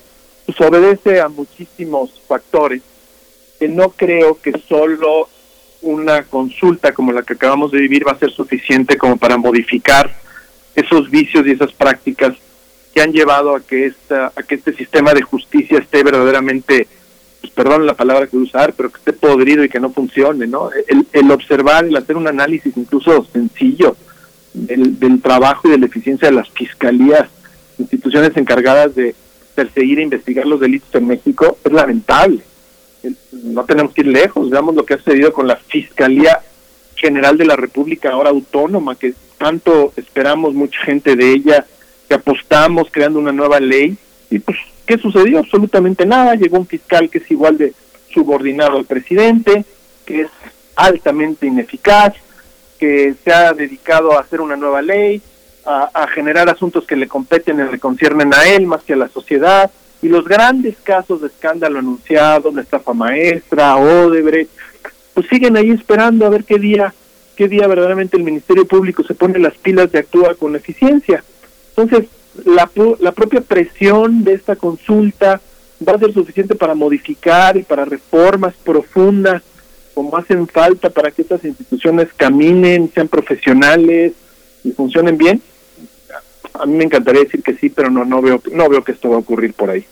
[0.44, 2.82] pues obedece a muchísimos factores
[3.59, 5.28] que no creo que solo
[5.82, 10.10] una consulta como la que acabamos de vivir va a ser suficiente como para modificar
[10.74, 12.36] esos vicios y esas prácticas
[12.93, 16.86] que han llevado a que esta, a que este sistema de justicia esté verdaderamente
[17.47, 20.70] pues, perdón la palabra que usar, pero que esté podrido y que no funcione, ¿no?
[21.12, 23.97] El, observar, el hacer un análisis incluso sencillo
[24.52, 27.28] del, trabajo y de la eficiencia de las fiscalías,
[27.78, 29.14] instituciones encargadas de
[29.55, 32.40] perseguir e investigar los delitos en México, es lamentable.
[33.32, 36.40] No tenemos que ir lejos, veamos lo que ha sucedido con la Fiscalía
[36.97, 41.66] General de la República, ahora autónoma, que tanto esperamos mucha gente de ella,
[42.09, 43.97] que apostamos creando una nueva ley,
[44.31, 45.40] y pues ¿Qué sucedió?
[45.40, 46.34] Absolutamente nada.
[46.34, 47.74] Llegó un fiscal que es igual de
[48.12, 49.64] subordinado al presidente,
[50.04, 50.28] que es
[50.76, 52.14] altamente ineficaz,
[52.78, 55.20] que se ha dedicado a hacer una nueva ley,
[55.64, 59.08] a, generar asuntos que le competen y le conciernen a él más que a la
[59.08, 59.70] sociedad.
[60.00, 64.50] Y los grandes casos de escándalo anunciados, la estafa maestra, Odebrecht,
[65.14, 66.94] pues siguen ahí esperando a ver qué día,
[67.34, 71.24] qué día verdaderamente el Ministerio Público se pone las pilas y actúa con eficiencia.
[71.70, 72.08] Entonces,
[72.44, 75.40] la, la propia presión de esta consulta
[75.86, 79.42] va a ser suficiente para modificar y para reformas profundas
[79.96, 84.12] como hacen falta para que estas instituciones caminen, sean profesionales
[84.62, 85.40] y funcionen bien.
[86.52, 89.08] A mí me encantaría decir que sí, pero no no veo no veo que esto
[89.08, 89.86] va a ocurrir por ahí.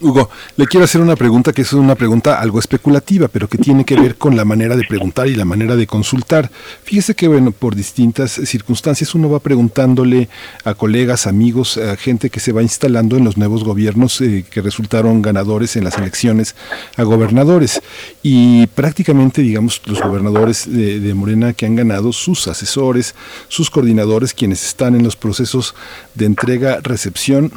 [0.00, 3.84] Hugo, le quiero hacer una pregunta que es una pregunta algo especulativa, pero que tiene
[3.84, 6.50] que ver con la manera de preguntar y la manera de consultar.
[6.84, 10.30] Fíjese que, bueno, por distintas circunstancias uno va preguntándole
[10.64, 14.62] a colegas, amigos, a gente que se va instalando en los nuevos gobiernos eh, que
[14.62, 16.54] resultaron ganadores en las elecciones
[16.96, 17.82] a gobernadores.
[18.22, 23.14] Y prácticamente, digamos, los gobernadores de Morena que han ganado, sus asesores,
[23.48, 25.74] sus coordinadores, quienes están en los procesos
[26.14, 27.52] de entrega, recepción,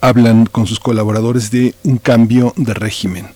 [0.00, 3.26] hablan con sus colaboradores de un cambio de régimen.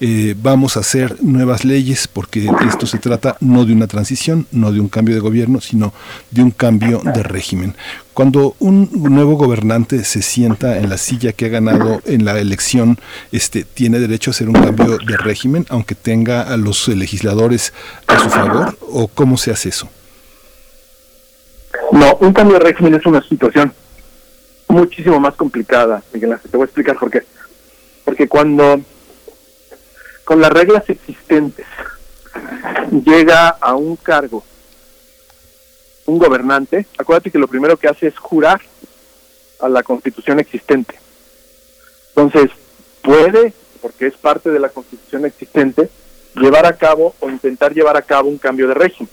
[0.00, 4.72] Eh, vamos a hacer nuevas leyes porque esto se trata no de una transición, no
[4.72, 5.92] de un cambio de gobierno, sino
[6.30, 7.74] de un cambio de régimen.
[8.14, 12.98] Cuando un nuevo gobernante se sienta en la silla que ha ganado en la elección,
[13.32, 17.72] este, tiene derecho a hacer un cambio de régimen, aunque tenga a los legisladores
[18.06, 19.88] a su favor, o cómo se hace eso?
[21.92, 23.72] No, un cambio de régimen es una situación
[24.74, 26.38] muchísimo más complicada, Miguel.
[26.42, 27.22] Te voy a explicar por qué.
[28.04, 28.80] Porque cuando
[30.24, 31.66] con las reglas existentes
[32.90, 34.42] llega a un cargo
[36.06, 38.60] un gobernante, acuérdate que lo primero que hace es jurar
[39.60, 40.98] a la constitución existente.
[42.08, 42.50] Entonces,
[43.00, 45.88] puede, porque es parte de la constitución existente,
[46.34, 49.08] llevar a cabo o intentar llevar a cabo un cambio de régimen,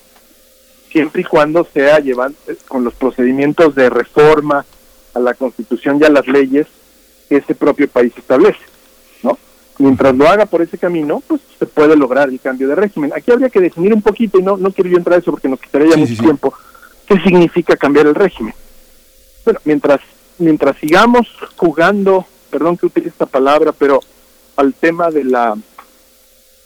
[0.92, 4.66] siempre y cuando sea llevando con los procedimientos de reforma,
[5.14, 6.68] a la constitución y a las leyes
[7.30, 8.60] que ese propio país establece,
[9.24, 9.38] ¿no?
[9.78, 13.12] Mientras lo haga por ese camino, pues se puede lograr el cambio de régimen.
[13.16, 15.48] Aquí habría que definir un poquito, y no, no quiero yo entrar a eso porque
[15.48, 16.54] nos quitaría ya mucho tiempo,
[17.08, 18.54] qué significa cambiar el régimen.
[19.44, 20.02] Bueno, mientras,
[20.38, 24.02] mientras sigamos jugando, perdón que utilice esta palabra, pero
[24.56, 25.58] al tema de la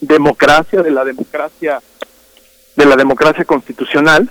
[0.01, 1.81] democracia, de la democracia,
[2.75, 4.29] de la democracia constitucional,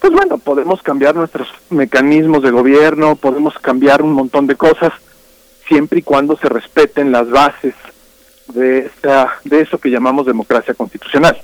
[0.00, 4.92] pues bueno, podemos cambiar nuestros mecanismos de gobierno, podemos cambiar un montón de cosas,
[5.66, 7.74] siempre y cuando se respeten las bases
[8.48, 11.36] de, esta, de eso que llamamos democracia constitucional.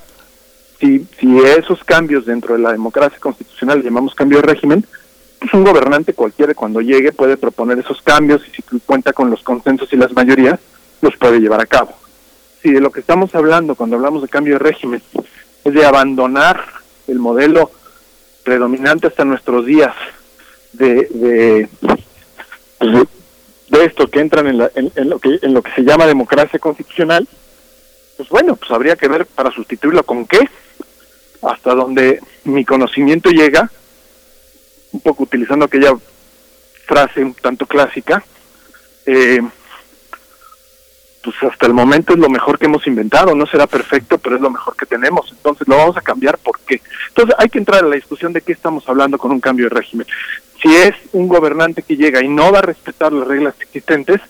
[0.80, 4.84] Si, si esos cambios dentro de la democracia constitucional llamamos cambio de régimen,
[5.38, 9.42] pues un gobernante cualquiera cuando llegue puede proponer esos cambios y si cuenta con los
[9.42, 10.58] consensos y las mayorías,
[11.00, 11.92] los puede llevar a cabo.
[12.62, 15.02] Si de lo que estamos hablando cuando hablamos de cambio de régimen
[15.64, 16.64] es de abandonar
[17.08, 17.70] el modelo
[18.44, 19.94] predominante hasta nuestros días
[20.72, 21.68] de, de,
[23.84, 27.26] esto que entran en, en, lo que, en lo que se llama democracia constitucional,
[28.16, 30.04] pues bueno, pues habría que ver para sustituirlo.
[30.04, 30.38] Con qué,
[31.42, 33.70] hasta donde mi conocimiento llega,
[34.92, 35.92] un poco utilizando aquella
[36.86, 38.24] frase un tanto clásica,
[39.06, 39.40] eh,
[41.24, 44.42] pues hasta el momento es lo mejor que hemos inventado, no será perfecto, pero es
[44.42, 46.82] lo mejor que tenemos, entonces lo vamos a cambiar, ¿por qué?
[47.08, 49.74] Entonces hay que entrar a la discusión de qué estamos hablando con un cambio de
[49.74, 50.06] régimen.
[50.62, 54.20] Si es un gobernante que llega y no va a respetar las reglas existentes,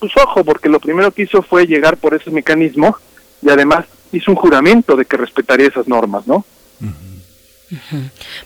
[0.00, 2.96] pues ojo, porque lo primero que hizo fue llegar por ese mecanismo
[3.42, 6.44] y además hizo un juramento de que respetaría esas normas, ¿no?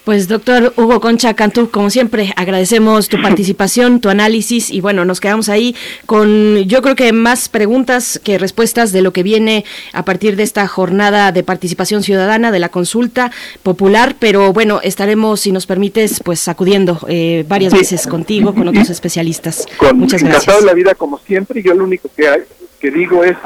[0.04, 5.20] Pues doctor Hugo Concha Cantú, como siempre, agradecemos tu participación, tu análisis y bueno, nos
[5.20, 5.76] quedamos ahí
[6.06, 10.42] con yo creo que más preguntas que respuestas de lo que viene a partir de
[10.42, 13.30] esta jornada de participación ciudadana de la consulta
[13.62, 18.90] popular, pero bueno, estaremos, si nos permites, pues acudiendo eh, varias veces contigo, con otros
[18.90, 19.66] especialistas.
[19.94, 20.64] Muchas gracias.
[20.64, 22.42] la vida como siempre y yo lo único que, hay,
[22.80, 23.36] que digo es,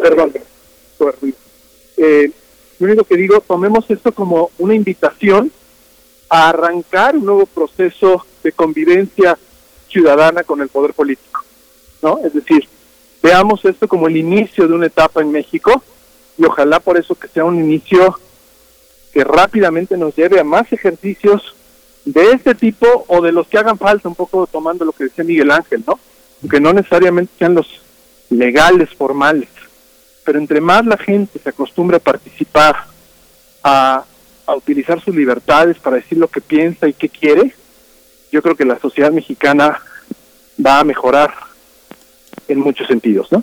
[0.00, 0.32] perdón,
[1.96, 2.30] eh,
[2.78, 5.50] lo único que digo, tomemos esto como una invitación
[6.28, 9.38] a arrancar un nuevo proceso de convivencia
[9.88, 11.42] ciudadana con el poder político,
[12.02, 12.18] ¿no?
[12.24, 12.68] Es decir,
[13.22, 15.82] veamos esto como el inicio de una etapa en México
[16.36, 18.18] y ojalá por eso que sea un inicio
[19.12, 21.54] que rápidamente nos lleve a más ejercicios
[22.04, 25.24] de este tipo o de los que hagan falta, un poco tomando lo que decía
[25.24, 25.98] Miguel Ángel, ¿no?
[26.48, 27.66] Que no necesariamente sean los
[28.28, 29.48] legales, formales,
[30.26, 32.76] pero entre más la gente se acostumbre a participar,
[33.62, 34.04] a,
[34.56, 37.54] utilizar sus libertades para decir lo que piensa y qué quiere,
[38.30, 39.80] yo creo que la sociedad mexicana
[40.64, 41.32] va a mejorar
[42.46, 43.42] en muchos sentidos, ¿no?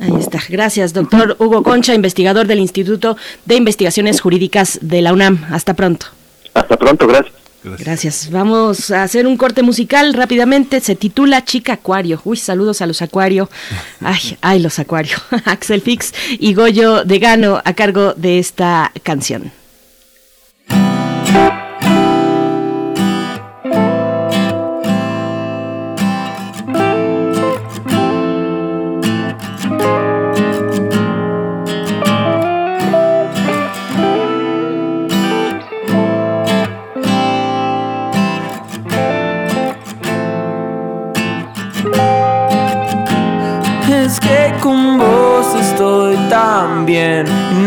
[0.00, 0.38] Ahí está.
[0.48, 5.44] Gracias, doctor Hugo Concha, investigador del Instituto de Investigaciones Jurídicas de la UNAM.
[5.50, 6.06] Hasta pronto.
[6.54, 7.34] Hasta pronto, gracias.
[7.76, 8.30] Gracias.
[8.30, 10.80] Vamos a hacer un corte musical rápidamente.
[10.80, 12.20] Se titula Chica Acuario.
[12.24, 13.50] Uy, saludos a los Acuario.
[14.00, 15.16] Ay, ay, los Acuario.
[15.44, 19.52] Axel Fix y Goyo de Gano a cargo de esta canción.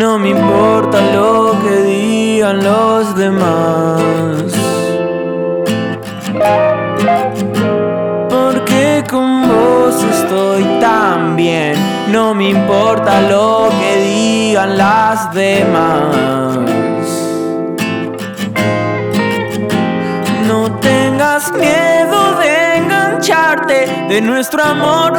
[0.01, 4.01] No me importa lo que digan los demás.
[8.27, 11.75] Porque con vos estoy tan bien,
[12.11, 16.57] no me importa lo que digan las demás.
[20.47, 25.13] No tengas miedo de engancharte, de nuestro amor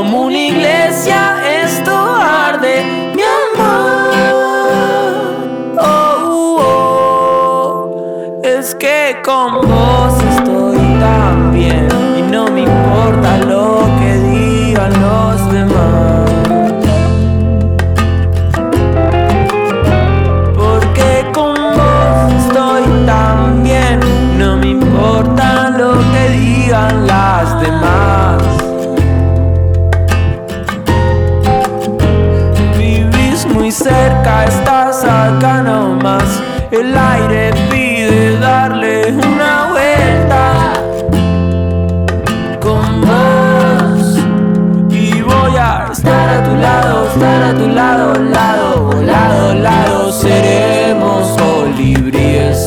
[0.00, 2.82] como una iglesia esto arde
[3.14, 4.14] mi amor.
[5.78, 6.56] Oh,
[7.82, 9.89] oh, es que con vos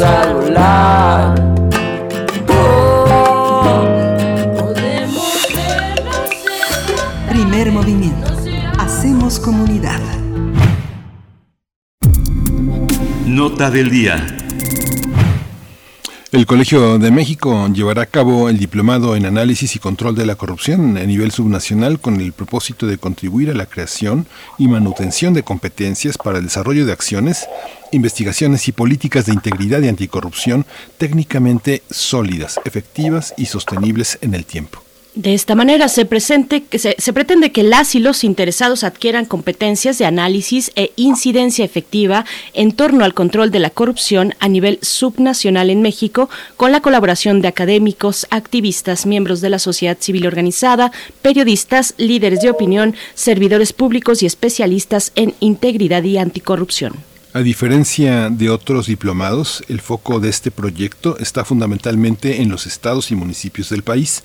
[0.01, 1.35] volar.
[7.71, 8.31] movimiento.
[8.77, 9.99] Hacemos comunidad.
[13.25, 14.42] Nota del día.
[16.33, 20.33] El Colegio de México llevará a cabo el diplomado en análisis y control de la
[20.33, 24.25] corrupción a nivel subnacional con el propósito de contribuir a la creación
[24.57, 27.45] y manutención de competencias para el desarrollo de acciones,
[27.91, 30.65] investigaciones y políticas de integridad y anticorrupción
[30.97, 34.82] técnicamente sólidas, efectivas y sostenibles en el tiempo.
[35.15, 39.99] De esta manera se, presente, se, se, pretende que las y los interesados adquieran competencias
[39.99, 42.25] de análisis e incidencia efectiva
[42.55, 47.41] en torno al control de la corrupción a nivel subnacional en México, con la colaboración
[47.41, 50.91] de académicos, activistas, miembros de la sociedad civil organizada,
[51.21, 56.95] periodistas, líderes de opinión, servidores públicos y especialistas en integridad y anticorrupción.
[57.33, 63.11] A diferencia de otros diplomados, el foco de este proyecto está fundamentalmente en los estados
[63.11, 64.23] y municipios del país.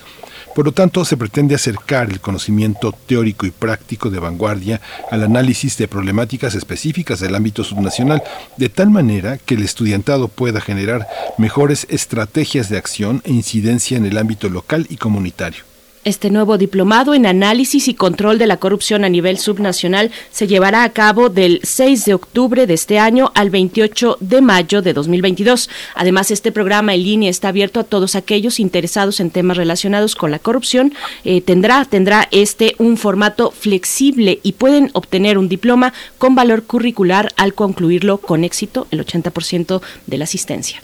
[0.55, 4.81] Por lo tanto, se pretende acercar el conocimiento teórico y práctico de vanguardia
[5.11, 8.23] al análisis de problemáticas específicas del ámbito subnacional,
[8.57, 11.07] de tal manera que el estudiantado pueda generar
[11.39, 15.68] mejores estrategias de acción e incidencia en el ámbito local y comunitario.
[16.09, 20.83] Este nuevo diplomado en análisis y control de la corrupción a nivel subnacional se llevará
[20.83, 25.69] a cabo del 6 de octubre de este año al 28 de mayo de 2022.
[25.95, 30.31] Además, este programa en línea está abierto a todos aquellos interesados en temas relacionados con
[30.31, 30.95] la corrupción.
[31.25, 37.35] Eh, tendrá, tendrá este un formato flexible y pueden obtener un diploma con valor curricular
[37.37, 40.81] al concluirlo con éxito, el 80% de la asistencia.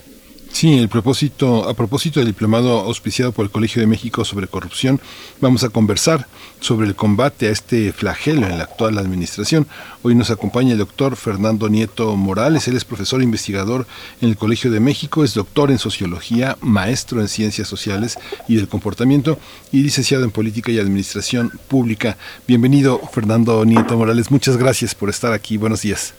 [0.55, 5.01] Sí, el propósito, a propósito del diplomado auspiciado por el Colegio de México sobre corrupción,
[5.41, 6.27] vamos a conversar
[6.61, 9.67] sobre el combate a este flagelo en la actual administración.
[10.01, 13.85] Hoy nos acompaña el doctor Fernando Nieto Morales, él es profesor e investigador
[14.21, 18.17] en el Colegio de México, es doctor en sociología, maestro en ciencias sociales
[18.47, 19.37] y del comportamiento
[19.73, 22.15] y licenciado en política y administración pública.
[22.47, 25.57] Bienvenido, Fernando Nieto Morales, muchas gracias por estar aquí.
[25.57, 26.13] Buenos días.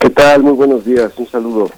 [0.00, 0.44] ¿Qué tal?
[0.44, 1.72] Muy buenos días, un saludo.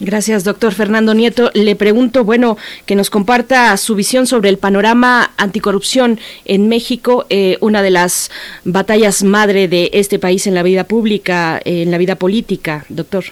[0.00, 1.50] Gracias, doctor Fernando Nieto.
[1.54, 7.58] Le pregunto, bueno, que nos comparta su visión sobre el panorama anticorrupción en México, eh,
[7.60, 8.30] una de las
[8.64, 13.24] batallas madre de este país en la vida pública, eh, en la vida política, doctor.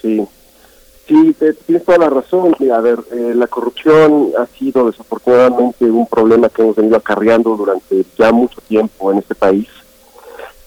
[0.00, 0.24] Sí,
[1.08, 1.34] sí,
[1.66, 2.54] tienes toda la razón.
[2.72, 8.04] A ver, eh, la corrupción ha sido desafortunadamente un problema que hemos venido acarreando durante
[8.16, 9.66] ya mucho tiempo en este país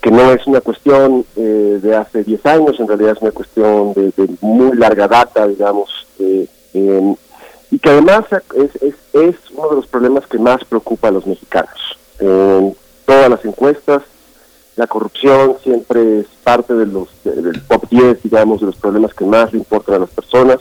[0.01, 3.93] que no es una cuestión eh, de hace 10 años, en realidad es una cuestión
[3.93, 4.11] de,
[4.41, 6.47] muy larga data, digamos, eh,
[7.69, 8.25] y que además
[8.55, 11.97] es, es, es, uno de los problemas que más preocupa a los mexicanos.
[12.19, 12.75] En
[13.05, 14.01] todas las encuestas,
[14.75, 19.25] la corrupción siempre es parte de los, del top 10, digamos, de los problemas que
[19.25, 20.59] más le importan a las personas.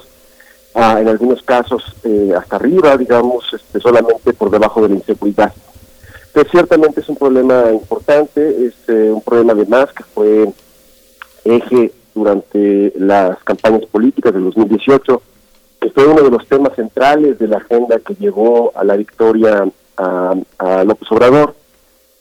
[0.74, 5.52] Ah, en algunos casos eh, hasta arriba, digamos, este, solamente por debajo de la inseguridad
[6.50, 10.52] ciertamente es un problema importante, es eh, un problema además que fue
[11.44, 15.22] eje durante las campañas políticas del 2018,
[15.80, 19.64] que fue uno de los temas centrales de la agenda que llevó a la victoria
[19.96, 20.34] a,
[20.84, 21.54] López Obrador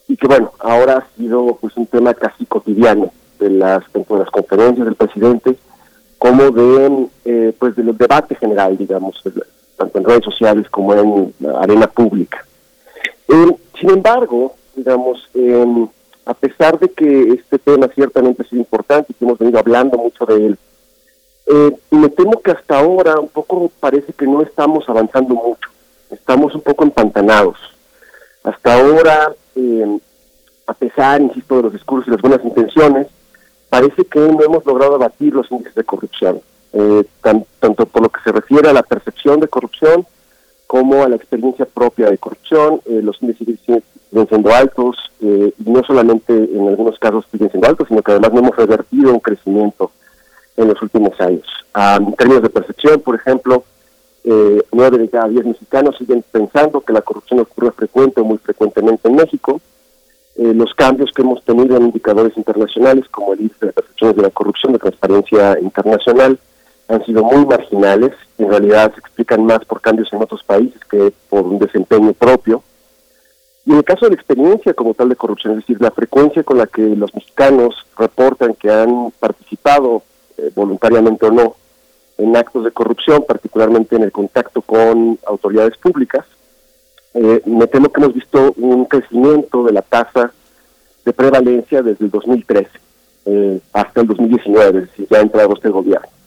[0.07, 4.22] y que bueno, ahora ha sido pues un tema casi cotidiano de las, tanto de
[4.22, 5.56] las conferencias del presidente
[6.18, 9.22] como de eh, pues de los debates general, digamos,
[9.77, 12.45] tanto en redes sociales como en la arena pública.
[13.30, 15.88] Eh, sin embargo, digamos, eh,
[16.26, 19.97] a pesar de que este tema ciertamente ha sido importante y que hemos venido hablando
[19.97, 20.57] mucho de él,
[21.47, 25.69] eh, me temo que hasta ahora un poco parece que no estamos avanzando mucho,
[26.11, 27.57] estamos un poco empantanados.
[28.43, 29.99] Hasta ahora, eh,
[30.68, 33.07] a pesar, insisto, de los discursos y las buenas intenciones,
[33.69, 36.41] parece que no hemos logrado abatir los índices de corrupción,
[36.73, 40.06] eh, tanto por lo que se refiere a la percepción de corrupción,
[40.70, 42.80] como a la experiencia propia de corrupción.
[42.86, 43.84] Eh, los índices siguen
[44.28, 48.34] siendo altos, eh, y no solamente en algunos casos siguen siendo altos, sino que además
[48.34, 49.91] no hemos revertido un crecimiento
[50.58, 51.48] en los últimos años.
[51.74, 53.64] en términos de percepción, por ejemplo,
[54.24, 58.38] eh, nueve de cada diez mexicanos siguen pensando que la corrupción ocurre frecuente o muy
[58.38, 59.60] frecuentemente en México.
[60.36, 64.22] Eh, los cambios que hemos tenido en indicadores internacionales, como el índice de percepciones de
[64.22, 66.38] la corrupción, de transparencia internacional,
[66.90, 71.14] han sido muy marginales, en realidad se explican más por cambios en otros países que
[71.30, 72.64] por un desempeño propio.
[73.66, 76.44] Y en el caso de la experiencia como tal de corrupción, es decir, la frecuencia
[76.44, 80.02] con la que los mexicanos reportan que han participado
[80.38, 81.56] eh, voluntariamente o no
[82.18, 86.26] en actos de corrupción, particularmente en el contacto con autoridades públicas,
[87.14, 90.34] eh, me temo que hemos visto un crecimiento de la tasa
[91.06, 92.70] de prevalencia desde el 2013
[93.26, 96.19] eh, hasta el 2019, es decir, ya ha entrado este gobierno.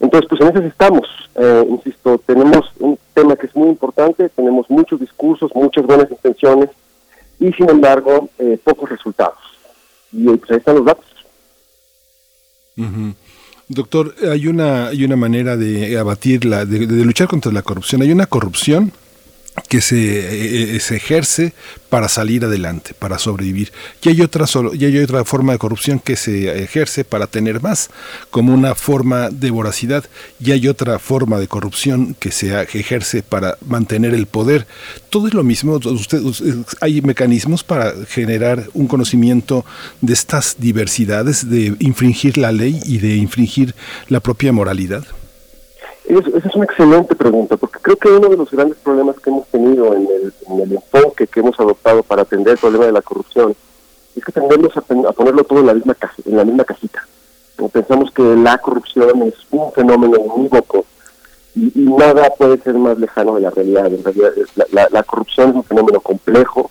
[0.00, 1.06] Entonces, pues en eso estamos.
[1.34, 6.70] Eh, insisto, tenemos un tema que es muy importante, tenemos muchos discursos, muchas buenas intenciones
[7.38, 9.38] y sin embargo eh, pocos resultados.
[10.12, 11.04] Y pues ahí están los datos.
[13.68, 18.00] Doctor, hay una, hay una manera de abatir, la, de, de luchar contra la corrupción.
[18.00, 18.92] Hay una corrupción
[19.68, 21.52] que se, eh, eh, se, ejerce
[21.88, 23.72] para salir adelante, para sobrevivir.
[24.02, 27.60] Y hay, otra solo, y hay otra forma de corrupción que se ejerce para tener
[27.60, 27.90] más,
[28.30, 30.04] como una forma de voracidad.
[30.38, 34.66] Y hay otra forma de corrupción que se ejerce para mantener el poder.
[35.10, 35.74] Todo es lo mismo.
[35.84, 36.22] Usted,
[36.80, 39.64] hay mecanismos para generar un conocimiento
[40.00, 43.74] de estas diversidades, de infringir la ley y de infringir
[44.08, 45.04] la propia moralidad.
[46.08, 49.46] Esa es una excelente pregunta, porque creo que uno de los grandes problemas que hemos
[49.48, 53.02] tenido en el, en el enfoque que hemos adoptado para atender el problema de la
[53.02, 53.54] corrupción
[54.16, 57.06] es que tendemos a, ponerlo todo en la misma caja, en la misma cajita.
[57.72, 60.86] Pensamos que la corrupción es un fenómeno unívoco
[61.54, 63.86] y, y, nada puede ser más lejano de la realidad.
[63.86, 64.32] En realidad,
[64.90, 66.70] la, corrupción es un fenómeno complejo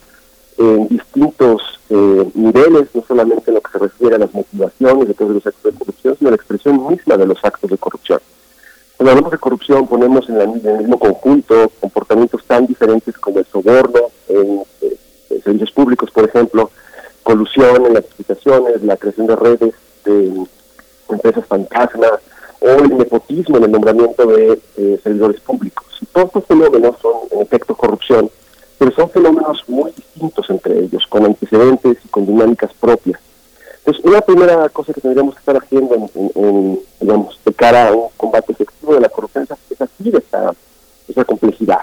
[0.58, 5.14] en distintos eh, niveles, no solamente en lo que se refiere a las motivaciones de
[5.14, 8.20] todos los actos de corrupción, sino a la expresión misma de los actos de corrupción.
[9.00, 13.40] Cuando hablamos de corrupción ponemos en, la, en, el mismo conjunto comportamientos tan diferentes como
[13.40, 14.98] el soborno en, eh,
[15.42, 16.70] servicios públicos, por ejemplo,
[17.24, 19.74] colusión en las explicaciones, la creación de redes
[20.04, 20.46] de
[21.08, 22.12] empresas fantasmas
[22.60, 25.86] o el nepotismo en el nombramiento de eh, servidores públicos.
[26.12, 28.30] Todos estos fenómenos son en efecto corrupción,
[28.78, 33.22] pero son fenómenos muy distintos entre ellos, con antecedentes y con dinámicas propias.
[33.90, 36.80] Entonces, una primera cosa que tendríamos que estar haciendo en, en,
[37.44, 40.54] de cara a un combate efectivo de la corrupción es así de esta,
[41.08, 41.80] esa complejidad.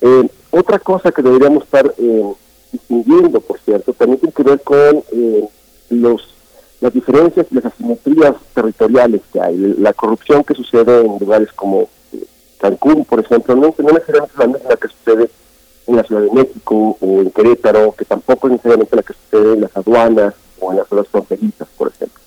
[0.00, 2.32] Eh, otra cosa que deberíamos estar eh,
[2.72, 5.48] distinguiendo, por cierto, también tiene que ver con eh,
[5.90, 6.34] los,
[6.80, 9.56] las diferencias y las asimetrías territoriales que hay.
[9.78, 11.88] La corrupción que sucede en lugares como
[12.58, 15.30] Cancún, por ejemplo, no, no necesariamente es la misma que sucede
[15.86, 19.52] en la Ciudad de México o en Querétaro, que tampoco es necesariamente la que sucede
[19.52, 22.20] en las aduanas o en las zonas fronterizas, por ejemplo.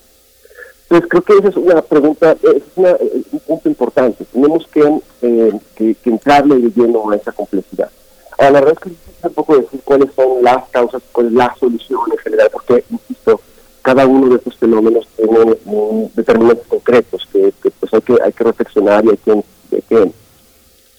[0.84, 2.96] Entonces, creo que esa es una pregunta, es una,
[3.32, 4.24] un punto importante.
[4.26, 7.90] Tenemos que, eh, que, que, entrarle de lleno a esa complejidad.
[8.38, 11.32] Ahora, la verdad es que es un poco decir cuáles son las causas, cuál es
[11.32, 13.40] la solución en general, porque, insisto,
[13.80, 15.56] cada uno de estos fenómenos tiene
[16.14, 19.30] determinantes concretos que, que, pues hay que hay que reflexionar y hay que,
[19.72, 20.12] hay que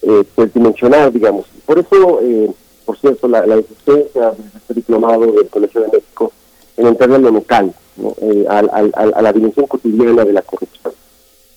[0.02, 1.46] eh, pues dimensionar, digamos.
[1.64, 2.50] Por eso, eh,
[2.84, 6.32] por cierto, la, la existencia de este diplomado del Colegio de México
[6.76, 8.14] en entrar a lo local, ¿no?
[8.20, 10.92] eh, a, la dimensión cotidiana de la corrupción.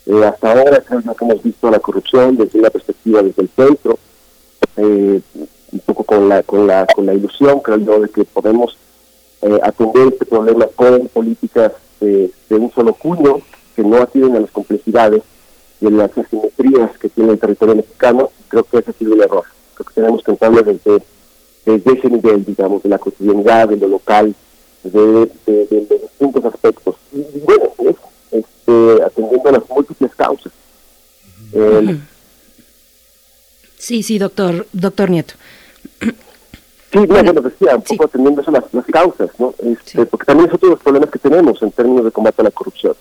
[0.10, 4.00] Eh, hasta ahora creo que hemos visto la corrupción desde una perspectiva desde el centro,
[4.78, 5.22] eh,
[5.72, 8.76] un poco con la, con la, con la ilusión, creo yo, de que podemos
[9.44, 13.42] eh, atender este problema con políticas de un solo cuño,
[13.76, 15.22] que no atienden a las complejidades
[15.82, 19.22] y a las asimetrías que tiene el territorio mexicano, creo que ese ha sido un
[19.22, 19.44] error.
[19.76, 21.04] Creo que tenemos que entrarlo desde,
[21.66, 24.34] desde ese nivel, digamos, de la cotidianidad, de lo local,
[24.84, 26.96] de, de, distintos aspectos.
[27.14, 27.96] Y, y bueno, es,
[28.32, 30.54] este, atendiendo a las múltiples causas.
[33.78, 35.34] Sí, sí, doctor, doctor Nieto.
[36.92, 37.96] Sí, no, bueno, decía, un sí.
[37.96, 39.54] poco atendiendo eso las, las causas, ¿no?
[39.60, 40.06] Este, sí.
[40.10, 42.52] Porque también es otro de los problemas que tenemos en términos de combate a la
[42.52, 42.96] corrupción.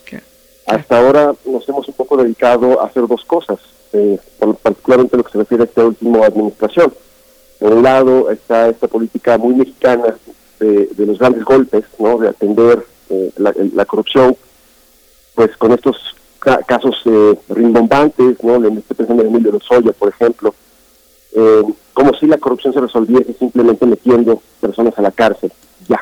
[0.66, 3.58] Hasta ahora nos hemos un poco dedicado a hacer dos cosas,
[3.92, 4.18] eh,
[4.62, 6.92] particularmente en lo que se refiere a esta última administración.
[7.58, 10.14] Por un lado está esta política muy mexicana
[10.58, 12.18] de, los grandes golpes, ¿no?
[12.18, 14.36] De atender eh, la, corrupción,
[15.34, 15.96] pues con estos
[16.38, 18.58] ca casos eh, rimbombantes, ¿no?
[18.58, 20.54] Le estoy pensando en Emilio Lozoya, por ejemplo,
[21.34, 21.62] eh,
[21.92, 25.52] como si la corrupción se resolviese simplemente metiendo personas a la cárcel,
[25.88, 26.00] ya.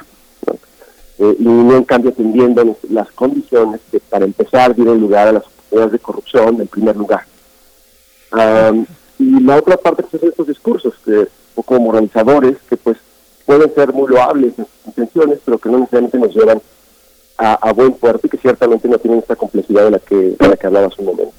[1.19, 5.47] Eh, y no en cambio atendiendo las condiciones que para empezar dieron lugar a las
[5.47, 7.25] oportunidades de corrupción en primer lugar.
[8.33, 8.85] Um,
[9.19, 12.99] y la otra parte pues, es estos discursos que, un poco moralizadores que pues
[13.47, 16.61] pueden ser muy loables en intenciones, pero que no necesariamente nos llevan
[17.39, 20.49] a, a, buen puerto y que ciertamente no tienen esta complejidad de la que, de
[20.49, 21.33] la que hablaba hace un momento.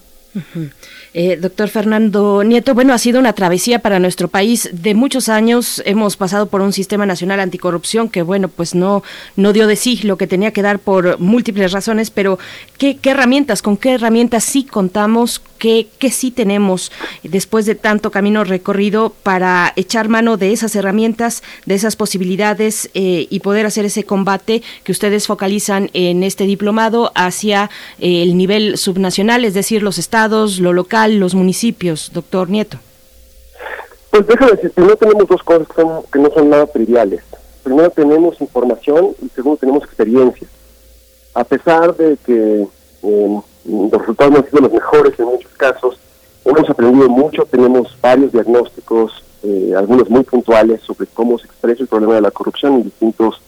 [1.13, 5.81] Eh, doctor Fernando Nieto, bueno, ha sido una travesía para nuestro país de muchos años.
[5.85, 9.03] Hemos pasado por un sistema nacional anticorrupción que, bueno, pues no,
[9.35, 12.37] no dio de sí lo que tenía que dar por múltiples razones, pero
[12.77, 16.91] ¿qué, qué herramientas, con qué herramientas sí contamos, qué, qué sí tenemos
[17.23, 23.27] después de tanto camino recorrido para echar mano de esas herramientas, de esas posibilidades eh,
[23.29, 27.69] y poder hacer ese combate que ustedes focalizan en este diplomado hacia
[27.99, 32.77] eh, el nivel subnacional, es decir, los estados, lo local, los municipios, doctor Nieto?
[34.11, 35.67] Pues déjame decir, primero tenemos dos cosas
[36.11, 37.21] que, no son nada triviales.
[37.63, 40.47] Primero tenemos información y segundo tenemos experiencia.
[41.33, 42.67] A pesar de que
[43.03, 45.99] eh, los resultados no han sido los mejores en muchos casos,
[46.45, 51.89] hemos aprendido mucho, tenemos varios diagnósticos, eh, algunos muy puntuales, sobre cómo se expresa el
[51.89, 53.41] problema de la corrupción en distintos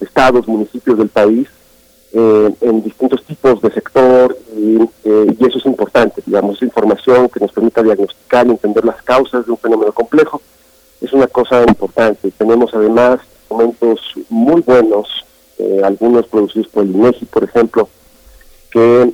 [0.00, 1.48] estados, municipios del país.
[2.18, 7.40] Eh, en distintos tipos de sector y, eh, y, eso es importante, digamos, información que
[7.40, 10.40] nos permita diagnosticar y entender las causas de un fenómeno complejo
[11.02, 12.30] es una cosa importante.
[12.30, 13.20] Tenemos además
[13.50, 15.26] momentos muy buenos,
[15.58, 17.86] eh, algunos producidos por el INEGI, por ejemplo,
[18.70, 19.12] que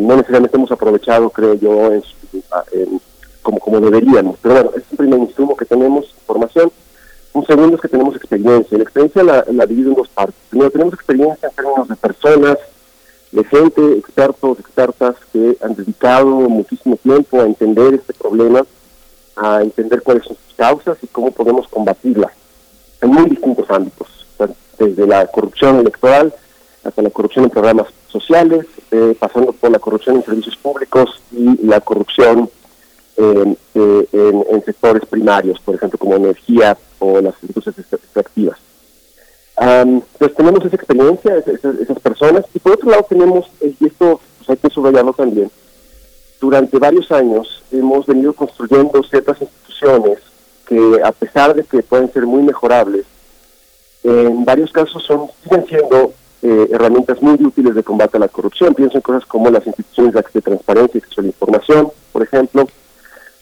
[0.00, 2.02] no necesariamente hemos aprovechado, creo yo, en,
[3.42, 4.38] como, como deberíamos.
[4.42, 6.72] Pero bueno, es un primer insumo que tenemos, información.
[7.34, 8.78] Un segundo es que tenemos experiencia.
[8.78, 10.36] La experiencia la, la divido en dos partes.
[10.48, 12.58] Primero, tenemos experiencia en términos de personas,
[13.32, 18.64] de gente, expertos, expertas que han dedicado muchísimo tiempo a entender este problema,
[19.34, 22.32] a entender cuáles son sus causas y cómo podemos combatirla
[23.00, 24.26] en muy distintos ámbitos,
[24.78, 26.32] desde la corrupción electoral
[26.84, 31.66] hasta la corrupción en programas sociales, eh, pasando por la corrupción en servicios públicos y
[31.66, 32.48] la corrupción
[33.16, 38.58] en, en, sectores primarios, por ejemplo, como energía o las industrias extractivas.
[40.18, 44.56] pues tenemos esa experiencia, esas, personas, y por otro lado tenemos, y esto pues hay
[44.56, 45.50] que subrayarlo también,
[46.40, 50.18] durante varios años hemos venido construyendo ciertas instituciones
[50.66, 53.04] que a pesar de que pueden ser muy mejorables,
[54.02, 56.12] en varios casos son siguen siendo
[56.42, 58.74] eh, herramientas muy útiles de combate a la corrupción.
[58.74, 62.68] Pienso en cosas como las instituciones de transparencia y acceso a información, por ejemplo,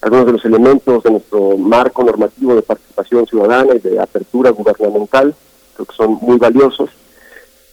[0.02, 5.34] algunos de los elementos de nuestro marco normativo de participación ciudadana y de apertura gubernamental,
[5.74, 6.90] creo que son muy valiosos.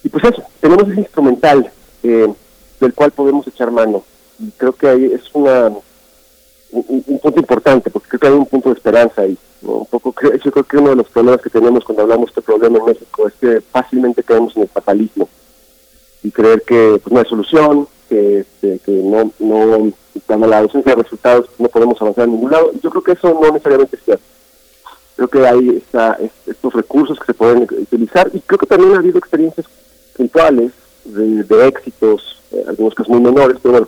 [0.03, 1.71] Y pues eso, tenemos ese instrumental
[2.03, 2.31] eh,
[2.79, 4.03] del cual podemos echar mano.
[4.39, 5.71] Y creo que ahí es una
[6.71, 9.37] un, punto importante, porque creo que hay un punto de esperanza ahí.
[9.61, 12.41] Un poco, yo creo que uno de los problemas que tenemos cuando hablamos de este
[12.41, 15.27] problema en México es que fácilmente caemos en el fatalismo
[16.23, 19.91] y creer que pues, no hay solución, que, este, que no, no,
[20.25, 22.71] cuando la ausencia de resultados no podemos avanzar en ningún lado.
[22.81, 24.23] Yo creo que eso no necesariamente es cierto.
[25.15, 26.17] Creo que hay está,
[26.47, 29.67] estos recursos que se pueden utilizar y creo que también ha habido experiencias
[30.15, 30.71] puntuales
[31.05, 33.87] de, éxitos, eh, algunos casos muy menores, pero bueno,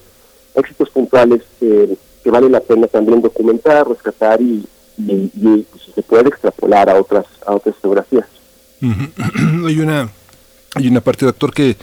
[0.56, 1.98] éxitos puntuales que
[2.30, 4.66] vale la pena también documentar, rescatar y,
[4.98, 8.28] y, si se puede extrapolar a otras a otras geografías.
[8.82, 10.10] Hay una
[10.74, 11.76] hay una parte, doctor, que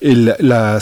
[0.00, 0.78] la,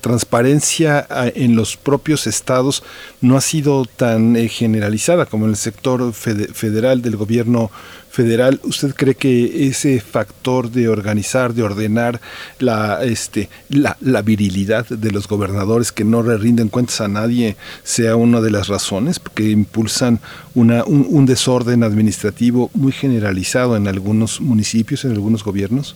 [0.00, 2.82] transparencia ah, en los propios estados
[3.20, 7.70] no ha sido tan eh, generalizada como en el sector federal del gobierno
[8.10, 8.60] federal.
[8.64, 12.20] ¿Usted cree que ese factor de organizar, de ordenar
[12.58, 18.16] la, este, la, virilidad de los gobernadores que no le rinden cuentas a nadie sea
[18.16, 20.18] una de las razones que impulsan
[20.54, 25.94] una, un desorden administrativo muy generalizado en algunos municipios, en algunos gobiernos?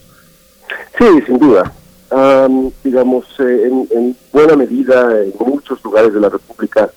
[0.99, 1.73] Sí, sin duda.
[2.83, 6.91] digamos, eh, en, buena medida, en muchos lugares de la República,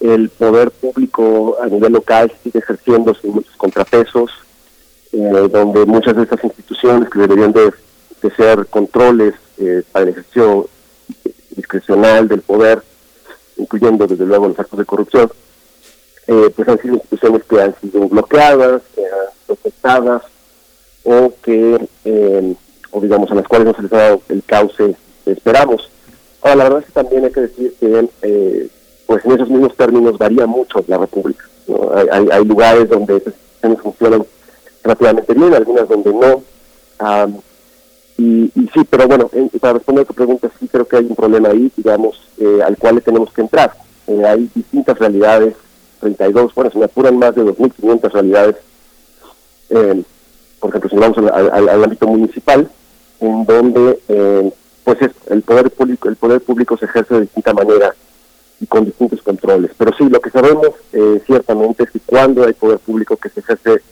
[0.00, 4.30] el poder público a nivel local sigue ejerciendo sin muchos contrapesos,
[5.12, 7.72] eh, donde muchas de estas instituciones que deberían de,
[8.36, 10.66] ser controles eh, para el ejercicio
[11.50, 12.82] discrecional del poder,
[13.58, 15.30] incluyendo desde luego los actos de corrupción,
[16.26, 18.80] pues han sido instituciones que han sido bloqueadas,
[19.46, 20.22] protestadas,
[21.04, 22.54] o que, eh,
[22.90, 25.90] o digamos, a las cuales no se les ha dado el cauce que esperamos.
[26.42, 28.68] Ahora, la verdad es que también hay que decir que, eh,
[29.06, 31.44] pues en esos mismos términos varía mucho la República.
[32.12, 34.24] Hay, hay, lugares donde esas instituciones funcionan
[34.82, 36.42] relativamente bien, algunas donde no.
[38.18, 41.16] y, y, sí, pero bueno, para responder a tu pregunta, sí creo que hay un
[41.16, 43.72] problema ahí, digamos, eh, al cual le tenemos que entrar.
[44.26, 45.54] hay distintas realidades,
[46.00, 48.56] 32, bueno, se me apuran más de 2.500 realidades
[49.70, 50.02] eh,
[50.64, 52.70] por ejemplo, si vamos al, ámbito municipal,
[53.20, 54.50] en donde eh,
[54.82, 54.96] pues
[55.26, 57.94] el poder público el poder público se ejerce de distinta manera
[58.60, 59.72] y con distintos controles.
[59.76, 63.40] Pero sí, lo que sabemos eh, ciertamente es que cuando hay poder público que se
[63.40, 63.82] ejerce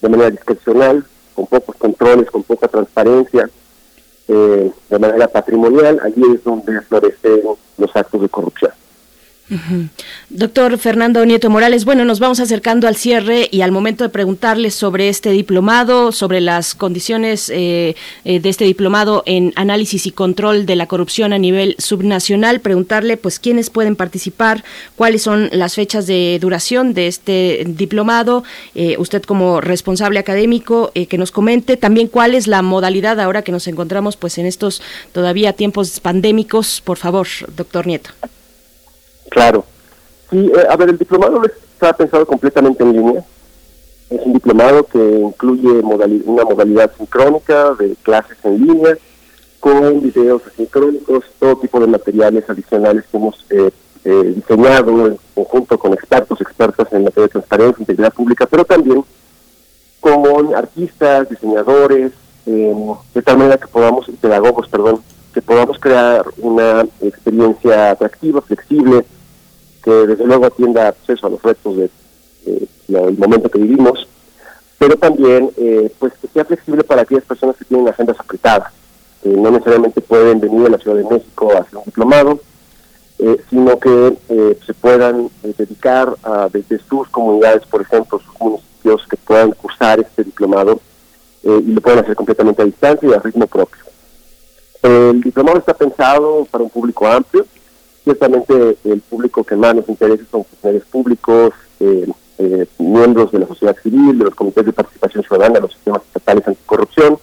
[0.00, 1.04] de manera discrecional,
[1.34, 3.50] con pocos controles, con poca transparencia,
[4.28, 7.40] eh, de manera patrimonial, allí es donde florecen
[7.76, 8.70] los actos de corrupción.
[10.30, 14.70] Doctor Fernando Nieto Morales, bueno, nos vamos acercando al cierre y al momento de preguntarle
[14.70, 17.94] sobre este diplomado, sobre las condiciones eh,
[18.24, 23.18] eh, de este diplomado en análisis y control de la corrupción a nivel subnacional, preguntarle
[23.18, 24.64] pues quiénes pueden participar,
[24.96, 28.44] cuáles son las fechas de duración de este diplomado,
[28.74, 33.52] eh, usted como responsable académico que nos comente también cuál es la modalidad ahora que
[33.52, 34.80] nos encontramos pues en estos
[35.12, 38.10] todavía tiempos pandémicos, por favor, doctor Nieto.
[39.30, 39.64] Claro.
[40.30, 43.24] Sí, eh, a ver, el diplomado está pensado completamente en línea.
[44.10, 45.68] Es un diplomado que incluye
[46.24, 48.96] una modalidad sincrónica de clases en línea,
[49.60, 53.70] con videos asincrónicos, todo tipo de materiales adicionales que hemos eh,
[54.04, 59.02] eh, diseñado en conjunto con expertos, expertas en materia de transparencia, integridad pública, pero también
[60.00, 62.12] con artistas, diseñadores,
[62.44, 65.00] de tal manera que podamos, pedagogos, perdón,
[65.32, 69.04] que podamos crear una experiencia atractiva, flexible,
[69.84, 71.90] que desde luego atienda acceso a los retos del
[72.88, 74.08] de, momento que vivimos,
[74.78, 78.72] pero también eh, pues que sea flexible para aquellas personas que tienen agendas apretadas,
[79.22, 82.40] que no necesariamente pueden venir a la Ciudad de México a hacer un diplomado,
[83.18, 89.06] eh, sino que eh, se puedan dedicar a, desde sus comunidades, por ejemplo, sus municipios,
[89.08, 90.80] que puedan cursar este diplomado
[91.42, 93.82] y lo pueden hacer completamente a distancia y a ritmo propio.
[94.82, 97.46] El diplomado está pensado para un público amplio.
[98.04, 102.06] Ciertamente el público que más nos interesa son funcionarios públicos, eh,
[102.38, 106.46] eh, miembros de la sociedad civil, de los comités de participación ciudadana, los sistemas estatales
[106.46, 107.18] anticorrupción,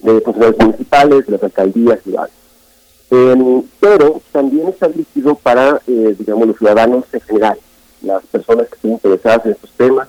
[0.00, 2.14] de funcionarios municipales, de las alcaldías y
[3.12, 7.58] eh, pero también está dirigido para, eh, digamos, los ciudadanos en general,
[8.02, 10.08] las personas que estén interesadas en estos temas,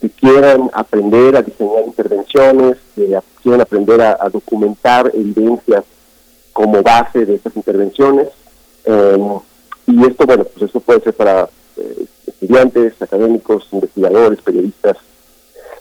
[0.00, 5.84] que quieran aprender a diseñar intervenciones, que quieran aprender a, documentar evidencias
[6.52, 8.28] como base de estas intervenciones.
[8.84, 9.38] Eh,
[9.86, 14.96] y esto, bueno, pues eso puede ser para eh, estudiantes, académicos, investigadores, periodistas,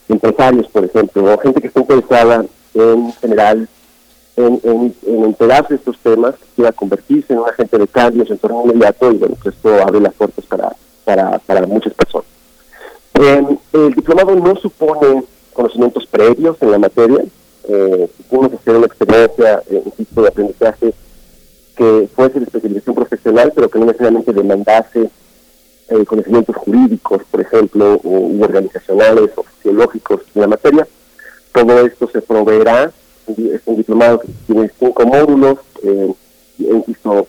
[0.08, 3.68] empresarios, por ejemplo, o gente que esté interesada en general
[4.36, 8.26] en, en, en, enterarse de estos temas, que quiera convertirse en un agente de cambio
[8.28, 12.28] en torno inmediato y bueno, pues esto abre las puertas para, para, para muchas personas.
[13.74, 15.24] El diplomado no supone
[15.54, 17.24] conocimientos previos en la materia,
[17.68, 20.94] eh, supone hacer una experiencia, eh, de aprendizaje
[21.80, 25.10] que fuese de especialización profesional, pero que no necesariamente demandase
[25.88, 30.86] eh, conocimientos jurídicos, por ejemplo, o, organizacionales o sociológicos en la materia.
[31.54, 32.92] Todo esto se proveerá,
[33.28, 36.14] es un diplomado que tiene cinco módulos, eh,
[36.60, 37.28] insisto,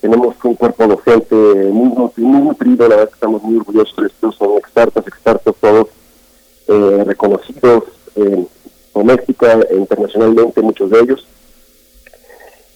[0.00, 4.32] tenemos un cuerpo docente muy, muy nutrido, la verdad que estamos muy orgullosos de esto,
[4.32, 5.88] son expertos, expertos todos
[6.68, 7.84] eh, reconocidos
[8.16, 8.46] eh,
[8.94, 11.26] doméstica e internacionalmente, muchos de ellos.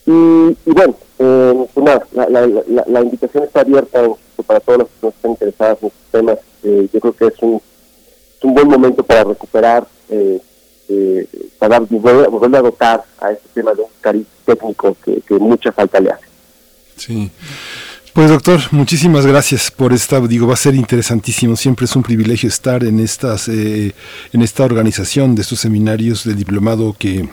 [0.07, 4.03] Y, bueno, eh, nada, la, la, invitación está abierta
[4.47, 6.39] para todos los que estén interesados en estos temas.
[6.63, 7.63] Eh, yo creo que es un,
[8.43, 9.87] un buen momento para recuperar,
[11.59, 15.99] para volver, a dotar a este tema de un cariz técnico que, que mucha falta
[16.01, 16.27] le hace.
[16.97, 17.31] Sí.
[18.15, 22.49] Pues doctor, muchísimas gracias por esta, digo, va a ser interesantísimo, siempre es un privilegio
[22.49, 23.93] estar en estas, eh,
[24.33, 27.29] en esta organización de estos seminarios de diplomado que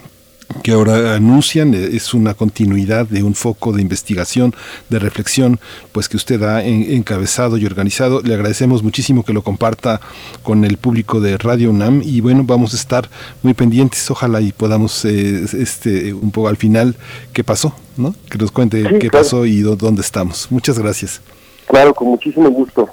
[0.63, 4.53] que ahora anuncian eh, es una continuidad de un foco de investigación,
[4.89, 5.59] de reflexión,
[5.91, 8.21] pues que usted ha encabezado y organizado.
[8.21, 10.01] Le agradecemos muchísimo que lo comparta
[10.43, 13.09] con el público de Radio UNAM y bueno, vamos a estar
[13.43, 16.95] muy pendientes, ojalá y podamos eh, este un poco al final
[17.33, 18.15] qué pasó, ¿no?
[18.29, 20.47] Que nos cuente qué pasó y dónde estamos.
[20.51, 21.21] Muchas gracias.
[21.67, 22.89] Claro, con muchísimo gusto.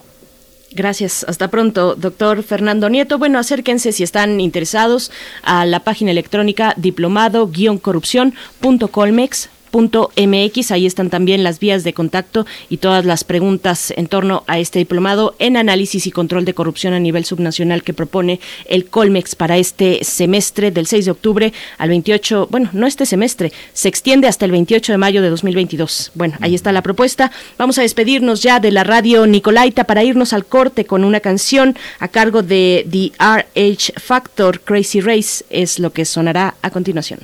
[0.78, 1.26] Gracias.
[1.26, 3.18] Hasta pronto, doctor Fernando Nieto.
[3.18, 5.10] Bueno, acérquense si están interesados
[5.42, 9.48] a la página electrónica diplomado-corrupción.colmex
[9.86, 14.58] mx ahí están también las vías de contacto y todas las preguntas en torno a
[14.58, 19.34] este diplomado en análisis y control de corrupción a nivel subnacional que propone el Colmex
[19.34, 24.28] para este semestre del 6 de octubre al 28, bueno, no este semestre, se extiende
[24.28, 26.12] hasta el 28 de mayo de 2022.
[26.14, 27.30] Bueno, ahí está la propuesta.
[27.56, 31.76] Vamos a despedirnos ya de la radio Nicolaita para irnos al corte con una canción
[32.00, 37.20] a cargo de The RH Factor Crazy Race es lo que sonará a continuación.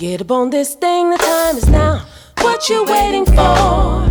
[0.00, 1.10] Get up on this thing.
[1.10, 2.06] The time is now.
[2.38, 4.08] What you waiting for?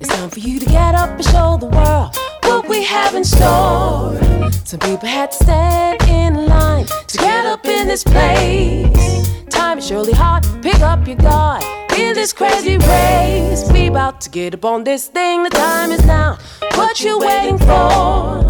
[0.00, 3.22] It's time for you to get up and show the world what we have in
[3.22, 4.18] store.
[4.64, 9.28] Some people had to stand in line to get up in this place.
[9.50, 10.46] Time is surely hard.
[10.62, 11.62] Pick up your guard
[11.98, 13.70] in this crazy race.
[13.70, 15.42] We about to get up on this thing.
[15.42, 16.38] The time is now.
[16.76, 18.42] What you waiting for?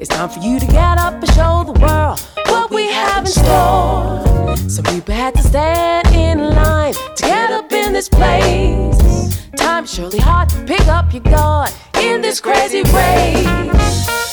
[0.00, 2.20] It's time for you to get up and show the world
[2.50, 4.56] what we have in store.
[4.68, 9.48] Some people had to stand in line to get up in this place.
[9.56, 11.70] Time is surely hard to pick up your guard
[12.00, 14.27] in this crazy race.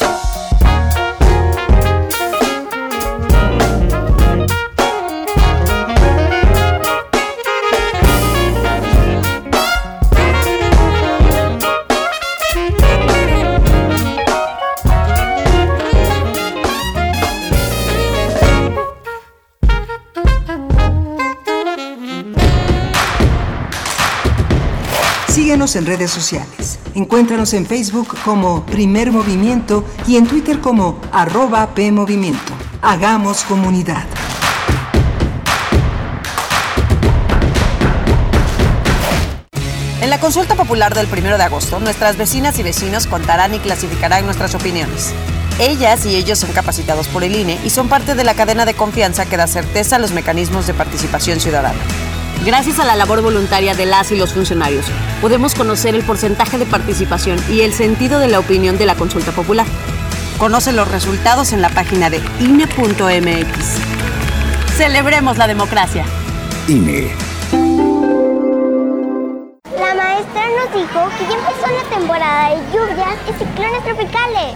[25.35, 26.79] Síguenos en redes sociales.
[26.93, 32.53] Encuéntranos en Facebook como Primer Movimiento y en Twitter como arroba PMovimiento.
[32.81, 34.05] Hagamos comunidad.
[39.99, 44.23] En la consulta popular del 1 de agosto, nuestras vecinas y vecinos contarán y clasificarán
[44.23, 45.13] nuestras opiniones.
[45.59, 48.73] Ellas y ellos son capacitados por el INE y son parte de la cadena de
[48.73, 51.81] confianza que da certeza a los mecanismos de participación ciudadana.
[52.43, 54.85] Gracias a la labor voluntaria de las y los funcionarios,
[55.21, 59.31] podemos conocer el porcentaje de participación y el sentido de la opinión de la consulta
[59.31, 59.65] popular.
[60.37, 63.77] Conoce los resultados en la página de INE.mx.
[64.75, 66.05] Celebremos la democracia.
[66.67, 67.11] INE.
[69.79, 74.55] La maestra nos dijo que ya empezó la temporada de lluvias y ciclones tropicales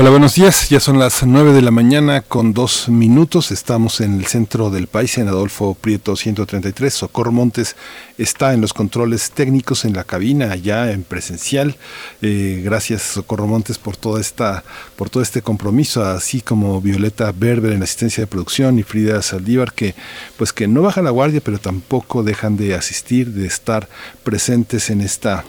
[0.00, 0.68] Hola, buenos días.
[0.68, 3.50] Ya son las 9 de la mañana con dos minutos.
[3.50, 6.94] Estamos en el centro del país, en Adolfo Prieto 133.
[6.94, 7.74] Socorro Montes
[8.16, 11.74] está en los controles técnicos en la cabina, allá en presencial.
[12.22, 14.62] Eh, gracias, Socorro Montes, por toda esta,
[14.94, 19.20] por todo este compromiso, así como Violeta Berber en la asistencia de producción y Frida
[19.20, 19.96] Saldívar, que
[20.36, 23.88] pues que no bajan la guardia, pero tampoco dejan de asistir, de estar
[24.22, 25.44] presentes en esta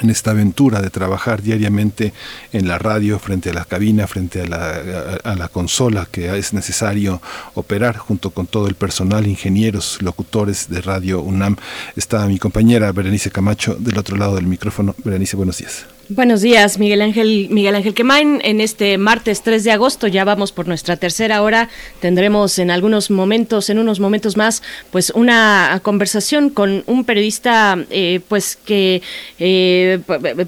[0.00, 2.12] en esta aventura de trabajar diariamente
[2.52, 7.20] en la radio, frente a la cabina, frente a la, consola que es necesario
[7.54, 11.56] operar junto con todo el personal, ingenieros, locutores de Radio UNAM.
[11.96, 14.94] Está mi compañera Berenice Camacho del otro lado del micrófono.
[15.04, 15.86] Berenice, buenos días.
[16.12, 18.40] Buenos días, Miguel Ángel, Miguel Ángel Quemain.
[18.42, 21.68] En este martes 3 de agosto ya vamos por nuestra tercera hora.
[22.00, 24.60] Tendremos en algunos momentos, en unos momentos más,
[24.90, 29.02] pues una conversación con un periodista, eh, pues que
[29.38, 30.00] eh,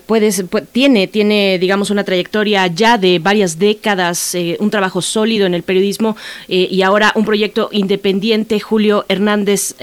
[0.05, 0.33] puede,
[0.73, 5.63] tiene, tiene, digamos, una trayectoria ya de varias décadas, eh, un trabajo sólido en el
[5.63, 6.17] periodismo
[6.49, 8.59] eh, y ahora un proyecto independiente.
[8.59, 9.77] Julio Hernández,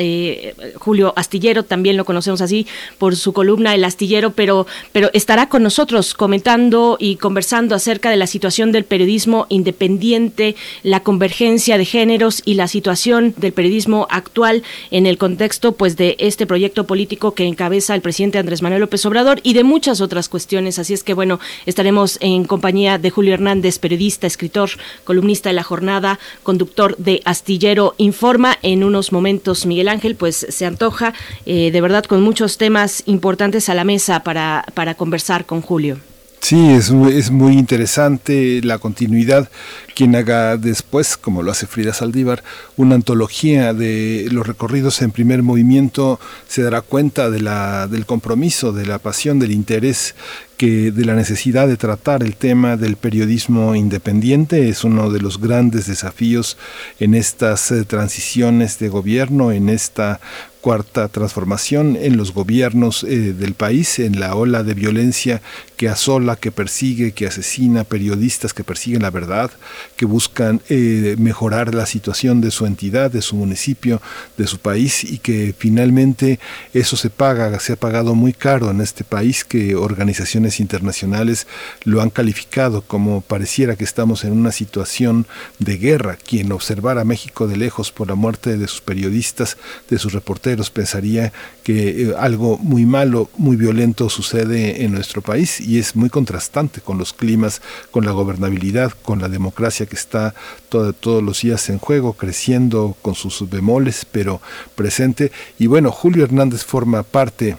[0.76, 5.68] Julio Astillero, también lo conocemos así por su columna El Astillero, pero, pero estará con
[5.69, 12.41] nosotros comentando y conversando acerca de la situación del periodismo independiente, la convergencia de géneros
[12.43, 17.45] y la situación del periodismo actual en el contexto pues de este proyecto político que
[17.45, 20.79] encabeza el presidente Andrés Manuel López Obrador y de muchas otras cuestiones.
[20.79, 24.71] Así es que bueno, estaremos en compañía de Julio Hernández, periodista, escritor,
[25.03, 28.57] columnista de la jornada, conductor de Astillero Informa.
[28.63, 31.13] En unos momentos, Miguel Ángel, pues se antoja
[31.45, 35.98] eh, de verdad con muchos temas importantes a la mesa para, para conversar con Julio.
[36.41, 39.49] Sí, es, muy interesante la continuidad.
[39.94, 42.44] Quien haga después, como lo hace Frida Saldívar,
[42.77, 48.99] una antología de los recorridos en primer movimiento, se dará cuenta del compromiso, de la
[48.99, 50.15] pasión, del interés
[50.57, 55.40] que de la necesidad de tratar el tema del periodismo independiente es uno de los
[55.40, 56.57] grandes desafíos
[56.99, 60.19] en estas eh, transiciones de gobierno, en esta
[60.61, 65.41] cuarta transformación en los gobiernos eh, del país, en la ola de violencia
[65.77, 69.49] que asola, que persigue, que asesina periodistas que persiguen la verdad,
[69.95, 74.02] que buscan eh, mejorar la situación de su entidad, de su municipio,
[74.38, 76.40] de su país y que finalmente
[76.73, 81.48] eso se paga, se ha pagado muy caro en este país que organizaciones internacionales
[81.86, 85.27] lo han calificado como pareciera que estamos en una situación
[85.60, 86.18] de guerra.
[86.18, 89.57] Quien observara México de lejos por la muerte de sus periodistas,
[89.90, 95.59] de sus reporteros, pensaría que eh, algo muy malo, muy violento sucede en nuestro país
[95.61, 97.61] y es muy contrastante con los climas,
[97.91, 100.34] con la gobernabilidad, con la democracia que está
[100.69, 104.41] todos los días en juego, creciendo con sus bemoles, pero
[104.76, 105.31] presente.
[105.57, 107.57] Y bueno, Julio Hernández forma parte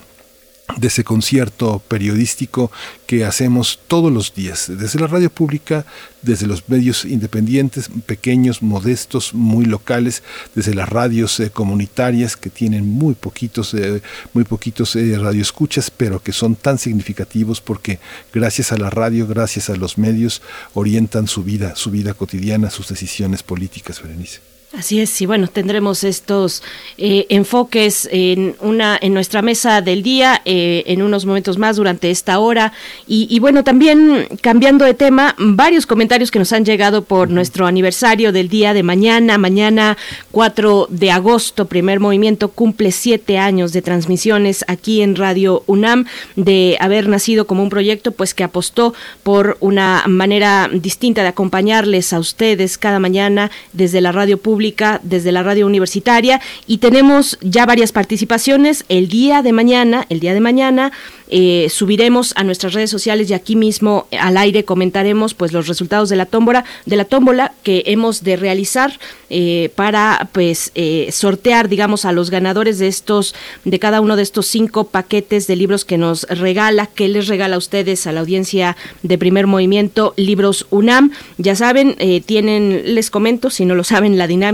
[0.76, 2.70] de ese concierto periodístico
[3.06, 5.84] que hacemos todos los días, desde la radio pública,
[6.22, 10.22] desde los medios independientes, pequeños, modestos, muy locales,
[10.54, 14.02] desde las radios eh, comunitarias que tienen muy poquitos, eh,
[14.32, 17.98] muy poquitos eh, radioescuchas, pero que son tan significativos porque
[18.32, 20.42] gracias a la radio, gracias a los medios,
[20.74, 24.49] orientan su vida, su vida cotidiana, sus decisiones políticas, Berenice.
[24.72, 26.62] Así es, y bueno, tendremos estos
[26.96, 32.08] eh, enfoques en una en nuestra mesa del día eh, en unos momentos más durante
[32.08, 32.72] esta hora.
[33.08, 38.30] Y, bueno también cambiando de tema varios comentarios que nos han llegado por nuestro aniversario
[38.30, 39.38] del día de mañana.
[39.38, 39.96] Mañana
[40.30, 46.06] 4 de agosto primer movimiento cumple siete años de transmisiones aquí en Radio UNAM
[46.36, 48.94] de haber nacido como un proyecto pues que apostó
[49.24, 54.59] por una manera distinta de acompañarles a ustedes cada mañana desde la radio pública
[55.02, 60.34] desde la radio universitaria y tenemos ya varias participaciones el día de mañana, el día
[60.34, 60.92] de mañana
[61.32, 66.08] eh, subiremos a nuestras redes sociales y aquí mismo al aire comentaremos pues los resultados
[66.08, 71.68] de la tómbola, de la tómbola que hemos de realizar eh, para pues eh, sortear
[71.68, 75.84] digamos a los ganadores de estos de cada uno de estos cinco paquetes de libros
[75.84, 80.66] que nos regala, que les regala a ustedes a la audiencia de primer movimiento libros
[80.70, 81.12] UNAM.
[81.38, 81.96] Ya saben,
[82.26, 84.49] tienen, les comento, si no lo saben, la dinámica,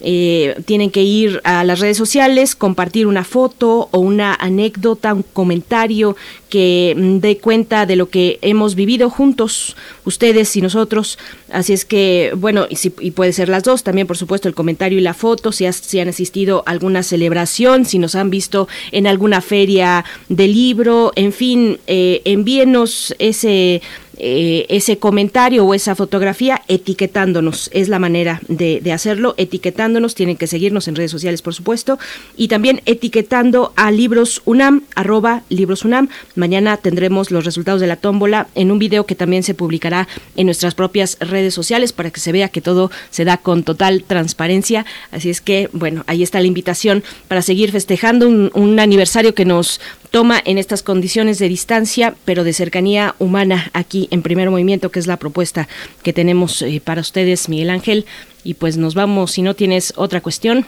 [0.00, 6.16] tienen que ir a las redes sociales, compartir una foto o una anécdota, un comentario
[6.50, 11.18] que mm, dé cuenta de lo que hemos vivido juntos, ustedes y nosotros.
[11.50, 14.54] Así es que, bueno, y, si, y puede ser las dos, también por supuesto el
[14.54, 18.68] comentario y la foto, si, si han asistido a alguna celebración, si nos han visto
[18.92, 23.80] en alguna feria de libro, en fin, eh, envíenos ese
[24.22, 27.70] eh, ese comentario o esa fotografía etiquetándonos.
[27.72, 30.14] Es la manera de, hacerlo, etiquetándonos.
[30.14, 31.98] Tienen que seguirnos en redes sociales, por supuesto.
[32.36, 36.10] Y también etiquetando a Libros UNAM, arroba Libros UNAM.
[36.34, 40.06] Mañana tendremos los resultados de la tómbola en un video que también se publicará
[40.36, 44.04] en nuestras propias redes sociales para que se vea que todo se da con total
[44.06, 44.84] transparencia.
[45.12, 49.80] Así es que, bueno, ahí está la invitación para seguir festejando un aniversario que nos
[50.10, 54.98] toma en estas condiciones de distancia, pero de cercanía humana aquí en primer movimiento, que
[54.98, 55.68] es la propuesta
[56.02, 58.06] que tenemos eh, para ustedes, Miguel Ángel.
[58.44, 60.66] Y pues nos vamos, si no tienes otra cuestión,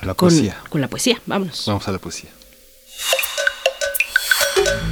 [0.00, 0.56] a la poesía.
[0.68, 1.64] Con la poesía, vámonos.
[1.66, 2.30] Vamos a la poesía.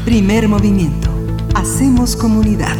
[0.04, 1.10] Primer movimiento.
[1.54, 2.76] Hacemos comunidad.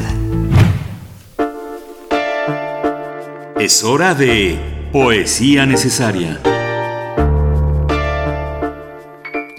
[3.61, 4.59] Es hora de
[4.93, 6.41] poesía necesaria.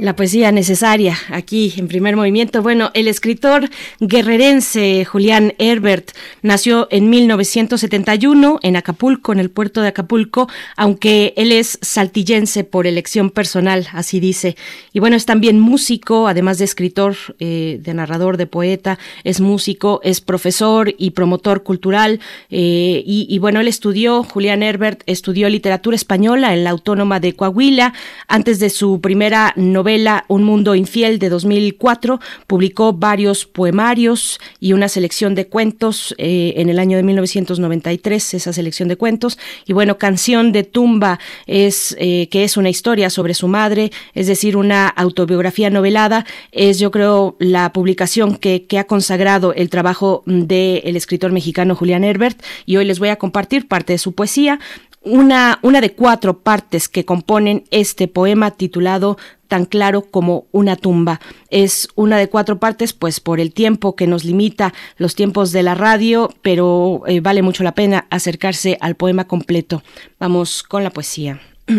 [0.04, 2.62] La poesía necesaria aquí en primer movimiento.
[2.62, 3.70] Bueno, el escritor
[4.02, 6.12] guerrerense Julián Herbert
[6.42, 12.86] nació en 1971 en Acapulco, en el puerto de Acapulco, aunque él es saltillense por
[12.86, 14.58] elección personal, así dice.
[14.92, 20.02] Y bueno, es también músico, además de escritor, eh, de narrador, de poeta, es músico,
[20.04, 22.20] es profesor y promotor cultural.
[22.50, 27.38] Eh, y, y bueno, él estudió, Julián Herbert estudió literatura española en la Autónoma de
[27.38, 27.94] Coahuila
[28.28, 29.93] antes de su primera novela
[30.28, 36.70] un mundo infiel de 2004 publicó varios poemarios y una selección de cuentos eh, en
[36.70, 39.38] el año de 1993, esa selección de cuentos.
[39.66, 44.28] Y bueno, Canción de Tumba es eh, que es una historia sobre su madre, es
[44.28, 46.26] decir, una autobiografía novelada.
[46.52, 52.42] Es, yo creo, la publicación que, ha consagrado el trabajo del escritor mexicano Julián Herbert.
[52.66, 54.60] Y hoy les voy a compartir parte de su poesía
[55.04, 59.18] una, una de cuatro partes que componen este poema titulado
[59.48, 61.20] tan claro como una tumba.
[61.50, 65.64] Es una de cuatro partes, pues por el tiempo que nos limita los tiempos de
[65.64, 69.84] la radio, pero eh, vale mucho la pena acercarse al poema completo.
[70.20, 71.40] Vamos con la poesía.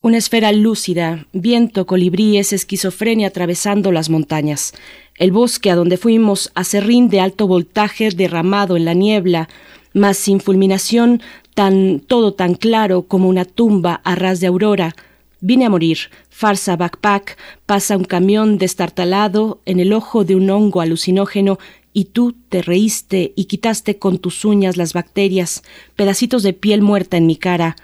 [0.00, 4.72] Una esfera lúcida, viento, colibríes, esquizofrenia atravesando las montañas.
[5.16, 9.48] El bosque a donde fuimos, acerrín de alto voltaje derramado en la niebla,
[9.92, 11.22] mas sin fulminación,
[11.54, 14.94] tan todo tan claro como una tumba a ras de aurora.
[15.40, 15.98] Vine a morir,
[16.30, 17.36] farsa backpack,
[17.66, 21.58] pasa un camión destartalado en el ojo de un hongo alucinógeno
[21.92, 25.62] y tú te reíste y quitaste con tus uñas las bacterias,
[25.96, 27.76] pedacitos de piel muerta en mi cara,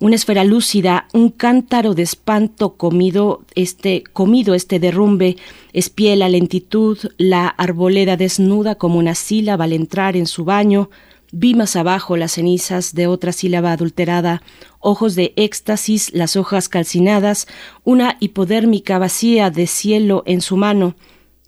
[0.00, 5.36] una esfera lúcida, un cántaro de espanto comido este comido este derrumbe,
[5.72, 10.90] espié la lentitud, la arboleda desnuda como una sílaba al entrar en su baño,
[11.36, 14.40] Vi más abajo las cenizas de otra sílaba adulterada,
[14.78, 17.48] ojos de éxtasis, las hojas calcinadas,
[17.82, 20.94] una hipodérmica vacía de cielo en su mano.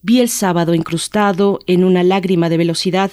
[0.03, 3.13] Vi el sábado incrustado en una lágrima de velocidad,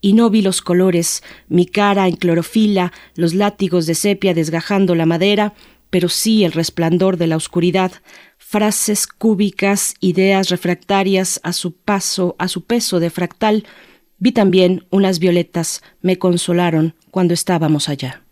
[0.00, 5.04] y no vi los colores, mi cara en clorofila, los látigos de sepia desgajando la
[5.04, 5.52] madera,
[5.90, 7.92] pero sí el resplandor de la oscuridad,
[8.38, 13.66] frases cúbicas, ideas refractarias a su paso, a su peso de fractal.
[14.18, 18.23] Vi también unas violetas, me consolaron cuando estábamos allá.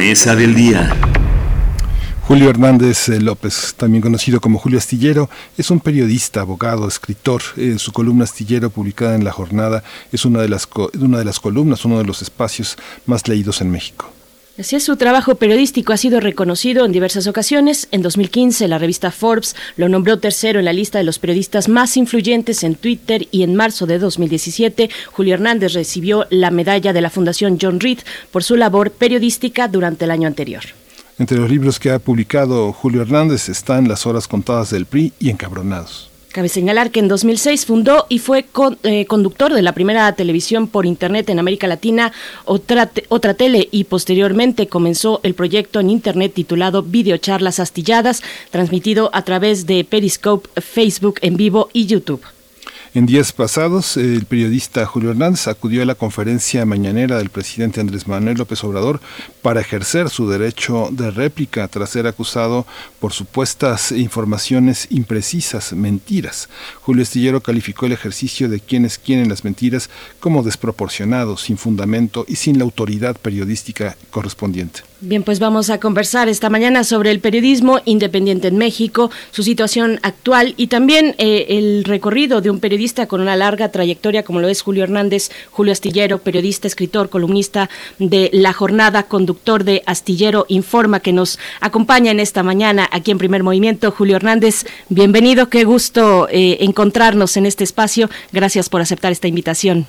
[0.00, 0.96] Mesa del día.
[2.22, 5.28] Julio Hernández eh, López, también conocido como Julio Astillero,
[5.58, 7.42] es un periodista, abogado, escritor.
[7.58, 10.66] En su columna Astillero, publicada en La Jornada, es una de las,
[10.98, 14.10] una de las columnas, uno de los espacios más leídos en México.
[14.58, 17.88] Así es, su trabajo periodístico ha sido reconocido en diversas ocasiones.
[17.92, 21.96] En 2015, la revista Forbes lo nombró tercero en la lista de los periodistas más
[21.96, 27.10] influyentes en Twitter y en marzo de 2017, Julio Hernández recibió la medalla de la
[27.10, 28.00] Fundación John Reed
[28.30, 30.62] por su labor periodística durante el año anterior.
[31.18, 35.30] Entre los libros que ha publicado Julio Hernández están Las horas contadas del PRI y
[35.30, 36.09] Encabronados.
[36.32, 38.46] Cabe señalar que en 2006 fundó y fue
[38.84, 42.12] eh, conductor de la primera televisión por Internet en América Latina,
[42.44, 49.22] otra, otra tele, y posteriormente comenzó el proyecto en Internet titulado Videocharlas Astilladas, transmitido a
[49.22, 52.22] través de Periscope, Facebook en vivo y YouTube.
[52.92, 58.08] En días pasados, el periodista Julio Hernández acudió a la conferencia mañanera del presidente Andrés
[58.08, 59.00] Manuel López Obrador
[59.42, 62.66] para ejercer su derecho de réplica tras ser acusado
[62.98, 66.48] por supuestas informaciones imprecisas, mentiras.
[66.80, 69.88] Julio Estillero calificó el ejercicio de quienes quieren las mentiras
[70.18, 74.89] como desproporcionado, sin fundamento y sin la autoridad periodística correspondiente.
[75.02, 79.98] Bien, pues vamos a conversar esta mañana sobre el periodismo independiente en México, su situación
[80.02, 84.48] actual y también eh, el recorrido de un periodista con una larga trayectoria como lo
[84.48, 91.00] es Julio Hernández, Julio Astillero, periodista, escritor, columnista de La Jornada, conductor de Astillero Informa,
[91.00, 93.92] que nos acompaña en esta mañana aquí en Primer Movimiento.
[93.92, 98.10] Julio Hernández, bienvenido, qué gusto eh, encontrarnos en este espacio.
[98.32, 99.86] Gracias por aceptar esta invitación.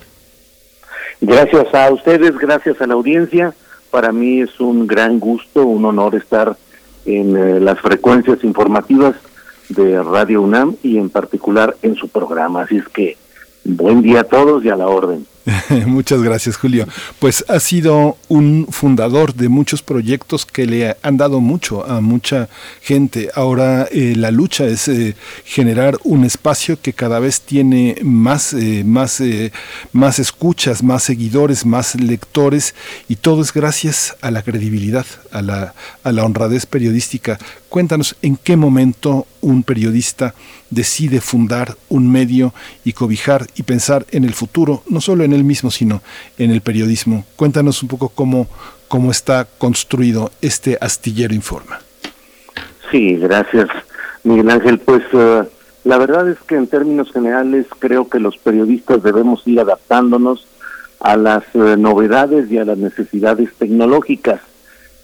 [1.19, 3.53] Gracias a ustedes, gracias a la audiencia
[3.91, 6.57] para mí es un gran gusto, un honor estar
[7.05, 9.15] en eh, las frecuencias informativas
[9.69, 12.63] de Radio UNAM y en particular en su programa.
[12.63, 13.17] Así es que
[13.63, 15.25] buen día a todos y a la orden.
[15.87, 16.85] Muchas gracias, Julio.
[17.19, 22.47] Pues ha sido un fundador de muchos proyectos que le han dado mucho a mucha
[22.81, 23.29] gente.
[23.33, 28.83] Ahora eh, la lucha es eh, generar un espacio que cada vez tiene más, eh,
[28.85, 29.21] más,
[29.93, 32.75] más escuchas, más seguidores, más lectores
[33.07, 35.73] y todo es gracias a la credibilidad, a la,
[36.03, 37.39] a la honradez periodística.
[37.69, 40.35] Cuéntanos en qué momento un periodista
[40.71, 42.53] decide fundar un medio
[42.83, 46.01] y cobijar y pensar en el futuro, no solo en el mismo, sino
[46.39, 47.25] en el periodismo.
[47.35, 48.47] Cuéntanos un poco cómo,
[48.87, 51.79] cómo está construido este astillero Informa.
[52.89, 53.69] Sí, gracias,
[54.23, 54.79] Miguel Ángel.
[54.79, 55.43] Pues eh,
[55.83, 60.47] La verdad es que en términos generales creo que los periodistas debemos ir adaptándonos
[60.99, 64.41] a las eh, novedades y a las necesidades tecnológicas.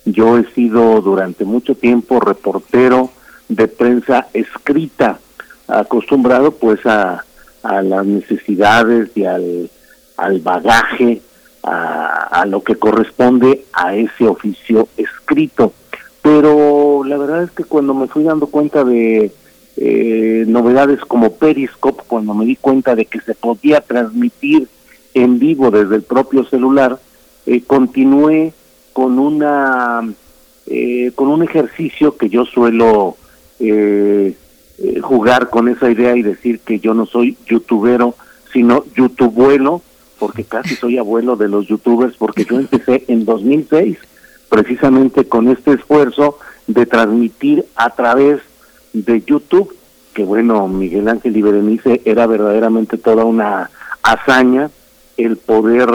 [0.05, 3.09] Yo he sido durante mucho tiempo reportero
[3.49, 5.19] de prensa escrita,
[5.67, 7.23] acostumbrado pues a,
[7.63, 9.69] a las necesidades y al,
[10.17, 11.21] al bagaje,
[11.63, 15.73] a, a lo que corresponde a ese oficio escrito.
[16.21, 19.31] Pero la verdad es que cuando me fui dando cuenta de
[19.77, 24.67] eh, novedades como Periscope, cuando me di cuenta de que se podía transmitir
[25.13, 26.99] en vivo desde el propio celular,
[27.45, 28.53] eh, continué
[28.93, 30.01] con una
[30.65, 33.15] eh, con un ejercicio que yo suelo
[33.59, 34.35] eh,
[34.77, 38.15] eh, jugar con esa idea y decir que yo no soy youtubero,
[38.53, 39.81] sino youtubuelo,
[40.19, 43.97] porque casi soy abuelo de los youtubers, porque yo empecé en 2006
[44.49, 48.41] precisamente con este esfuerzo de transmitir a través
[48.93, 49.75] de YouTube,
[50.13, 53.69] que bueno, Miguel Ángel y Berenice era verdaderamente toda una
[54.01, 54.69] hazaña
[55.17, 55.89] el poder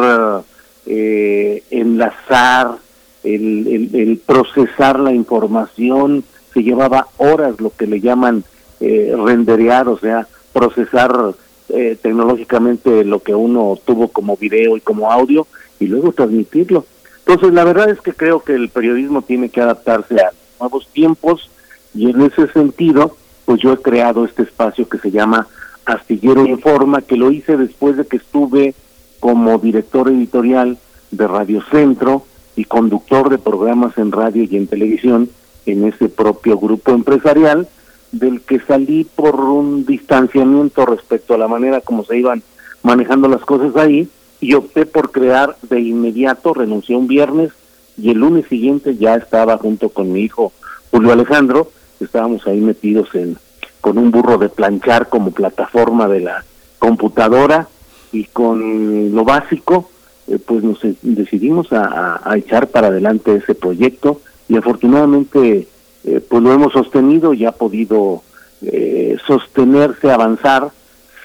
[0.87, 2.77] eh, enlazar,
[3.23, 8.45] el, el, procesar la información, se llevaba horas lo que le llaman
[8.83, 11.35] eh, renderear, o sea, procesar
[11.69, 15.47] eh, tecnológicamente lo que uno tuvo como video y como audio
[15.79, 16.85] y luego transmitirlo.
[17.25, 21.49] Entonces, la verdad es que creo que el periodismo tiene que adaptarse a nuevos tiempos
[21.95, 25.47] y en ese sentido, pues yo he creado este espacio que se llama
[25.85, 28.75] Astillero Informa, que lo hice después de que estuve
[29.21, 30.79] como director editorial
[31.13, 32.25] de Radio Centro
[32.57, 35.31] y conductor de programas en radio y en televisión
[35.65, 37.69] en ese propio grupo empresarial,
[38.13, 42.43] del que salí por un distanciamiento respecto a la manera como se iban
[42.83, 44.09] manejando las cosas ahí
[44.41, 47.53] y opté por crear de inmediato, renuncié un viernes
[47.97, 50.53] y el lunes siguiente ya estaba junto con mi hijo
[50.91, 51.71] Julio Alejandro,
[52.01, 53.39] estábamos ahí metidos en
[53.81, 56.45] con un burro de planchar como plataforma de la
[56.79, 57.69] computadora
[58.13, 59.91] y con lo básico,
[60.29, 65.67] eh, pues nos decidimos a, echar para adelante ese proyecto y afortunadamente
[66.05, 68.23] eh, pues lo hemos sostenido y ha podido
[68.63, 70.71] eh, sostenerse, avanzar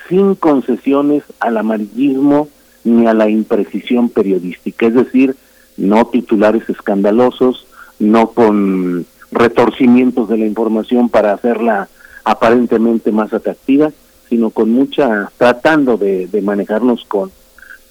[0.07, 2.47] sin concesiones al amarillismo
[2.83, 5.35] ni a la imprecisión periodística, es decir,
[5.75, 7.67] no titulares escandalosos,
[7.99, 11.89] no con retorcimientos de la información para hacerla
[12.23, 13.91] aparentemente más atractiva,
[14.29, 17.31] sino con mucha, tratando de, de manejarnos con,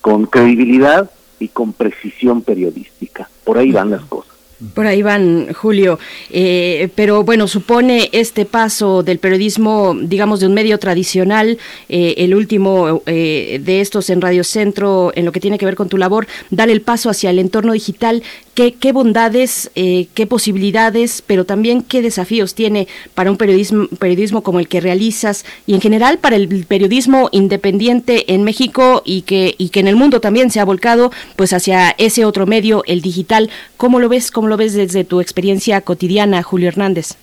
[0.00, 3.28] con credibilidad y con precisión periodística.
[3.44, 4.35] Por ahí van las cosas.
[4.72, 5.98] Por ahí van, Julio.
[6.30, 11.58] Eh, pero bueno, supone este paso del periodismo, digamos, de un medio tradicional,
[11.90, 15.76] eh, el último eh, de estos en Radio Centro, en lo que tiene que ver
[15.76, 18.22] con tu labor, dar el paso hacia el entorno digital.
[18.56, 24.66] ¿Qué, bondades, qué posibilidades, pero también qué desafíos tiene para un periodismo, periodismo como el
[24.66, 29.80] que realizas y en general para el periodismo independiente en México y que, y que
[29.80, 33.50] en el mundo también se ha volcado pues hacia ese otro medio, el digital?
[33.76, 34.30] ¿Cómo lo ves?
[34.30, 37.16] ¿Cómo lo ves desde tu experiencia cotidiana, Julio Hernández?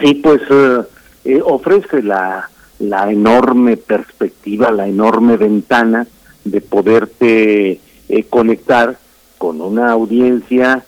[0.00, 0.82] Sí, pues eh,
[1.24, 2.48] eh, ofrece la,
[2.78, 6.06] la enorme perspectiva, la enorme ventana
[6.44, 8.98] de poderte eh, conectar
[9.42, 10.84] con una audiencia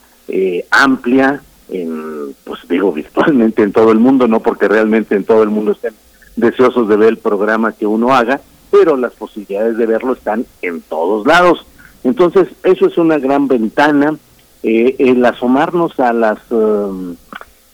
[0.70, 5.50] amplia, en, pues digo virtualmente en todo el mundo, no porque realmente en todo el
[5.50, 5.92] mundo estén
[6.36, 8.40] deseosos de ver el programa que uno haga,
[8.70, 11.66] pero las posibilidades de verlo están en todos lados.
[12.04, 14.16] Entonces, eso es una gran ventana,
[14.62, 17.16] eh, el asomarnos a las um,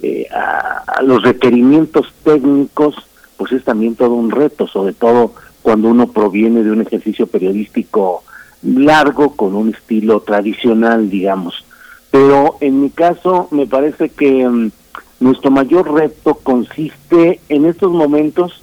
[0.00, 2.94] eh, a, los requerimientos técnicos,
[3.36, 8.24] pues es también todo un reto, sobre todo cuando uno proviene de un ejercicio periodístico
[8.62, 11.64] largo con un estilo tradicional, digamos.
[12.10, 14.70] Pero en mi caso me parece que um,
[15.20, 18.62] nuestro mayor reto consiste en estos momentos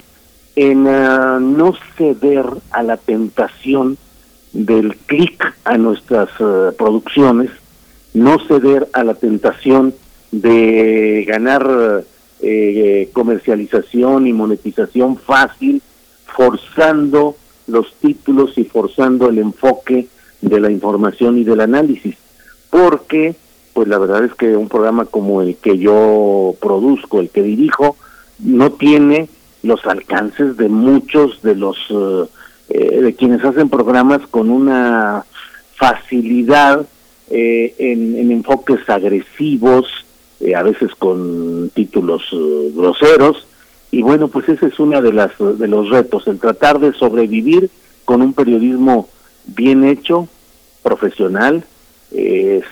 [0.56, 3.96] en uh, no ceder a la tentación
[4.52, 7.50] del clic a nuestras eh, producciones,
[8.14, 9.94] no ceder a la tentación
[10.32, 12.04] de ganar
[12.40, 15.82] eh, comercialización y monetización fácil,
[16.26, 17.36] forzando
[17.68, 20.08] los títulos y forzando el enfoque
[20.40, 22.16] de la información y del análisis,
[22.70, 23.36] porque
[23.72, 27.96] pues la verdad es que un programa como el que yo produzco, el que dirijo,
[28.40, 29.28] no tiene
[29.62, 32.28] los alcances de muchos de los eh,
[32.70, 35.24] eh, de quienes hacen programas con una
[35.76, 36.86] facilidad
[37.30, 39.86] eh, en, enfoques agresivos,
[40.56, 42.22] a veces con títulos
[42.74, 43.47] groseros,
[43.90, 47.70] y bueno, pues ese es uno de, las, de los retos, el tratar de sobrevivir
[48.04, 49.08] con un periodismo
[49.46, 50.28] bien hecho,
[50.82, 51.64] profesional,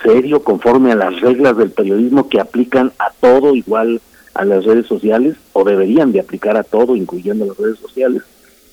[0.02, 4.00] serio, conforme a las reglas del periodismo que aplican a todo igual
[4.34, 8.22] a las redes sociales o deberían de aplicar a todo, incluyendo las redes sociales.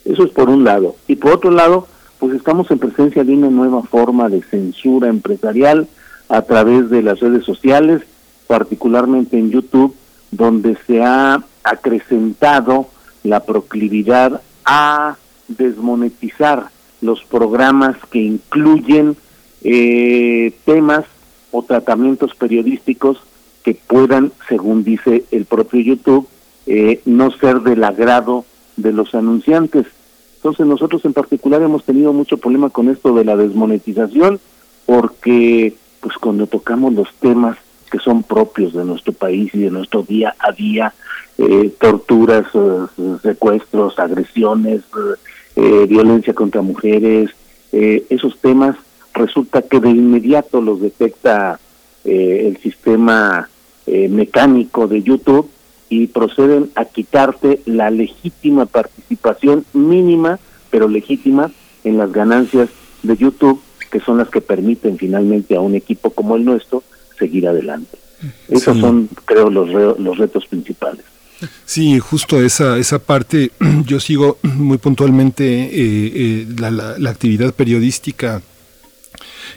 [0.06, 0.96] Eso es por un lado.
[1.08, 1.88] Y por otro lado,
[2.20, 5.88] pues estamos en presencia de una nueva forma de censura empresarial
[6.30, 8.02] a través de las redes sociales,
[8.48, 9.96] particularmente en YouTube,
[10.32, 12.88] donde se ha acrecentado
[13.24, 15.18] la proclividad a
[15.48, 16.70] desmonetizar
[17.02, 19.16] los programas que incluyen
[19.64, 21.06] eh, temas
[21.52, 23.20] o tratamientos periodísticos
[23.64, 26.28] que puedan, según dice el propio YouTube,
[26.66, 28.46] eh, no ser del agrado
[28.78, 29.86] de los anunciantes.
[30.38, 34.40] Entonces nosotros en particular hemos tenido mucho problema con esto de la desmonetización
[34.86, 37.58] porque pues cuando tocamos los temas
[37.94, 40.92] que son propios de nuestro país y de nuestro día a día,
[41.38, 44.82] eh, torturas, eh, secuestros, agresiones,
[45.56, 47.30] eh, violencia contra mujeres,
[47.72, 48.76] esos temas
[49.14, 51.60] resulta que de inmediato los detecta
[52.04, 53.50] el sistema
[53.88, 55.50] mecánico de YouTube
[55.90, 60.40] y proceden a quitarte la legítima participación mínima,
[60.70, 61.52] pero legítima,
[61.84, 62.70] en las ganancias
[63.02, 66.84] de YouTube, que son las que permiten finalmente a un equipo como el nuestro
[67.24, 67.98] seguir adelante.
[68.50, 69.70] Esos son, creo, los,
[70.00, 71.06] los retos principales.
[71.66, 73.52] Sí, justo esa, esa parte,
[73.86, 78.42] yo sigo muy puntualmente eh, eh, la, la, actividad periodística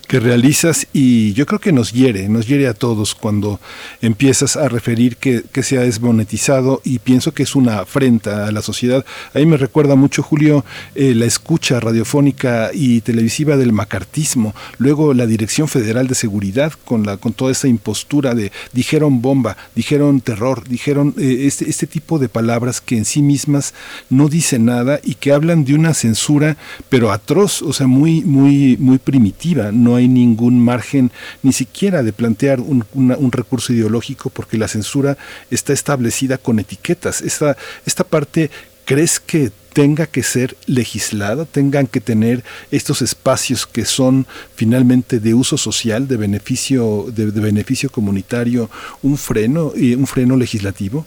[0.08, 3.60] que realizas y yo creo que nos hiere, nos hiere a todos cuando
[4.00, 8.52] empiezas a referir que, que se ha desmonetizado y pienso que es una afrenta a
[8.52, 9.04] la sociedad.
[9.34, 15.26] Ahí me recuerda mucho, Julio, eh, la escucha radiofónica y televisiva del macartismo, luego la
[15.26, 20.68] Dirección Federal de Seguridad con, la, con toda esa impostura de dijeron bomba, dijeron terror,
[20.68, 23.74] dijeron eh, este, este tipo de palabras que en sí mismas
[24.10, 26.56] no dicen nada y que hablan de una censura
[26.88, 31.12] pero atroz, o sea, muy, muy, muy primitiva, no hay ningún margen
[31.44, 35.16] ni siquiera de plantear un, un, recurso ideológico porque la censura
[35.48, 37.22] está establecida con etiquetas.
[37.22, 37.56] Esta,
[37.86, 38.50] esta parte,
[38.84, 42.42] ¿crees que tenga que ser legislada, tengan que tener
[42.72, 48.68] estos espacios que son finalmente de uso social, de beneficio, de, de beneficio comunitario,
[49.02, 51.06] un freno y un freno legislativo?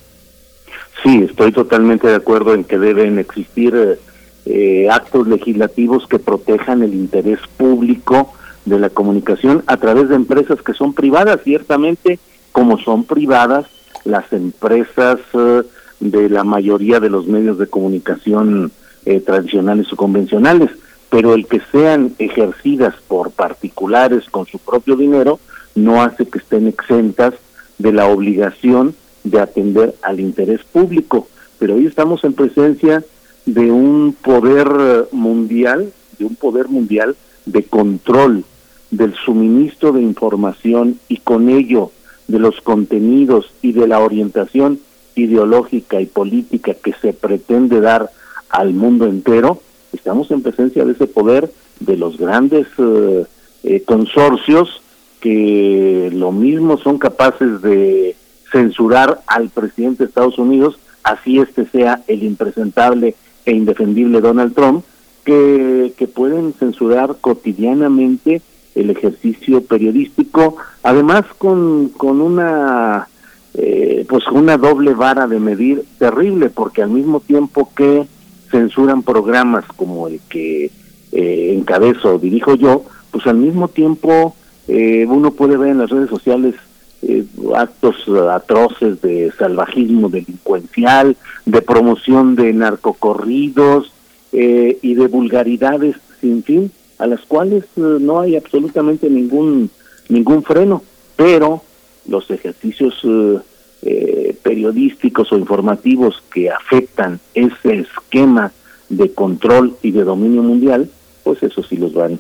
[1.03, 3.99] Sí, estoy totalmente de acuerdo en que deben existir
[4.45, 8.33] eh, actos legislativos que protejan el interés público
[8.69, 12.19] de la comunicación a través de empresas que son privadas, ciertamente,
[12.51, 13.65] como son privadas
[14.05, 15.63] las empresas eh,
[15.99, 18.71] de la mayoría de los medios de comunicación
[19.05, 20.69] eh, tradicionales o convencionales,
[21.09, 25.39] pero el que sean ejercidas por particulares con su propio dinero
[25.75, 27.33] no hace que estén exentas
[27.77, 31.27] de la obligación de atender al interés público.
[31.57, 33.03] Pero hoy estamos en presencia
[33.45, 37.15] de un poder eh, mundial, de un poder mundial
[37.45, 38.43] de control
[38.91, 41.91] del suministro de información y con ello
[42.27, 44.79] de los contenidos y de la orientación
[45.15, 48.09] ideológica y política que se pretende dar
[48.49, 49.61] al mundo entero,
[49.93, 53.25] estamos en presencia de ese poder de los grandes eh,
[53.63, 54.81] eh, consorcios
[55.19, 58.15] que lo mismo son capaces de
[58.51, 64.83] censurar al presidente de Estados Unidos, así este sea el impresentable e indefendible Donald Trump,
[65.25, 68.41] que, que pueden censurar cotidianamente
[68.81, 73.07] el ejercicio periodístico, además con, con una
[73.53, 78.05] eh, pues una doble vara de medir terrible, porque al mismo tiempo que
[78.51, 80.71] censuran programas como el que
[81.11, 84.35] eh, encabezo o dirijo yo, pues al mismo tiempo
[84.67, 86.55] eh, uno puede ver en las redes sociales
[87.01, 87.25] eh,
[87.55, 87.95] actos
[88.31, 93.91] atroces de salvajismo delincuencial, de promoción de narcocorridos
[94.31, 99.71] y de vulgaridades sin fin a las cuales eh, no hay absolutamente ningún
[100.09, 100.83] ningún freno,
[101.15, 101.63] pero
[102.07, 103.39] los ejercicios eh,
[103.83, 108.51] eh, periodísticos o informativos que afectan ese esquema
[108.89, 110.89] de control y de dominio mundial,
[111.23, 112.19] pues eso sí los van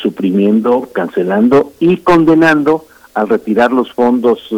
[0.00, 4.48] suprimiendo, cancelando y condenando al retirar los fondos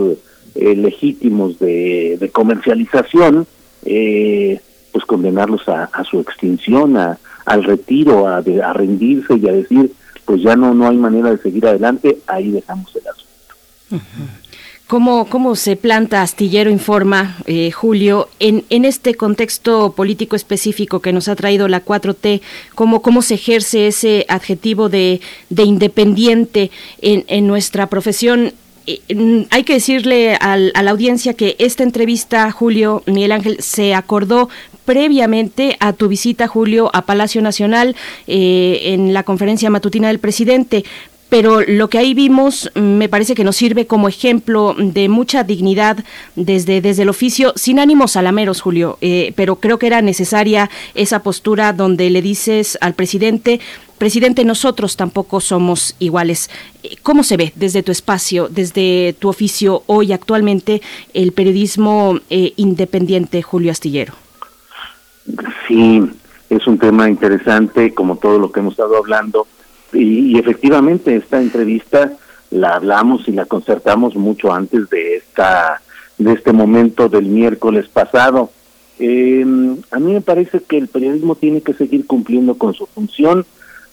[0.55, 3.45] legítimos de, de comercialización,
[3.83, 9.93] pues condenarlos a, a su extinción, a, al retiro, a, a rendirse y a decir,
[10.25, 13.27] pues ya no, no hay manera de seguir adelante, ahí dejamos el asunto.
[14.87, 21.13] ¿Cómo, ¿Cómo se planta Astillero Informa, eh, Julio, en, en este contexto político específico que
[21.13, 22.41] nos ha traído la 4T?
[22.77, 26.71] ¿Cómo, cómo se ejerce ese adjetivo de, de independiente
[27.03, 28.53] en, en nuestra profesión?
[28.87, 33.93] Eh, hay que decirle al, a la audiencia que esta entrevista, Julio Miguel Ángel, se
[33.93, 34.49] acordó
[34.87, 37.95] previamente a tu visita, Julio, a Palacio Nacional
[38.27, 40.85] eh, en la conferencia matutina del presidente
[41.29, 45.43] pero lo que ahí vimos mm, me parece que nos sirve como ejemplo de mucha
[45.45, 45.99] dignidad
[46.37, 51.23] desde, desde el oficio, sin ánimos salameros, Julio, eh, pero creo que era necesaria esa
[51.23, 53.61] postura donde le dices al presidente,
[53.99, 56.51] presidente, nosotros tampoco somos iguales.
[57.03, 60.83] ¿Cómo se ve desde tu espacio, desde tu oficio hoy actualmente
[61.15, 64.26] el periodismo eh, independiente, Julio Astillero?
[65.67, 66.03] Sí,
[66.51, 69.47] es un tema interesante, como todo lo que hemos estado hablando
[69.93, 72.13] y, efectivamente esta entrevista
[72.51, 75.81] la hablamos y la concertamos mucho antes de esta
[76.19, 78.51] de este momento del miércoles pasado.
[78.99, 79.45] Eh,
[79.91, 83.45] a mí me parece que el periodismo tiene que seguir cumpliendo con su función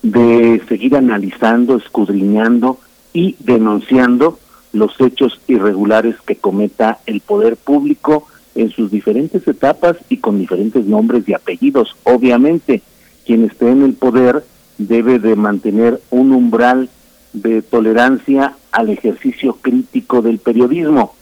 [0.02, 2.80] de seguir analizando, escudriñando
[3.12, 4.40] y denunciando
[4.72, 10.86] los hechos irregulares que cometa el poder público en sus diferentes etapas y con diferentes
[10.86, 11.96] nombres y apellidos.
[12.04, 12.82] Obviamente,
[13.26, 14.44] quien esté en el poder
[14.78, 16.90] debe de mantener un umbral
[17.34, 21.14] de tolerancia al ejercicio crítico del periodismo.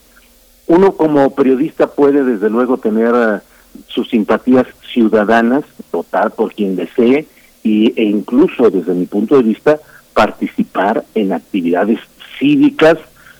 [0.67, 3.39] Uno como periodista puede desde luego tener eh,
[3.87, 7.27] sus simpatías ciudadanas, votar por quien desee
[7.63, 9.79] y, e incluso desde mi punto de vista
[10.13, 11.99] participar en actividades
[12.39, 12.97] cívicas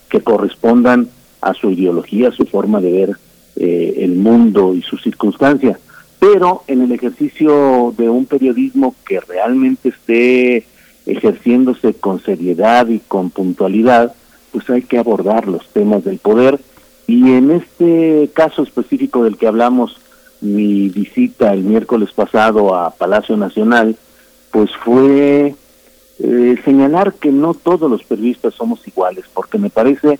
[0.09, 1.09] que correspondan
[1.41, 3.17] a su ideología, a su forma de ver
[3.55, 5.77] eh, el mundo y sus circunstancias
[6.21, 10.67] pero en el ejercicio de un periodismo que realmente esté
[11.07, 14.13] ejerciéndose con seriedad y con puntualidad,
[14.51, 16.59] pues hay que abordar los temas del poder.
[17.07, 19.99] Y en este caso específico del que hablamos,
[20.41, 23.95] mi visita el miércoles pasado a Palacio Nacional,
[24.51, 25.55] pues fue
[26.19, 30.19] eh, señalar que no todos los periodistas somos iguales, porque me parece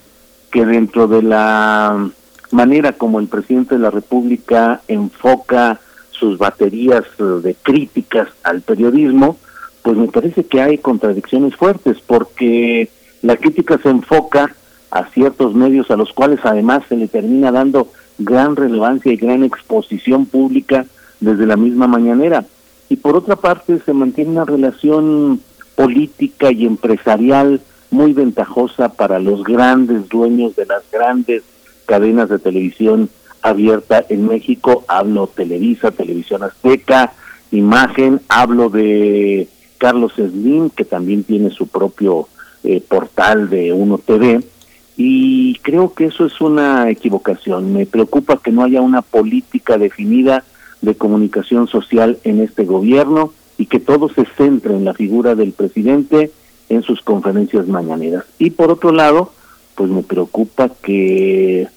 [0.52, 2.10] que dentro de la
[2.52, 5.80] manera como el presidente de la República enfoca
[6.12, 9.38] sus baterías eh, de críticas al periodismo,
[9.82, 12.90] pues me parece que hay contradicciones fuertes, porque
[13.22, 14.56] la crítica se enfoca
[14.92, 19.44] a ciertos medios a los cuales además se le termina dando gran relevancia y gran
[19.44, 20.86] exposición pública
[21.20, 22.46] desde la misma mañanera.
[22.90, 25.42] Y por otra parte se mantiene una relación
[25.76, 31.44] política y empresarial muy ventajosa para los grandes dueños de las grandes
[31.92, 33.10] cadenas de televisión
[33.42, 37.12] abierta en México, hablo Televisa, Televisión Azteca,
[37.52, 42.30] Imagen, hablo de Carlos Slim, que también tiene su propio
[42.64, 44.40] eh, portal de Uno TV,
[44.96, 47.74] y creo que eso es una equivocación.
[47.74, 50.46] Me preocupa que no haya una política definida
[50.82, 55.52] de comunicación social en este gobierno y que todo se centre en la figura del
[55.52, 56.32] presidente
[56.70, 58.24] en sus conferencias mañaneras.
[58.40, 59.34] Y por otro lado,
[59.76, 61.68] pues me preocupa que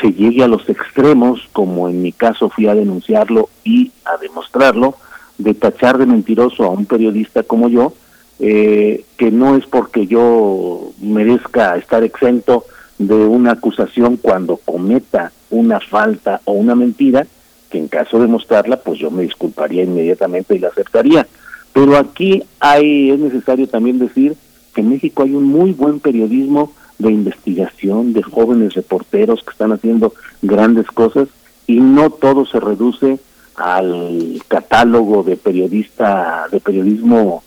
[0.00, 4.94] se llegue a los extremos, como en mi caso fui a denunciarlo y a demostrarlo,
[5.38, 7.92] de tachar de mentiroso a un periodista como yo,
[8.38, 12.64] eh, que no es porque yo merezca estar exento
[12.98, 17.26] de una acusación cuando cometa una falta o una mentira,
[17.70, 21.26] que en caso de mostrarla, pues yo me disculparía inmediatamente y la aceptaría.
[21.72, 24.34] Pero aquí hay, es necesario también decir
[24.74, 29.72] que en México hay un muy buen periodismo de investigación, de jóvenes reporteros que están
[29.72, 31.28] haciendo grandes cosas
[31.66, 33.18] y no todo se reduce
[33.56, 37.42] al catálogo de periodista, de periodismo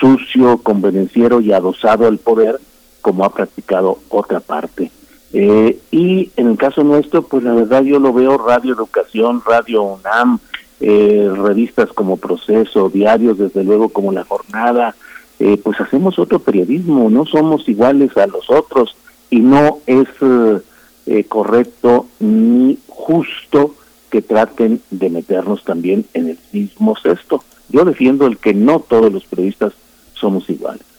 [0.00, 2.60] sucio, convenenciero y adosado al poder,
[3.00, 4.90] como ha practicado otra parte.
[5.32, 9.82] Eh, y en el caso nuestro, pues la verdad yo lo veo Radio Educación, Radio
[9.82, 10.38] UNAM,
[10.80, 14.94] eh, revistas como Proceso, diarios desde luego como La Jornada,
[15.38, 18.96] eh, pues hacemos otro periodismo, no somos iguales a los otros
[19.30, 20.58] y no es eh,
[21.06, 23.74] eh, correcto ni justo
[24.10, 27.44] que traten de meternos también en el mismo cesto.
[27.68, 29.72] Yo defiendo el que no todos los periodistas
[30.14, 30.95] somos iguales.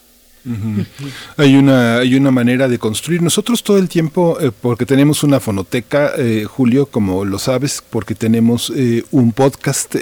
[1.36, 3.22] Hay una hay una manera de construir.
[3.22, 8.16] Nosotros todo el tiempo, eh, porque tenemos una fonoteca, eh, Julio, como lo sabes, porque
[8.16, 9.96] tenemos eh, un podcast,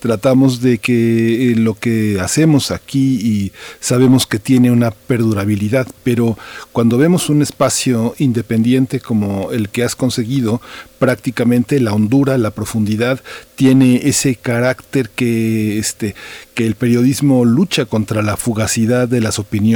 [0.00, 6.36] tratamos de que lo que hacemos aquí y sabemos que tiene una perdurabilidad, pero
[6.72, 10.60] cuando vemos un espacio independiente como el que has conseguido,
[10.98, 13.20] prácticamente la hondura, la profundidad,
[13.54, 16.14] tiene ese carácter que, este,
[16.54, 19.67] que el periodismo lucha contra la fugacidad de las opiniones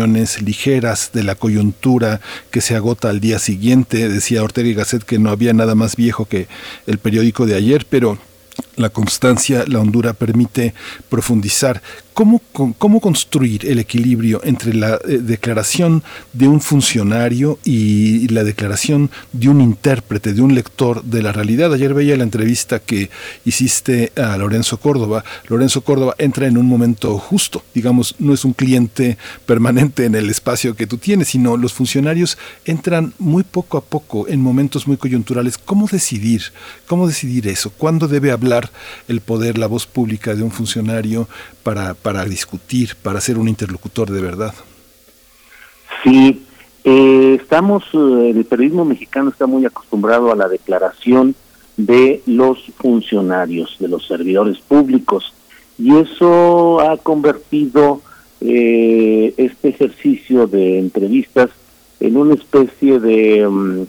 [0.43, 4.09] ligeras, de la coyuntura que se agota al día siguiente.
[4.09, 6.47] Decía Ortega y Gasset que no había nada más viejo que
[6.87, 8.19] el periódico de ayer, pero
[8.77, 10.75] la constancia, la hondura permite
[11.09, 11.83] profundizar.
[12.15, 12.43] ¿Cómo,
[12.77, 16.03] cómo construir el equilibrio entre la eh, declaración
[16.35, 21.73] de un funcionario y la declaración de un intérprete, de un lector de la realidad?
[21.73, 23.09] Ayer veía la entrevista que
[23.47, 25.25] hiciste a Lorenzo Córdoba.
[25.49, 30.29] Lorenzo Córdoba entra en un momento justo, digamos, no es un cliente permanente en el
[30.29, 32.37] espacio que tú tienes, sino los funcionarios
[32.67, 35.57] entran muy poco a poco en momentos muy coyunturales.
[35.57, 36.43] ¿Cómo decidir?
[36.87, 37.71] ¿Cómo decidir eso?
[37.71, 38.62] ¿Cuándo debe hablar
[39.09, 41.29] el poder, la voz pública de un funcionario
[41.63, 44.55] para para discutir, para ser un interlocutor de verdad.
[46.03, 46.43] Sí,
[46.85, 51.35] eh, estamos, eh, el periodismo mexicano está muy acostumbrado a la declaración
[51.77, 55.33] de los funcionarios, de los servidores públicos,
[55.79, 58.01] y eso ha convertido
[58.41, 61.51] eh, este ejercicio de entrevistas
[62.01, 63.83] en una especie de mm,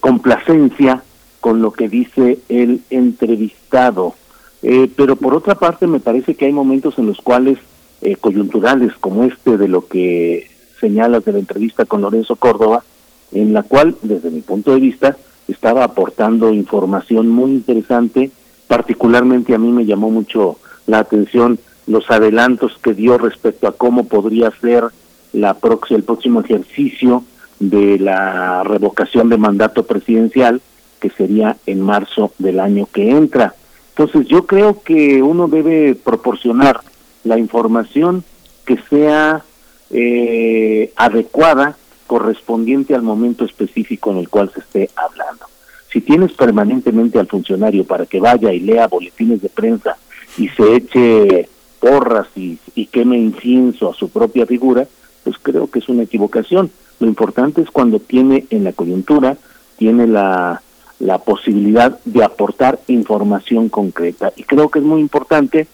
[0.00, 1.02] complacencia
[1.40, 4.14] con lo que dice el entrevistado.
[4.62, 7.58] Eh, pero por otra parte me parece que hay momentos en los cuales
[8.00, 10.50] eh, coyunturales como este de lo que
[10.80, 12.84] señalas de la entrevista con Lorenzo Córdoba,
[13.32, 15.16] en la cual desde mi punto de vista
[15.48, 18.30] estaba aportando información muy interesante,
[18.66, 24.06] particularmente a mí me llamó mucho la atención los adelantos que dio respecto a cómo
[24.06, 24.84] podría ser
[25.32, 25.56] la
[25.90, 27.22] el próximo ejercicio
[27.58, 30.60] de la revocación de mandato presidencial,
[31.00, 33.54] que sería en marzo del año que entra.
[33.90, 36.80] Entonces yo creo que uno debe proporcionar
[37.24, 38.24] la información
[38.64, 39.42] que sea
[39.90, 41.76] eh, adecuada,
[42.06, 45.46] correspondiente al momento específico en el cual se esté hablando.
[45.90, 49.96] Si tienes permanentemente al funcionario para que vaya y lea boletines de prensa
[50.36, 51.48] y se eche
[51.80, 54.86] porras y, y queme incienso a su propia figura,
[55.24, 56.70] pues creo que es una equivocación.
[57.00, 59.36] Lo importante es cuando tiene en la coyuntura,
[59.76, 60.62] tiene la
[60.98, 64.32] la posibilidad de aportar información concreta.
[64.36, 65.66] Y creo que es muy importante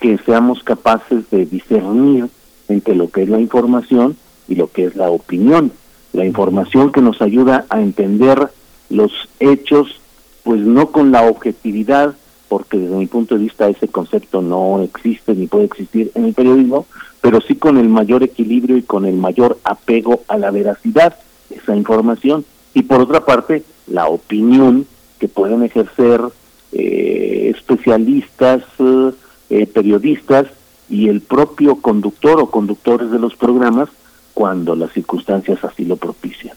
[0.00, 2.28] que seamos capaces de discernir
[2.68, 4.16] entre lo que es la información
[4.48, 5.72] y lo que es la opinión.
[6.12, 8.50] La información que nos ayuda a entender
[8.90, 10.00] los hechos,
[10.42, 12.14] pues no con la objetividad,
[12.48, 16.34] porque desde mi punto de vista ese concepto no existe ni puede existir en el
[16.34, 16.86] periodismo,
[17.20, 21.16] pero sí con el mayor equilibrio y con el mayor apego a la veracidad
[21.50, 22.44] esa información.
[22.74, 24.86] Y por otra parte, la opinión
[25.18, 26.20] que pueden ejercer
[26.72, 28.62] eh, especialistas,
[29.50, 30.48] eh, periodistas
[30.90, 33.88] y el propio conductor o conductores de los programas
[34.34, 36.56] cuando las circunstancias así lo propician.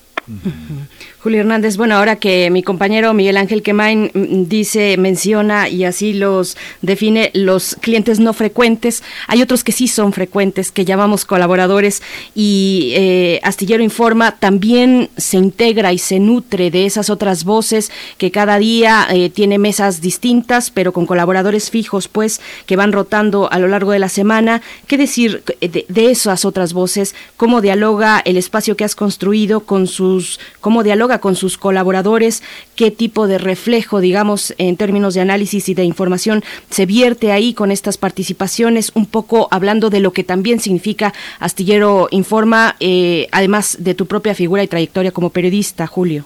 [1.20, 6.14] Julio Hernández, bueno, ahora que mi compañero Miguel Ángel Quemain mm, dice, menciona y así
[6.14, 12.04] los define los clientes no frecuentes, hay otros que sí son frecuentes, que llamamos colaboradores
[12.36, 18.30] y eh, Astillero Informa también se integra y se nutre de esas otras voces que
[18.30, 23.58] cada día eh, tiene mesas distintas, pero con colaboradores fijos, pues, que van rotando a
[23.58, 24.62] lo largo de la semana.
[24.86, 27.16] ¿Qué decir de, de esas otras voces?
[27.38, 32.44] ¿Cómo dialoga el espacio que has construido con sus, cómo dialoga con sus colaboradores,
[32.76, 37.54] qué tipo de reflejo, digamos, en términos de análisis y de información se vierte ahí
[37.54, 43.78] con estas participaciones, un poco hablando de lo que también significa Astillero Informa, eh, además
[43.80, 46.26] de tu propia figura y trayectoria como periodista, Julio.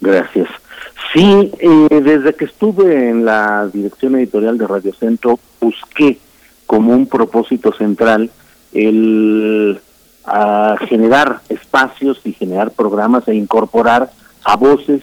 [0.00, 0.48] Gracias.
[1.12, 6.18] Sí, eh, desde que estuve en la dirección editorial de Radio Centro, busqué
[6.66, 8.30] como un propósito central
[8.72, 9.78] el
[10.26, 14.10] a generar espacios y generar programas e incorporar
[14.44, 15.02] a voces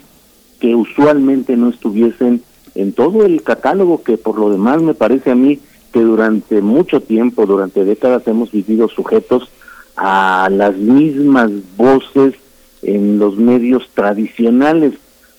[0.59, 2.43] que usualmente no estuviesen
[2.75, 5.59] en todo el catálogo que por lo demás me parece a mí
[5.91, 9.49] que durante mucho tiempo, durante décadas hemos vivido sujetos
[9.97, 12.35] a las mismas voces
[12.81, 14.93] en los medios tradicionales,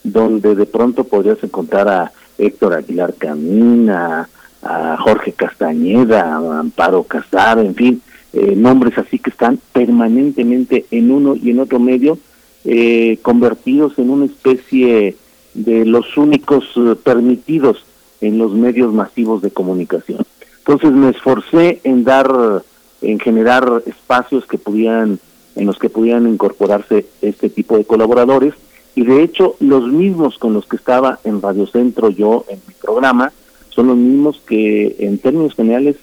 [0.05, 4.29] donde de pronto podrías encontrar a Héctor Aguilar Camina,
[4.63, 8.03] a Jorge Castañeda, a Amparo Casar, en fin,
[8.33, 12.19] eh, nombres así que están permanentemente en uno y en otro medio,
[12.65, 15.17] eh, convertidos en una especie
[15.55, 17.85] de los únicos eh, permitidos
[18.21, 20.25] en los medios masivos de comunicación.
[20.59, 22.63] Entonces me esforcé en dar,
[23.03, 25.19] en generar espacios que pudieran,
[25.57, 28.55] en los que pudieran incorporarse este tipo de colaboradores,
[28.95, 32.75] y de hecho los mismos con los que estaba en Radio Centro yo en mi
[32.75, 33.33] programa,
[33.71, 35.97] son los mismos que en términos generales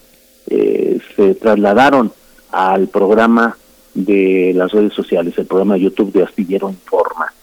[1.16, 2.12] se trasladaron
[2.52, 3.58] al programa
[3.94, 7.34] de las redes sociales, el programa de YouTube de Astillero Informa.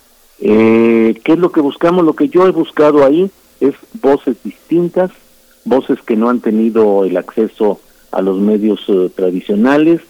[0.40, 2.04] Eh, ¿Qué es lo que buscamos?
[2.04, 5.10] Lo que yo he buscado ahí es voces distintas,
[5.64, 7.80] voces que no han tenido el acceso
[8.12, 10.00] a los medios eh, tradicionales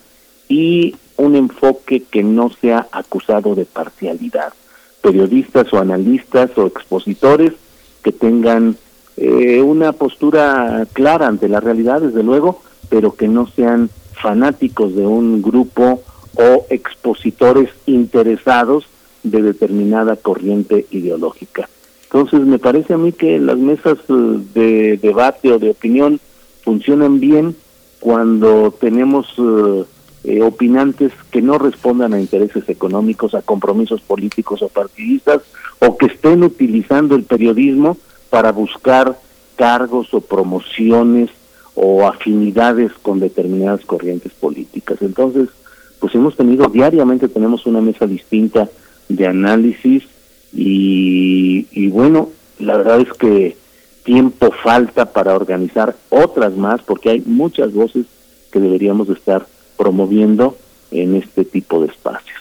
[0.48, 4.52] y un enfoque que no sea acusado de parcialidad.
[5.00, 7.52] Periodistas o analistas o expositores
[8.02, 8.76] que tengan
[9.16, 15.06] eh, una postura clara ante la realidad, desde luego, pero que no sean fanáticos de
[15.06, 16.02] un grupo
[16.34, 18.86] o expositores interesados
[19.22, 21.68] de determinada corriente ideológica.
[22.04, 26.20] Entonces, me parece a mí que las mesas eh, de debate o de opinión
[26.62, 27.56] funcionan bien
[28.00, 29.84] cuando tenemos eh,
[30.24, 35.42] eh, opinantes que no respondan a intereses económicos, a compromisos políticos o partidistas,
[35.80, 37.96] o que estén utilizando el periodismo
[38.30, 39.18] para buscar
[39.56, 41.30] cargos o promociones
[41.76, 44.98] o afinidades con determinadas corrientes políticas.
[45.02, 45.48] Entonces,
[46.00, 48.68] pues hemos tenido, diariamente tenemos una mesa distinta
[49.08, 50.04] de análisis
[50.52, 53.56] y, y bueno, la verdad es que
[54.04, 58.06] tiempo falta para organizar otras más porque hay muchas voces
[58.50, 59.46] que deberíamos estar
[59.76, 60.56] promoviendo
[60.90, 62.36] en este tipo de espacios.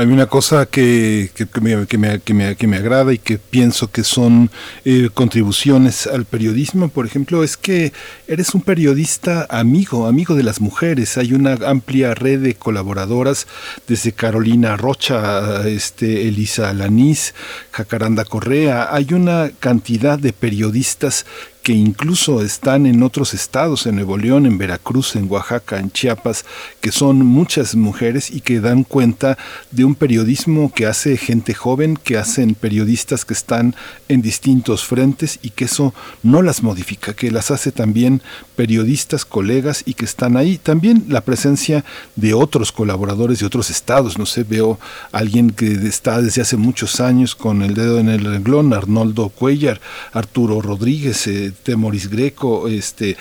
[0.00, 3.36] Hay una cosa que, que, me, que, me, que, me, que, me, agrada y que
[3.36, 4.50] pienso que son
[4.86, 7.92] eh, contribuciones al periodismo, por ejemplo, es que
[8.26, 11.18] eres un periodista amigo, amigo de las mujeres.
[11.18, 13.46] Hay una amplia red de colaboradoras,
[13.86, 17.34] desde Carolina Rocha, este, Elisa Alanís,
[17.70, 18.88] Jacaranda Correa.
[18.94, 21.26] Hay una cantidad de periodistas
[21.62, 26.44] que incluso están en otros estados, en Nuevo León, en Veracruz, en Oaxaca, en Chiapas,
[26.80, 29.36] que son muchas mujeres y que dan cuenta
[29.70, 33.74] de un periodismo que hace gente joven, que hacen periodistas que están
[34.08, 38.22] en distintos frentes y que eso no las modifica, que las hace también
[38.56, 40.58] periodistas, colegas y que están ahí.
[40.58, 41.84] También la presencia
[42.16, 44.78] de otros colaboradores de otros estados, no sé, veo
[45.12, 49.28] a alguien que está desde hace muchos años con el dedo en el renglón, Arnoldo
[49.28, 49.80] Cuellar,
[50.12, 53.16] Arturo Rodríguez, eh, Temoris Greco, este,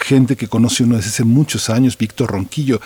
[0.00, 2.80] gente que conoce uno desde hace muchos años, Víctor Ronquillo.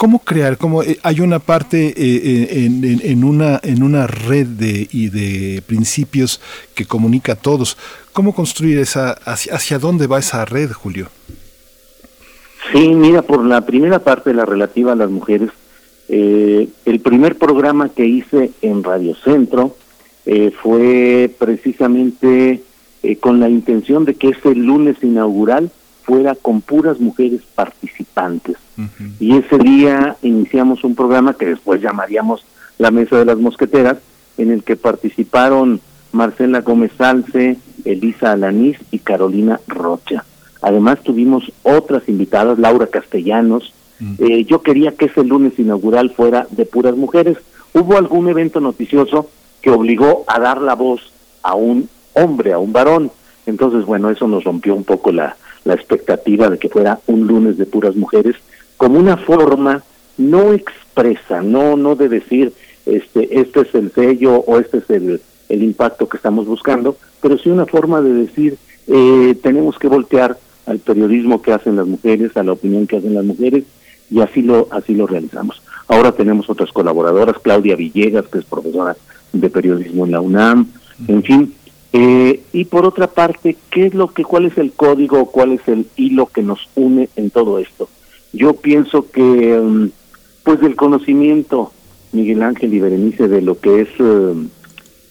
[0.00, 0.56] ¿Cómo crear?
[0.56, 5.10] ¿Cómo, eh, hay una parte eh, eh, en, en, una, en una red de, y
[5.10, 6.40] de principios
[6.74, 7.76] que comunica a todos.
[8.14, 11.08] ¿Cómo construir esa, hacia, hacia dónde va esa red, Julio?
[12.72, 15.50] Sí, mira, por la primera parte, la relativa a las mujeres,
[16.08, 19.76] el primer programa que hice en Radio Centro
[20.62, 22.62] fue precisamente
[23.02, 25.70] eh, con la intención de que ese lunes inaugural
[26.10, 28.56] fuera con puras mujeres participantes.
[29.20, 32.44] Y ese día iniciamos un programa que después llamaríamos
[32.78, 33.98] la Mesa de las Mosqueteras,
[34.36, 35.80] en el que participaron
[36.10, 40.24] Marcela Gómez Salce, Elisa Alanís y Carolina Rocha.
[40.62, 43.72] Además tuvimos otras invitadas, Laura Castellanos.
[44.18, 47.38] Eh, yo quería que ese lunes inaugural fuera de puras mujeres.
[47.72, 49.28] Hubo algún evento noticioso
[49.62, 53.12] que obligó a dar la voz a un hombre, a un varón.
[53.46, 57.58] Entonces, bueno, eso nos rompió un poco la, la expectativa de que fuera un lunes
[57.58, 58.36] de puras mujeres,
[58.76, 59.82] como una forma
[60.16, 62.52] no expresa, no, no de decir
[62.86, 67.38] este, este es el sello o este es el, el impacto que estamos buscando, pero
[67.38, 68.56] sí una forma de decir
[68.86, 73.14] eh, tenemos que voltear al periodismo que hacen las mujeres, a la opinión que hacen
[73.14, 73.64] las mujeres,
[74.10, 75.62] y así lo, así lo realizamos.
[75.88, 78.96] Ahora tenemos otras colaboradoras, Claudia Villegas, que es profesora
[79.32, 80.68] de periodismo en la UNAM,
[81.08, 81.54] en fin,
[81.92, 85.66] eh, y por otra parte, ¿qué es lo que, cuál es el código, cuál es
[85.66, 87.88] el hilo que nos une en todo esto?
[88.32, 89.88] Yo pienso que, mm,
[90.44, 91.72] pues, del conocimiento,
[92.12, 94.34] Miguel Ángel y Berenice, de lo que es eh,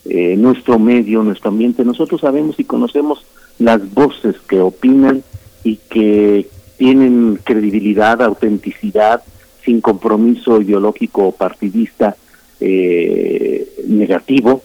[0.06, 3.26] eh, nuestro medio, nuestro ambiente, nosotros sabemos y conocemos
[3.58, 5.22] las voces que opinan
[5.66, 9.22] y que tienen credibilidad, autenticidad,
[9.66, 12.16] sin compromiso ideológico o partidista
[13.88, 14.62] negativo.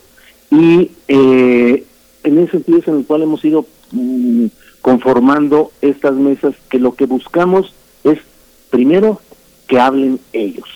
[0.51, 1.85] Y eh,
[2.25, 4.47] en ese sentido es en el cual hemos ido mm,
[4.81, 7.73] conformando estas mesas que lo que buscamos
[8.03, 8.19] es
[8.71, 9.21] primero
[9.67, 10.69] que hablen ellos,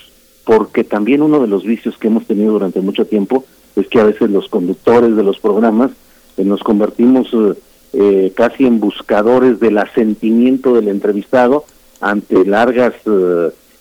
[0.44, 3.44] porque también uno de los vicios que hemos tenido durante mucho tiempo
[3.76, 5.90] es que a veces los conductores de los programas
[6.36, 7.54] eh, nos convertimos eh,
[7.94, 11.64] eh, casi en buscadores del asentimiento del entrevistado
[12.00, 12.94] ante largas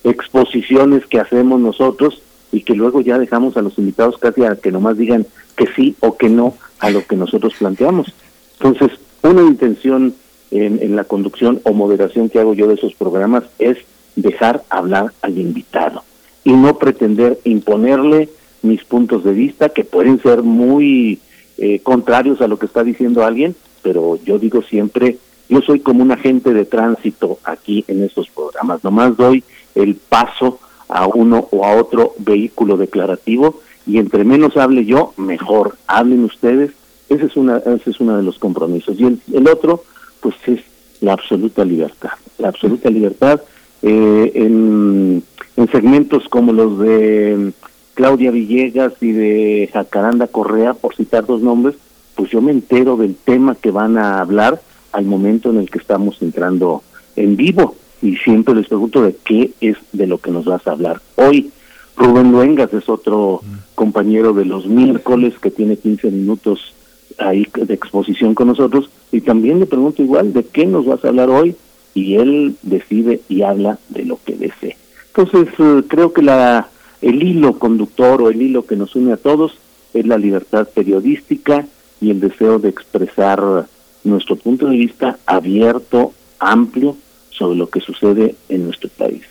[0.04, 2.22] exposiciones que hacemos nosotros
[2.52, 5.96] y que luego ya dejamos a los invitados casi a que nomás digan que sí
[6.00, 8.14] o que no a lo que nosotros planteamos.
[8.60, 10.16] Entonces, una intención
[10.52, 13.78] en, en la conducción o moderación que hago yo de esos programas es
[14.16, 16.04] dejar hablar al invitado
[16.44, 18.30] y no pretender imponerle
[18.62, 21.20] mis puntos de vista que pueden ser muy
[21.58, 25.18] eh, contrarios a lo que está diciendo alguien, pero yo digo siempre,
[25.50, 29.44] yo soy como un agente de tránsito aquí en estos programas, nomás doy
[29.76, 30.60] el paso
[30.90, 35.78] a uno o a otro vehículo declarativo y entre menos hable yo, mejor.
[35.88, 36.72] Hablen ustedes.
[37.10, 39.00] Ese es una ese es uno de los compromisos.
[39.00, 39.84] Y el, otro,
[40.20, 40.60] pues es
[41.00, 42.12] la absoluta libertad.
[42.38, 43.42] La absoluta libertad
[43.82, 45.24] eh, en,
[45.56, 47.54] en segmentos como los de
[47.94, 51.76] Claudia Villegas y de Jacaranda Correa, por citar dos nombres,
[52.16, 55.80] pues yo me entero del tema que van a hablar al momento en el que
[55.80, 56.84] estamos entrando
[57.16, 60.72] en vivo y siempre les pregunto de qué es de lo que nos vas a
[60.72, 61.52] hablar hoy.
[61.96, 63.42] Rubén Luengas es otro
[63.76, 66.74] compañero de los miércoles que tiene 15 minutos
[67.18, 71.08] ahí de exposición con nosotros y también le pregunto igual de qué nos vas a
[71.08, 71.56] hablar hoy
[71.96, 74.78] y él decide y habla de lo que desee.
[75.16, 76.70] Entonces eh, creo que la
[77.02, 79.58] el hilo conductor o el hilo que nos une a todos
[79.94, 81.66] es la libertad periodística
[82.02, 83.68] y el deseo de expresar
[84.04, 86.96] nuestro punto de vista abierto, amplio
[87.38, 89.24] sobre lo que sucede en nuestro país.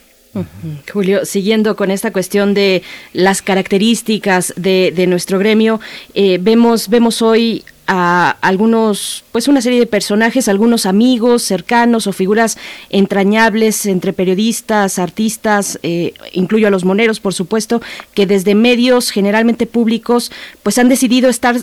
[0.93, 2.83] Julio, siguiendo con esta cuestión de
[3.15, 5.81] las características de, nuestro gremio,
[6.15, 12.13] eh, vemos, vemos hoy a algunos, pues una serie de personajes, algunos amigos cercanos o
[12.13, 12.59] figuras
[12.91, 17.81] entrañables entre periodistas, artistas, eh, incluyo a los moneros, por supuesto,
[18.13, 21.57] que desde medios generalmente públicos, pues han decidido estar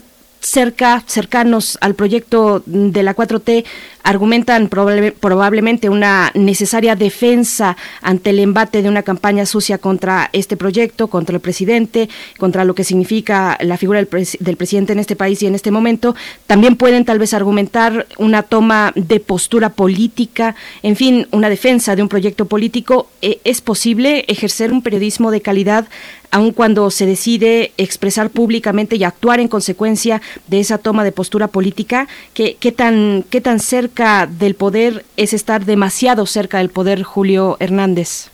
[0.44, 3.64] cerca, cercanos al proyecto de la 4T,
[4.04, 11.08] argumentan probablemente una necesaria defensa ante el embate de una campaña sucia contra este proyecto,
[11.08, 15.42] contra el presidente, contra lo que significa la figura del, del, presidente en este país
[15.42, 16.16] y en este momento.
[16.46, 22.02] También pueden tal vez argumentar una toma de postura política, en fin, una defensa de
[22.02, 23.08] un proyecto político.
[23.22, 25.88] Eh, ¿Es posible ejercer un periodismo de calidad
[26.34, 31.48] aun cuando se decide expresar públicamente y actuar en consecuencia de esa toma de postura
[31.48, 32.08] política?
[32.34, 38.30] ¿Qué, tan, qué tan cerca del poder es estar demasiado cerca del poder, Julio Hernández?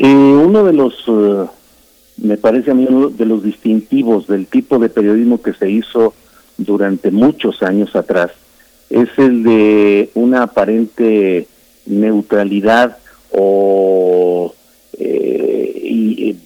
[0.00, 1.48] Eh, uno de los, uh,
[2.16, 6.14] me parece a mí, uno de los distintivos del tipo de periodismo que se hizo
[6.58, 8.32] durante muchos años atrás
[8.90, 11.46] es el de una aparente
[11.86, 12.98] neutralidad
[13.30, 14.52] o
[14.98, 16.36] eh, y,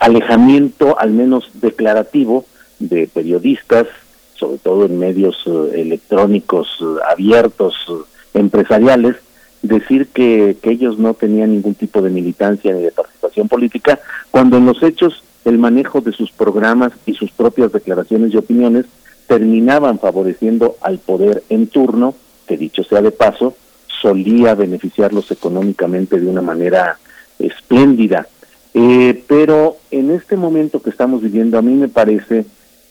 [0.00, 2.44] alejamiento, al menos declarativo,
[2.78, 3.86] de periodistas,
[4.34, 9.16] sobre todo en medios eh, electrónicos eh, abiertos, eh, empresariales,
[9.62, 14.56] decir que, que ellos no tenían ningún tipo de militancia ni de participación política, cuando
[14.56, 18.86] en los hechos el manejo de sus programas y sus propias declaraciones y opiniones
[19.26, 22.14] terminaban favoreciendo al poder en turno,
[22.46, 23.54] que dicho sea de paso,
[24.00, 26.98] solía beneficiarlos económicamente de una manera
[27.38, 28.26] espléndida.
[28.74, 32.44] Eh, pero en este momento que estamos viviendo, a mí me parece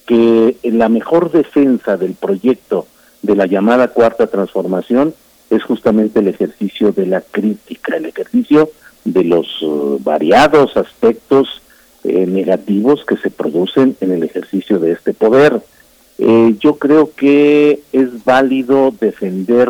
[0.06, 2.88] que la mejor defensa del proyecto
[3.22, 5.14] de la llamada cuarta transformación
[5.49, 8.69] es justamente el ejercicio de la crítica, el ejercicio
[9.06, 11.61] de los uh, variados aspectos
[12.03, 15.61] eh, negativos que se producen en el ejercicio de este poder.
[16.17, 19.69] Eh, yo creo que es válido defender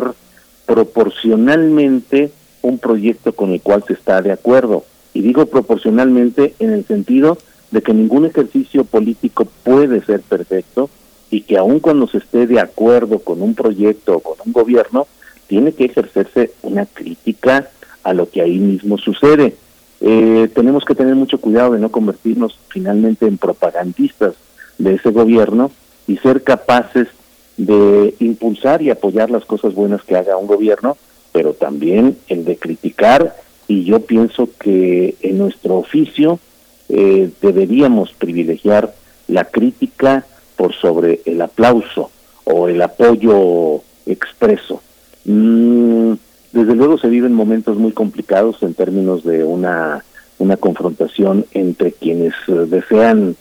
[0.66, 2.30] proporcionalmente
[2.62, 4.84] un proyecto con el cual se está de acuerdo.
[5.14, 7.38] Y digo proporcionalmente en el sentido
[7.70, 10.90] de que ningún ejercicio político puede ser perfecto
[11.30, 15.06] y que aun cuando se esté de acuerdo con un proyecto o con un gobierno,
[15.46, 17.70] tiene que ejercerse una crítica
[18.02, 19.54] a lo que ahí mismo sucede.
[20.00, 24.34] Eh, tenemos que tener mucho cuidado de no convertirnos finalmente en propagandistas
[24.78, 25.70] de ese gobierno
[26.06, 27.08] y ser capaces
[27.56, 30.96] de impulsar y apoyar las cosas buenas que haga un gobierno,
[31.32, 33.36] pero también el de criticar
[33.70, 36.40] y yo pienso que en nuestro oficio
[36.88, 38.92] eh, deberíamos privilegiar
[39.28, 40.26] la crítica
[40.56, 42.10] por sobre el aplauso
[42.42, 44.82] o el apoyo expreso.
[45.24, 46.14] Mm,
[46.52, 50.04] desde luego se viven momentos muy complicados en términos de una,
[50.40, 53.36] una confrontación entre quienes eh, desean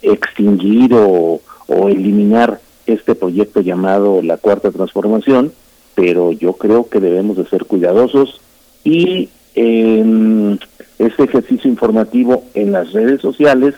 [0.00, 5.52] extinguir o, o eliminar este proyecto llamado la cuarta transformación,
[5.94, 8.40] pero yo creo que debemos de ser cuidadosos
[8.82, 10.58] y eh,
[10.98, 13.74] ese ejercicio informativo en las redes sociales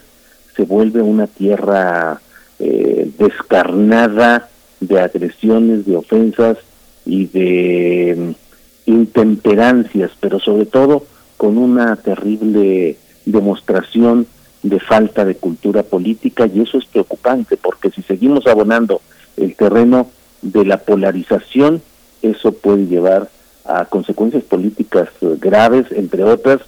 [0.55, 2.21] se vuelve una tierra
[2.59, 4.49] eh, descarnada
[4.81, 6.59] de agresiones, de ofensas
[7.05, 11.05] y de mm, intemperancias, pero sobre todo
[11.37, 14.27] con una terrible demostración
[14.63, 19.01] de falta de cultura política y eso es preocupante porque si seguimos abonando
[19.37, 20.09] el terreno
[20.43, 21.83] de la polarización,
[22.23, 23.29] eso puede llevar
[23.69, 26.61] a consecuencias políticas eh, graves, entre otras,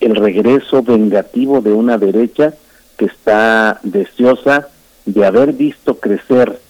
[0.00, 2.54] el regreso vengativo de una derecha
[2.96, 4.68] que está deseosa
[5.06, 6.60] de haber visto crecer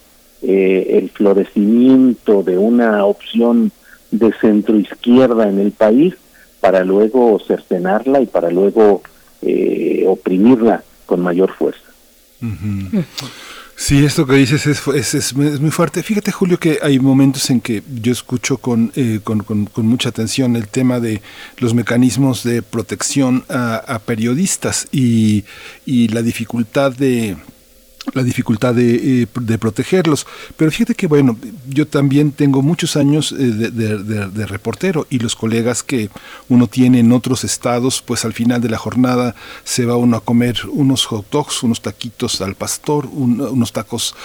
[0.41, 3.71] eh, el florecimiento de una opción
[4.11, 6.15] de centro izquierda en el país
[6.59, 9.01] para luego cercenarla y para luego
[9.41, 11.79] eh, oprimirla con mayor fuerza.
[13.75, 16.03] Sí, esto que dices es, es, es, muy fuerte.
[16.03, 20.55] Fíjate, Julio, que hay momentos en que yo escucho con, eh, con, con, mucha atención
[20.55, 21.21] el tema de
[21.57, 25.43] los mecanismos de protección a, a periodistas y,
[25.85, 27.35] y la dificultad de
[28.11, 30.27] la dificultad de, de, protegerlos.
[30.57, 31.37] Pero fíjate que, bueno,
[31.69, 36.09] yo también tengo muchos años de, de, reportero y los colegas que
[36.49, 40.21] uno tiene en otros estados, pues al final de la jornada se va uno a
[40.21, 44.15] comer unos hot dogs, unos taquitos al pastor, unos tacos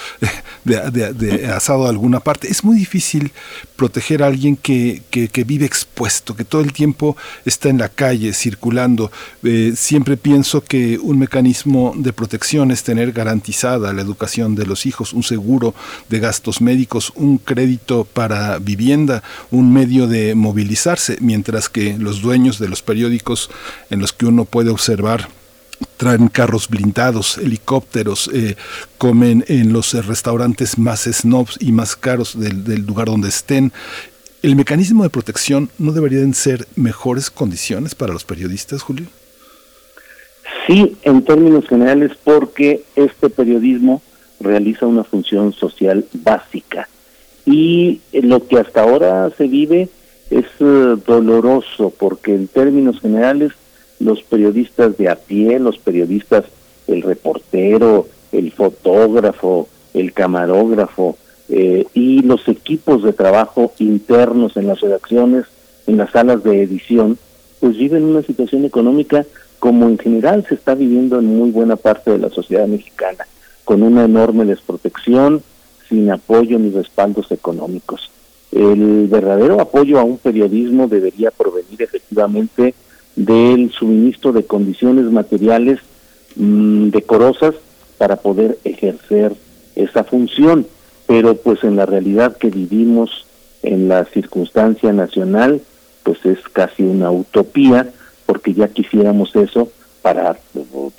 [0.65, 2.51] de, asado a alguna parte.
[2.51, 3.31] Es muy difícil
[3.77, 8.33] proteger a alguien que, que, vive expuesto, que todo el tiempo está en la calle,
[8.33, 9.09] circulando.
[9.43, 14.85] Eh, siempre pienso que un mecanismo de protección es tener garantizado la educación de los
[14.85, 15.75] hijos, un seguro
[16.09, 22.59] de gastos médicos, un crédito para vivienda, un medio de movilizarse, mientras que los dueños
[22.59, 23.49] de los periódicos
[23.89, 25.29] en los que uno puede observar
[25.97, 28.55] traen carros blindados, helicópteros, eh,
[28.97, 33.71] comen en los restaurantes más snobs y más caros del, del, lugar donde estén.
[34.41, 39.07] ¿El mecanismo de protección no deberían ser mejores condiciones para los periodistas, Julio?
[40.67, 44.01] Sí, en términos generales, porque este periodismo
[44.39, 46.87] realiza una función social básica.
[47.45, 49.89] Y lo que hasta ahora se vive
[50.29, 53.53] es eh, doloroso porque en términos generales
[53.99, 56.45] los periodistas de a pie, los periodistas,
[56.87, 61.17] el reportero, el fotógrafo, el camarógrafo
[61.49, 65.45] eh, y los equipos de trabajo internos en las redacciones,
[65.87, 67.17] en las salas de edición,
[67.59, 69.25] pues viven una situación económica
[69.59, 73.27] como en general se está viviendo en muy buena parte de la sociedad mexicana,
[73.65, 75.43] con una enorme desprotección,
[75.87, 78.09] sin apoyo ni respaldos económicos.
[78.51, 82.73] El verdadero apoyo a un periodismo debería provenir efectivamente
[83.15, 85.79] del suministro de condiciones materiales
[86.35, 87.55] mm, decorosas
[87.97, 89.33] para poder ejercer
[89.75, 90.65] esa función,
[91.05, 93.25] pero pues en la realidad que vivimos
[93.61, 95.61] en la circunstancia nacional,
[96.03, 97.91] pues es casi una utopía
[98.29, 99.71] porque ya quisiéramos eso
[100.03, 100.37] para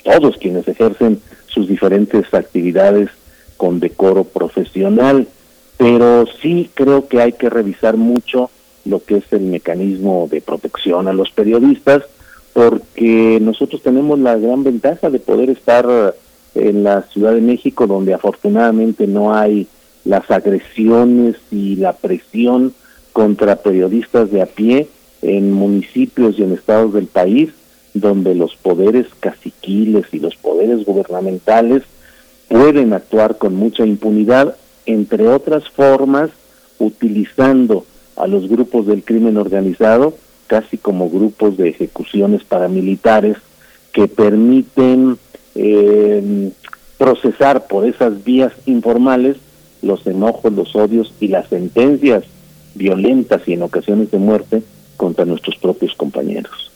[0.03, 3.09] todos quienes ejercen sus diferentes actividades
[3.55, 5.29] con decoro profesional,
[5.77, 8.49] pero sí creo que hay que revisar mucho
[8.83, 12.03] lo que es el mecanismo de protección a los periodistas,
[12.51, 16.13] porque nosotros tenemos la gran ventaja de poder estar
[16.53, 19.67] en la Ciudad de México, donde afortunadamente no hay
[20.03, 22.73] las agresiones y la presión
[23.13, 24.89] contra periodistas de a pie,
[25.21, 27.49] en municipios y en estados del país
[27.93, 31.83] donde los poderes caciquiles y los poderes gubernamentales
[32.47, 36.29] pueden actuar con mucha impunidad, entre otras formas,
[36.79, 37.85] utilizando
[38.15, 40.15] a los grupos del crimen organizado
[40.47, 43.37] casi como grupos de ejecuciones paramilitares
[43.93, 45.17] que permiten
[45.55, 46.51] eh,
[46.97, 49.37] procesar por esas vías informales
[49.81, 52.23] los enojos, los odios y las sentencias
[52.75, 54.63] violentas y en ocasiones de muerte
[55.01, 56.69] contra nuestros propios compañeros.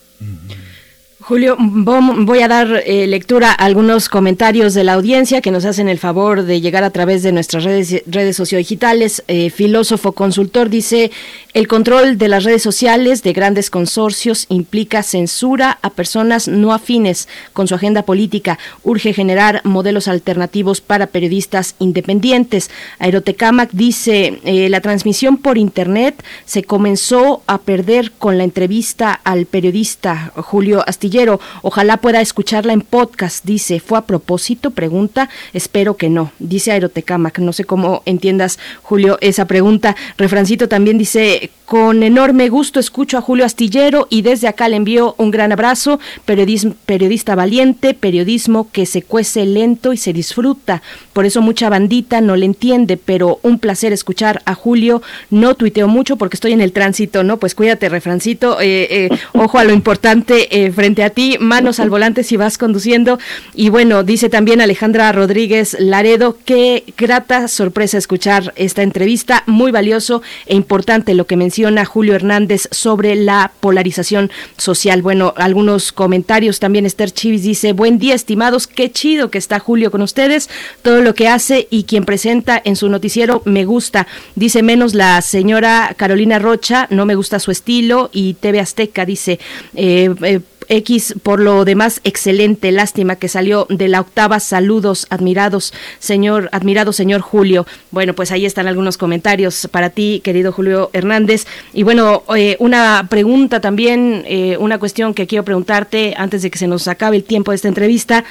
[1.20, 5.88] Julio, voy a dar eh, lectura a algunos comentarios de la audiencia que nos hacen
[5.90, 9.24] el favor de llegar a través de nuestras redes, redes sociodigitales.
[9.28, 11.12] Eh, filósofo consultor dice,
[11.56, 17.28] el control de las redes sociales de grandes consorcios implica censura a personas no afines
[17.54, 18.60] con su agenda política.
[18.84, 22.70] Urge generar modelos alternativos para periodistas independientes.
[23.00, 29.48] Aerotecamac dice, eh, la transmisión por Internet se comenzó a perder con la entrevista al
[29.48, 33.80] periodista Julio Astillero Ojalá pueda escucharla en podcast, dice.
[33.80, 34.72] ¿Fue a propósito?
[34.72, 35.30] Pregunta.
[35.54, 36.32] Espero que no.
[36.40, 37.40] Dice Aerotecamac.
[37.40, 39.96] No sé cómo entiendas, Julio, esa pregunta.
[40.18, 45.16] Refrancito también dice, con enorme gusto escucho a Julio Astillero y desde acá le envío
[45.18, 46.00] un gran abrazo.
[46.26, 50.84] periodista valiente, periodismo que se cuece lento y se disfruta.
[51.12, 55.02] Por eso mucha bandita no le entiende, pero un placer escuchar a Julio.
[55.32, 57.38] No tuiteo mucho porque estoy en el tránsito, ¿no?
[57.38, 58.62] Pues cuídate, refrancito.
[58.62, 62.60] Eh, eh, ojo a lo importante eh, frente a ti, manos al volante si vas
[62.60, 63.18] conduciendo.
[63.56, 70.22] Y bueno, dice también Alejandra Rodríguez Laredo, qué grata sorpresa escuchar esta entrevista, muy valioso
[70.46, 75.02] e importante lo que menciona Julio Hernández sobre la polarización social.
[75.02, 79.92] Bueno, algunos comentarios también Esther Chivis dice, buen día estimados, qué chido que está Julio
[79.92, 80.50] con ustedes,
[80.82, 84.08] todo lo que hace y quien presenta en su noticiero me gusta.
[84.36, 89.40] Dice menos la señora Carolina Rocha, no me gusta su estilo y TV Azteca dice,
[89.76, 92.72] eh, eh X, por lo demás, excelente.
[92.72, 94.40] Lástima que salió de la octava.
[94.40, 97.66] Saludos, admirados, señor, admirado señor Julio.
[97.92, 101.46] Bueno, pues ahí están algunos comentarios para ti, querido Julio Hernández.
[101.74, 106.58] Y bueno, eh, una pregunta también, eh, una cuestión que quiero preguntarte antes de que
[106.58, 108.24] se nos acabe el tiempo de esta entrevista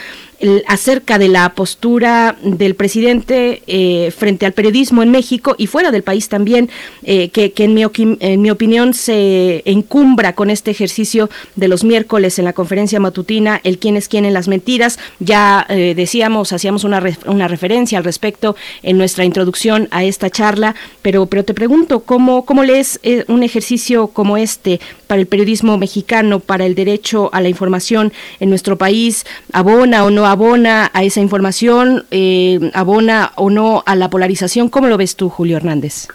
[0.66, 6.02] acerca de la postura del presidente eh, frente al periodismo en México y fuera del
[6.02, 6.68] país también,
[7.04, 12.52] que, que en, mi, opinión se encumbra con este ejercicio de los miércoles en la
[12.52, 14.98] conferencia matutina El quién es quién en las mentiras.
[15.20, 20.74] Ya eh, decíamos, hacíamos una, una referencia al respecto en nuestra introducción a esta charla,
[21.02, 25.78] pero, pero te pregunto, ¿cómo, cómo lees eh, un ejercicio como este para el periodismo
[25.78, 29.26] mexicano, para el derecho a la información en nuestro país?
[29.52, 32.05] ¿Abona o no abona a esa información?
[32.11, 34.69] Eh, ¿Abona o no a la polarización?
[34.69, 36.09] ¿Cómo lo ves tú, Julio Hernández?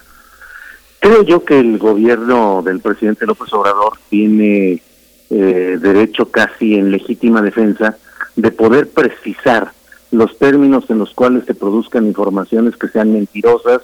[1.00, 4.82] Creo yo que el gobierno del presidente López Obrador tiene
[5.30, 7.98] eh, derecho casi en legítima defensa
[8.36, 9.72] de poder precisar
[10.12, 13.82] los términos en los cuales se produzcan informaciones que sean mentirosas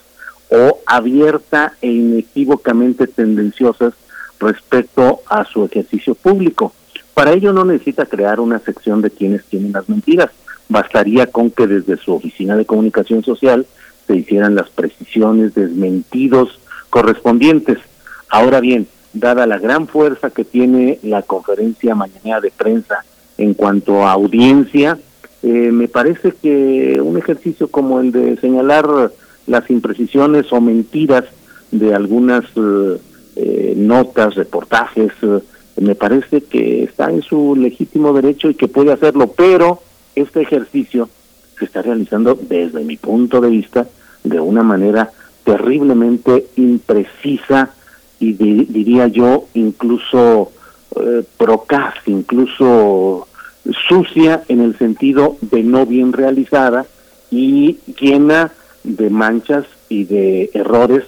[0.50, 3.94] o abierta e inequívocamente tendenciosas
[4.40, 6.74] respecto a su ejercicio público.
[7.16, 10.30] Para ello no necesita crear una sección de quienes tienen las mentiras.
[10.68, 13.66] Bastaría con que desde su oficina de comunicación social
[14.06, 17.80] se hicieran las precisiones, desmentidos correspondientes.
[18.30, 23.06] Ahora bien, dada la gran fuerza que tiene la conferencia mañana de prensa
[23.38, 25.00] en cuanto a audiencia,
[25.42, 29.11] eh, me parece que un ejercicio como el de señalar
[29.48, 31.24] las imprecisiones o mentiras
[31.72, 32.98] de algunas eh,
[33.38, 35.11] eh, notas, reportajes,
[35.78, 39.82] me parece que está en su legítimo derecho y que puede hacerlo, pero
[40.16, 41.10] este ejercicio
[41.58, 43.88] se está realizando desde mi punto de vista
[44.24, 45.12] de una manera
[45.44, 47.72] terriblemente imprecisa
[48.20, 50.52] y diría yo incluso
[50.95, 53.28] eh, procaz, incluso
[53.88, 56.86] sucia en el sentido de no bien realizada
[57.32, 58.52] y llena
[58.84, 61.04] de manchas y de errores,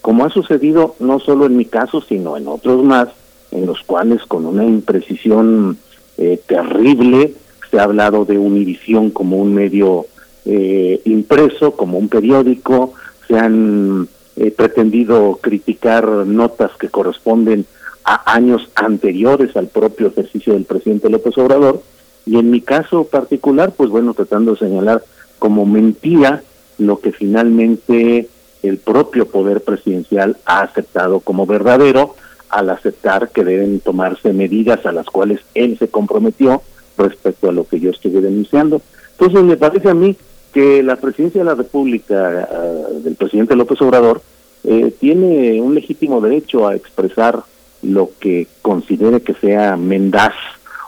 [0.00, 3.08] como ha sucedido no solo en mi caso, sino en otros más,
[3.52, 5.78] en los cuales con una imprecisión
[6.18, 7.34] eh, terrible
[7.70, 10.06] se ha hablado de Univisión como un medio
[10.44, 12.94] eh, impreso, como un periódico,
[13.28, 17.64] se han eh, pretendido criticar notas que corresponden
[18.04, 21.82] a años anteriores al propio ejercicio del presidente López Obrador,
[22.26, 25.02] y en mi caso particular, pues bueno, tratando de señalar
[25.38, 26.42] como mentira
[26.78, 28.28] lo que finalmente
[28.62, 32.14] el propio poder presidencial ha aceptado como verdadero
[32.52, 36.62] al aceptar que deben tomarse medidas a las cuales él se comprometió
[36.98, 38.82] respecto a lo que yo estuve denunciando.
[39.12, 40.16] Entonces me parece a mí
[40.52, 44.20] que la presidencia de la República eh, del presidente López Obrador
[44.64, 47.42] eh, tiene un legítimo derecho a expresar
[47.80, 50.34] lo que considere que sea mendaz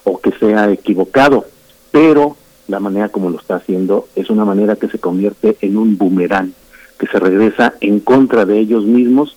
[0.05, 1.47] o que sea equivocado,
[1.91, 2.37] pero
[2.69, 6.53] la manera como lo está haciendo es una manera que se convierte en un boomerang,
[6.99, 9.35] que se regresa en contra de ellos mismos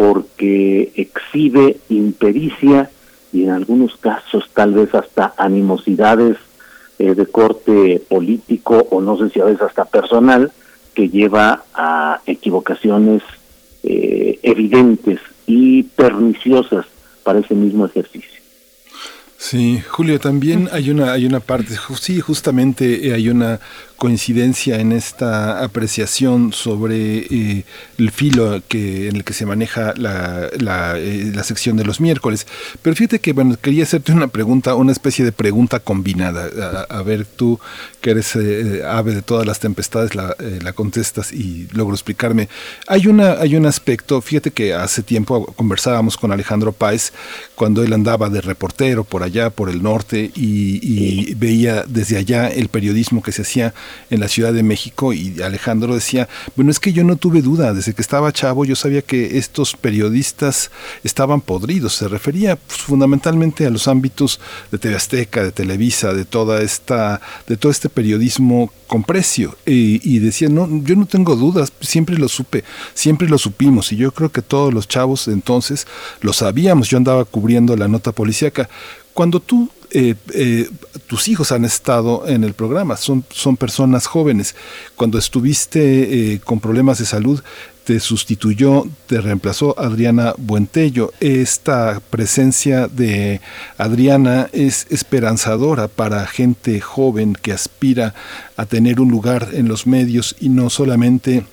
[0.00, 2.88] porque exhibe impericia
[3.34, 6.38] y en algunos casos tal vez hasta animosidades
[6.98, 10.52] eh, de corte político o no sé si a veces hasta personal
[10.94, 13.22] que lleva a equivocaciones
[13.82, 16.86] eh, evidentes y perniciosas
[17.22, 18.40] para ese mismo ejercicio.
[19.36, 23.60] Sí, Julio, también hay una, hay una parte, sí, justamente eh, hay una
[24.00, 27.64] coincidencia en esta apreciación sobre eh,
[27.98, 32.00] el filo que, en el que se maneja la, la, eh, la, sección de los
[32.00, 32.46] miércoles.
[32.80, 36.48] Pero fíjate que, bueno, quería hacerte una pregunta, una especie de pregunta combinada.
[36.88, 37.60] A, ver, tú
[38.00, 42.48] que eres eh, ave de todas las tempestades, la, la, contestas y logro explicarme.
[42.86, 47.12] Hay, una, hay un aspecto, fíjate que hace tiempo conversábamos con Alejandro Páez
[47.54, 52.48] cuando él andaba de reportero por allá, por el norte, y, y veía desde allá
[52.48, 53.74] el periodismo que se hacía
[54.10, 57.72] en la Ciudad de México y Alejandro decía, bueno, es que yo no tuve duda,
[57.72, 60.70] desde que estaba chavo yo sabía que estos periodistas
[61.04, 66.24] estaban podridos, se refería pues, fundamentalmente a los ámbitos de TV Azteca, de Televisa, de
[66.24, 71.36] toda esta, de todo este periodismo con precio y, y decía, no, yo no tengo
[71.36, 75.86] dudas, siempre lo supe, siempre lo supimos y yo creo que todos los chavos entonces
[76.20, 78.68] lo sabíamos, yo andaba cubriendo la nota policíaca.
[79.14, 80.68] Cuando tú eh, eh,
[81.06, 84.54] tus hijos han estado en el programa, son, son personas jóvenes.
[84.94, 87.42] Cuando estuviste eh, con problemas de salud,
[87.84, 91.12] te sustituyó, te reemplazó Adriana Buentello.
[91.18, 93.40] Esta presencia de
[93.78, 98.14] Adriana es esperanzadora para gente joven que aspira
[98.56, 101.44] a tener un lugar en los medios y no solamente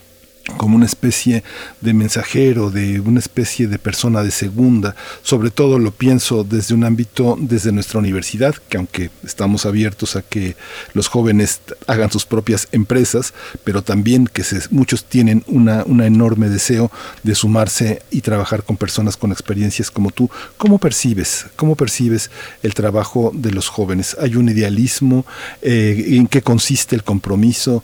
[0.55, 1.43] como una especie
[1.81, 4.95] de mensajero, de una especie de persona de segunda.
[5.21, 10.21] Sobre todo lo pienso desde un ámbito, desde nuestra universidad, que aunque estamos abiertos a
[10.21, 10.55] que
[10.93, 16.91] los jóvenes hagan sus propias empresas, pero también que muchos tienen una, un enorme deseo
[17.23, 20.29] de sumarse y trabajar con personas con experiencias como tú.
[20.57, 21.47] ¿Cómo percibes?
[21.55, 22.31] ¿Cómo percibes
[22.63, 24.15] el trabajo de los jóvenes?
[24.21, 25.25] ¿Hay un idealismo?
[25.61, 27.83] Eh, ¿En qué consiste el compromiso?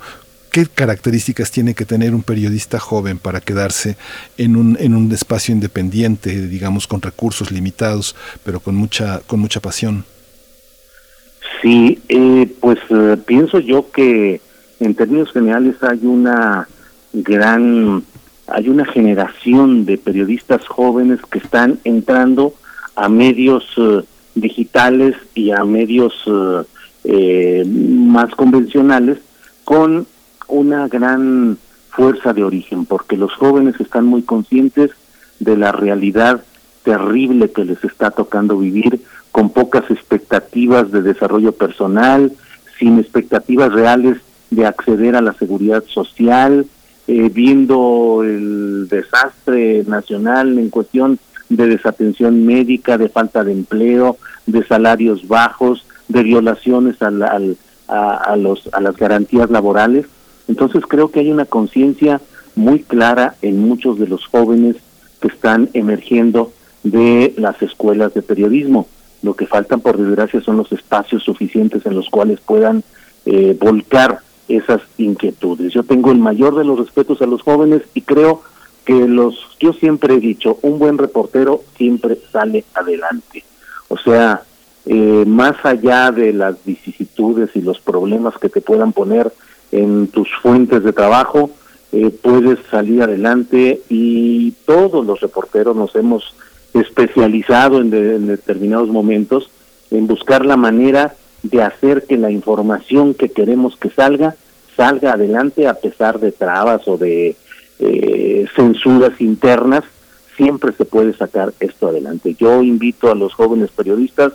[0.54, 3.98] ¿Qué características tiene que tener un periodista joven para quedarse
[4.38, 9.62] en un, en un espacio independiente, digamos, con recursos limitados, pero con mucha, con mucha
[9.62, 10.06] pasión?
[11.60, 14.42] Sí, eh, pues eh, pienso yo que
[14.80, 16.68] en términos generales hay una
[17.14, 18.04] gran,
[18.46, 22.54] hay una generación de periodistas jóvenes que están entrando
[22.96, 24.04] a medios eh,
[24.36, 26.14] digitales y a medios
[27.06, 29.18] más convencionales
[29.64, 30.08] con
[30.48, 31.58] una gran
[31.90, 34.92] fuerza de origen, porque los jóvenes están muy conscientes
[35.40, 36.44] de la realidad
[36.84, 42.32] terrible que les está tocando vivir, con pocas expectativas de desarrollo personal,
[42.78, 44.18] sin expectativas reales
[44.52, 46.68] de acceder a la seguridad social,
[47.08, 54.66] eh, viendo el desastre nacional en cuestión de desatención médica, de falta de empleo, de
[54.66, 57.24] salarios bajos, de violaciones al,
[57.88, 60.06] a, a, los, a las garantías laborales.
[60.48, 62.22] Entonces creo que hay una conciencia
[62.56, 64.76] muy clara en muchos de los jóvenes
[65.22, 66.52] que están emergiendo
[66.84, 68.88] de las escuelas de periodismo.
[69.22, 72.84] Lo que faltan, por desgracia, son los espacios suficientes en los cuales puedan
[73.26, 75.74] eh, volcar esas inquietudes.
[75.74, 78.42] Yo tengo el mayor de los respetos a los jóvenes y creo
[78.86, 83.46] que los, yo siempre he dicho, un buen reportero siempre sale adelante.
[83.88, 84.44] O sea,
[84.86, 89.32] eh, más allá de las vicisitudes y los problemas que te puedan poner
[89.74, 91.50] en tus fuentes de trabajo,
[91.92, 96.36] eh, puedes salir adelante y todos los reporteros nos hemos
[96.74, 97.92] especializado en,
[98.28, 99.50] determinados momentos
[99.92, 104.36] en buscar la manera de hacer que la información que queremos que salga
[104.76, 107.36] salga adelante a pesar de trabas o de
[107.80, 109.84] eh, censuras internas,
[110.36, 112.36] siempre se puede sacar esto adelante.
[112.40, 114.34] Yo invito a los jóvenes periodistas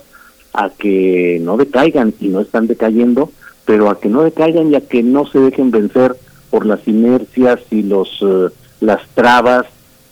[0.53, 3.31] a que no decaigan y no están decayendo,
[3.69, 6.15] pero a que no decaigan y a que no se dejen vencer
[6.49, 8.47] por las inercias y los eh,
[8.81, 9.67] las trabas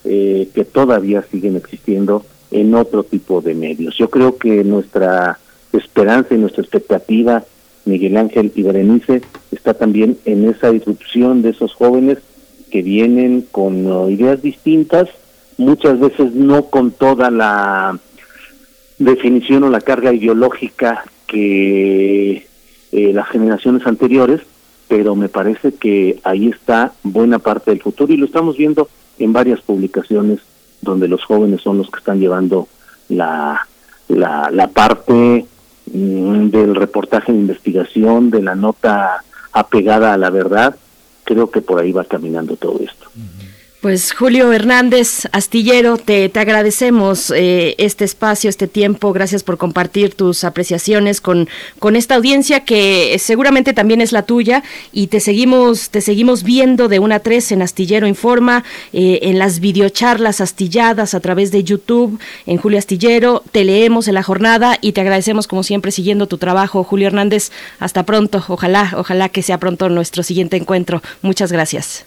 [0.06, 3.98] eh, que todavía siguen existiendo en otro tipo de medios.
[3.98, 5.40] Yo creo que nuestra
[5.74, 7.46] esperanza y nuestra expectativa,
[7.86, 12.20] Miguel Ángel y Berenice, está también en esa disrupción de esos jóvenes
[12.70, 15.10] que vienen con uh, ideas distintas,
[15.58, 17.98] muchas veces no con toda la
[19.00, 22.47] definición o la carga ideológica que
[22.92, 24.42] eh, las generaciones anteriores,
[24.88, 29.34] pero me parece que ahí está buena parte del futuro y lo estamos viendo en
[29.34, 30.40] varias publicaciones
[30.82, 32.68] donde los jóvenes son los que están llevando
[33.10, 33.68] la,
[34.08, 35.46] la, la parte
[35.92, 40.76] mm, del reportaje de investigación, de la nota apegada a la verdad.
[41.24, 43.10] Creo que por ahí va caminando todo esto.
[43.80, 49.14] Pues Julio Hernández Astillero, te, te agradecemos eh, este espacio, este tiempo.
[49.14, 51.48] Gracias por compartir tus apreciaciones con,
[51.78, 56.88] con esta audiencia que seguramente también es la tuya y te seguimos, te seguimos viendo
[56.88, 61.64] de una a tres en Astillero Informa, eh, en las videocharlas astilladas a través de
[61.64, 63.44] YouTube, en Julio Astillero.
[63.52, 67.52] Te leemos en la jornada y te agradecemos como siempre siguiendo tu trabajo, Julio Hernández.
[67.78, 68.44] Hasta pronto.
[68.48, 71.04] Ojalá, ojalá que sea pronto nuestro siguiente encuentro.
[71.22, 72.07] Muchas gracias.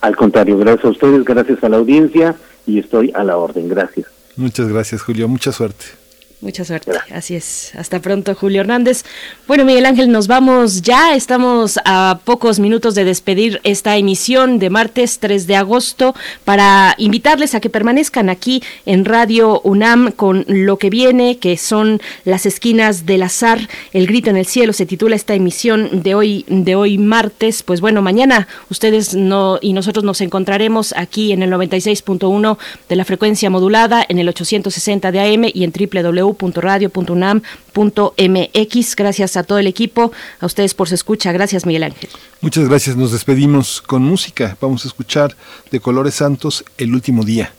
[0.00, 2.34] Al contrario, gracias a ustedes, gracias a la audiencia
[2.66, 3.68] y estoy a la orden.
[3.68, 4.06] Gracias.
[4.36, 5.28] Muchas gracias, Julio.
[5.28, 5.99] Mucha suerte.
[6.42, 6.90] Mucha suerte.
[7.12, 7.72] Así es.
[7.76, 9.04] Hasta pronto, Julio Hernández.
[9.46, 11.14] Bueno, Miguel Ángel, nos vamos ya.
[11.14, 16.14] Estamos a pocos minutos de despedir esta emisión de martes 3 de agosto
[16.46, 22.00] para invitarles a que permanezcan aquí en Radio UNAM con lo que viene, que son
[22.24, 23.68] las esquinas del azar.
[23.92, 27.62] El grito en el cielo se titula esta emisión de hoy, de hoy martes.
[27.62, 32.56] Pues bueno, mañana ustedes no y nosotros nos encontraremos aquí en el 96.1
[32.88, 38.96] de la frecuencia modulada, en el 860 de AM y en www www.radio.unam.mx.
[38.96, 41.32] Gracias a todo el equipo, a ustedes por su escucha.
[41.32, 42.08] Gracias, Miguel Ángel.
[42.40, 42.96] Muchas gracias.
[42.96, 44.56] Nos despedimos con música.
[44.60, 45.36] Vamos a escuchar
[45.70, 47.52] de Colores Santos El último día.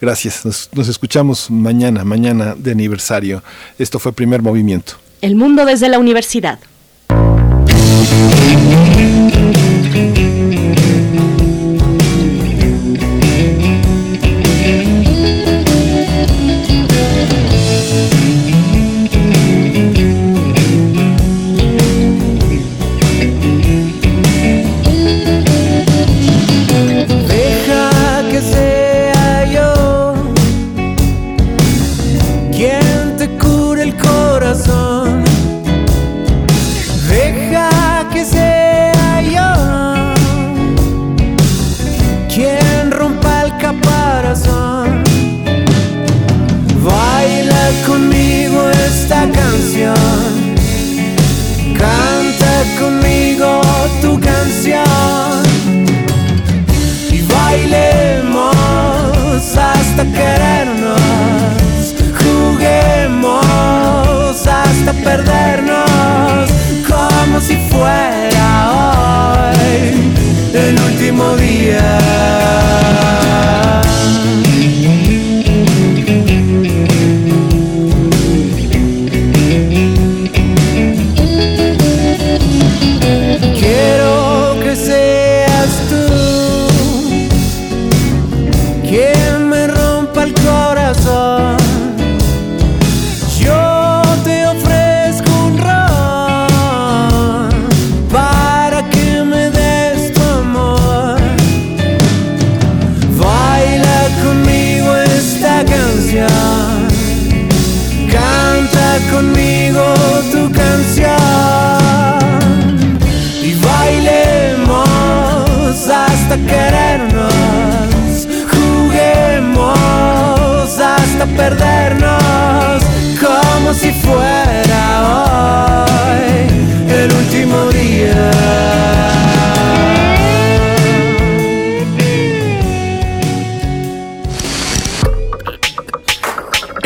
[0.00, 0.44] Gracias.
[0.44, 3.42] Nos, nos escuchamos mañana, mañana de aniversario.
[3.78, 4.94] Esto fue Primer Movimiento.
[5.20, 6.60] El mundo desde la universidad.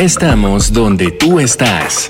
[0.03, 2.09] Estamos donde tú estás.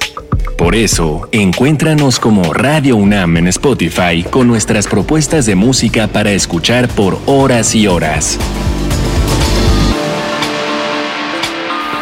[0.58, 6.88] Por eso, encuéntranos como Radio UNAM en Spotify con nuestras propuestas de música para escuchar
[6.90, 8.40] por horas y horas.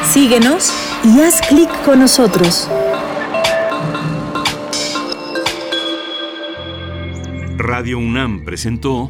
[0.10, 2.70] Síguenos y haz clic con nosotros.
[7.58, 9.10] Radio UNAM presentó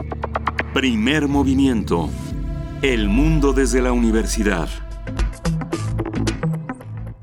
[0.74, 2.10] Primer Movimiento.
[2.82, 4.81] El mundo desde la universidad.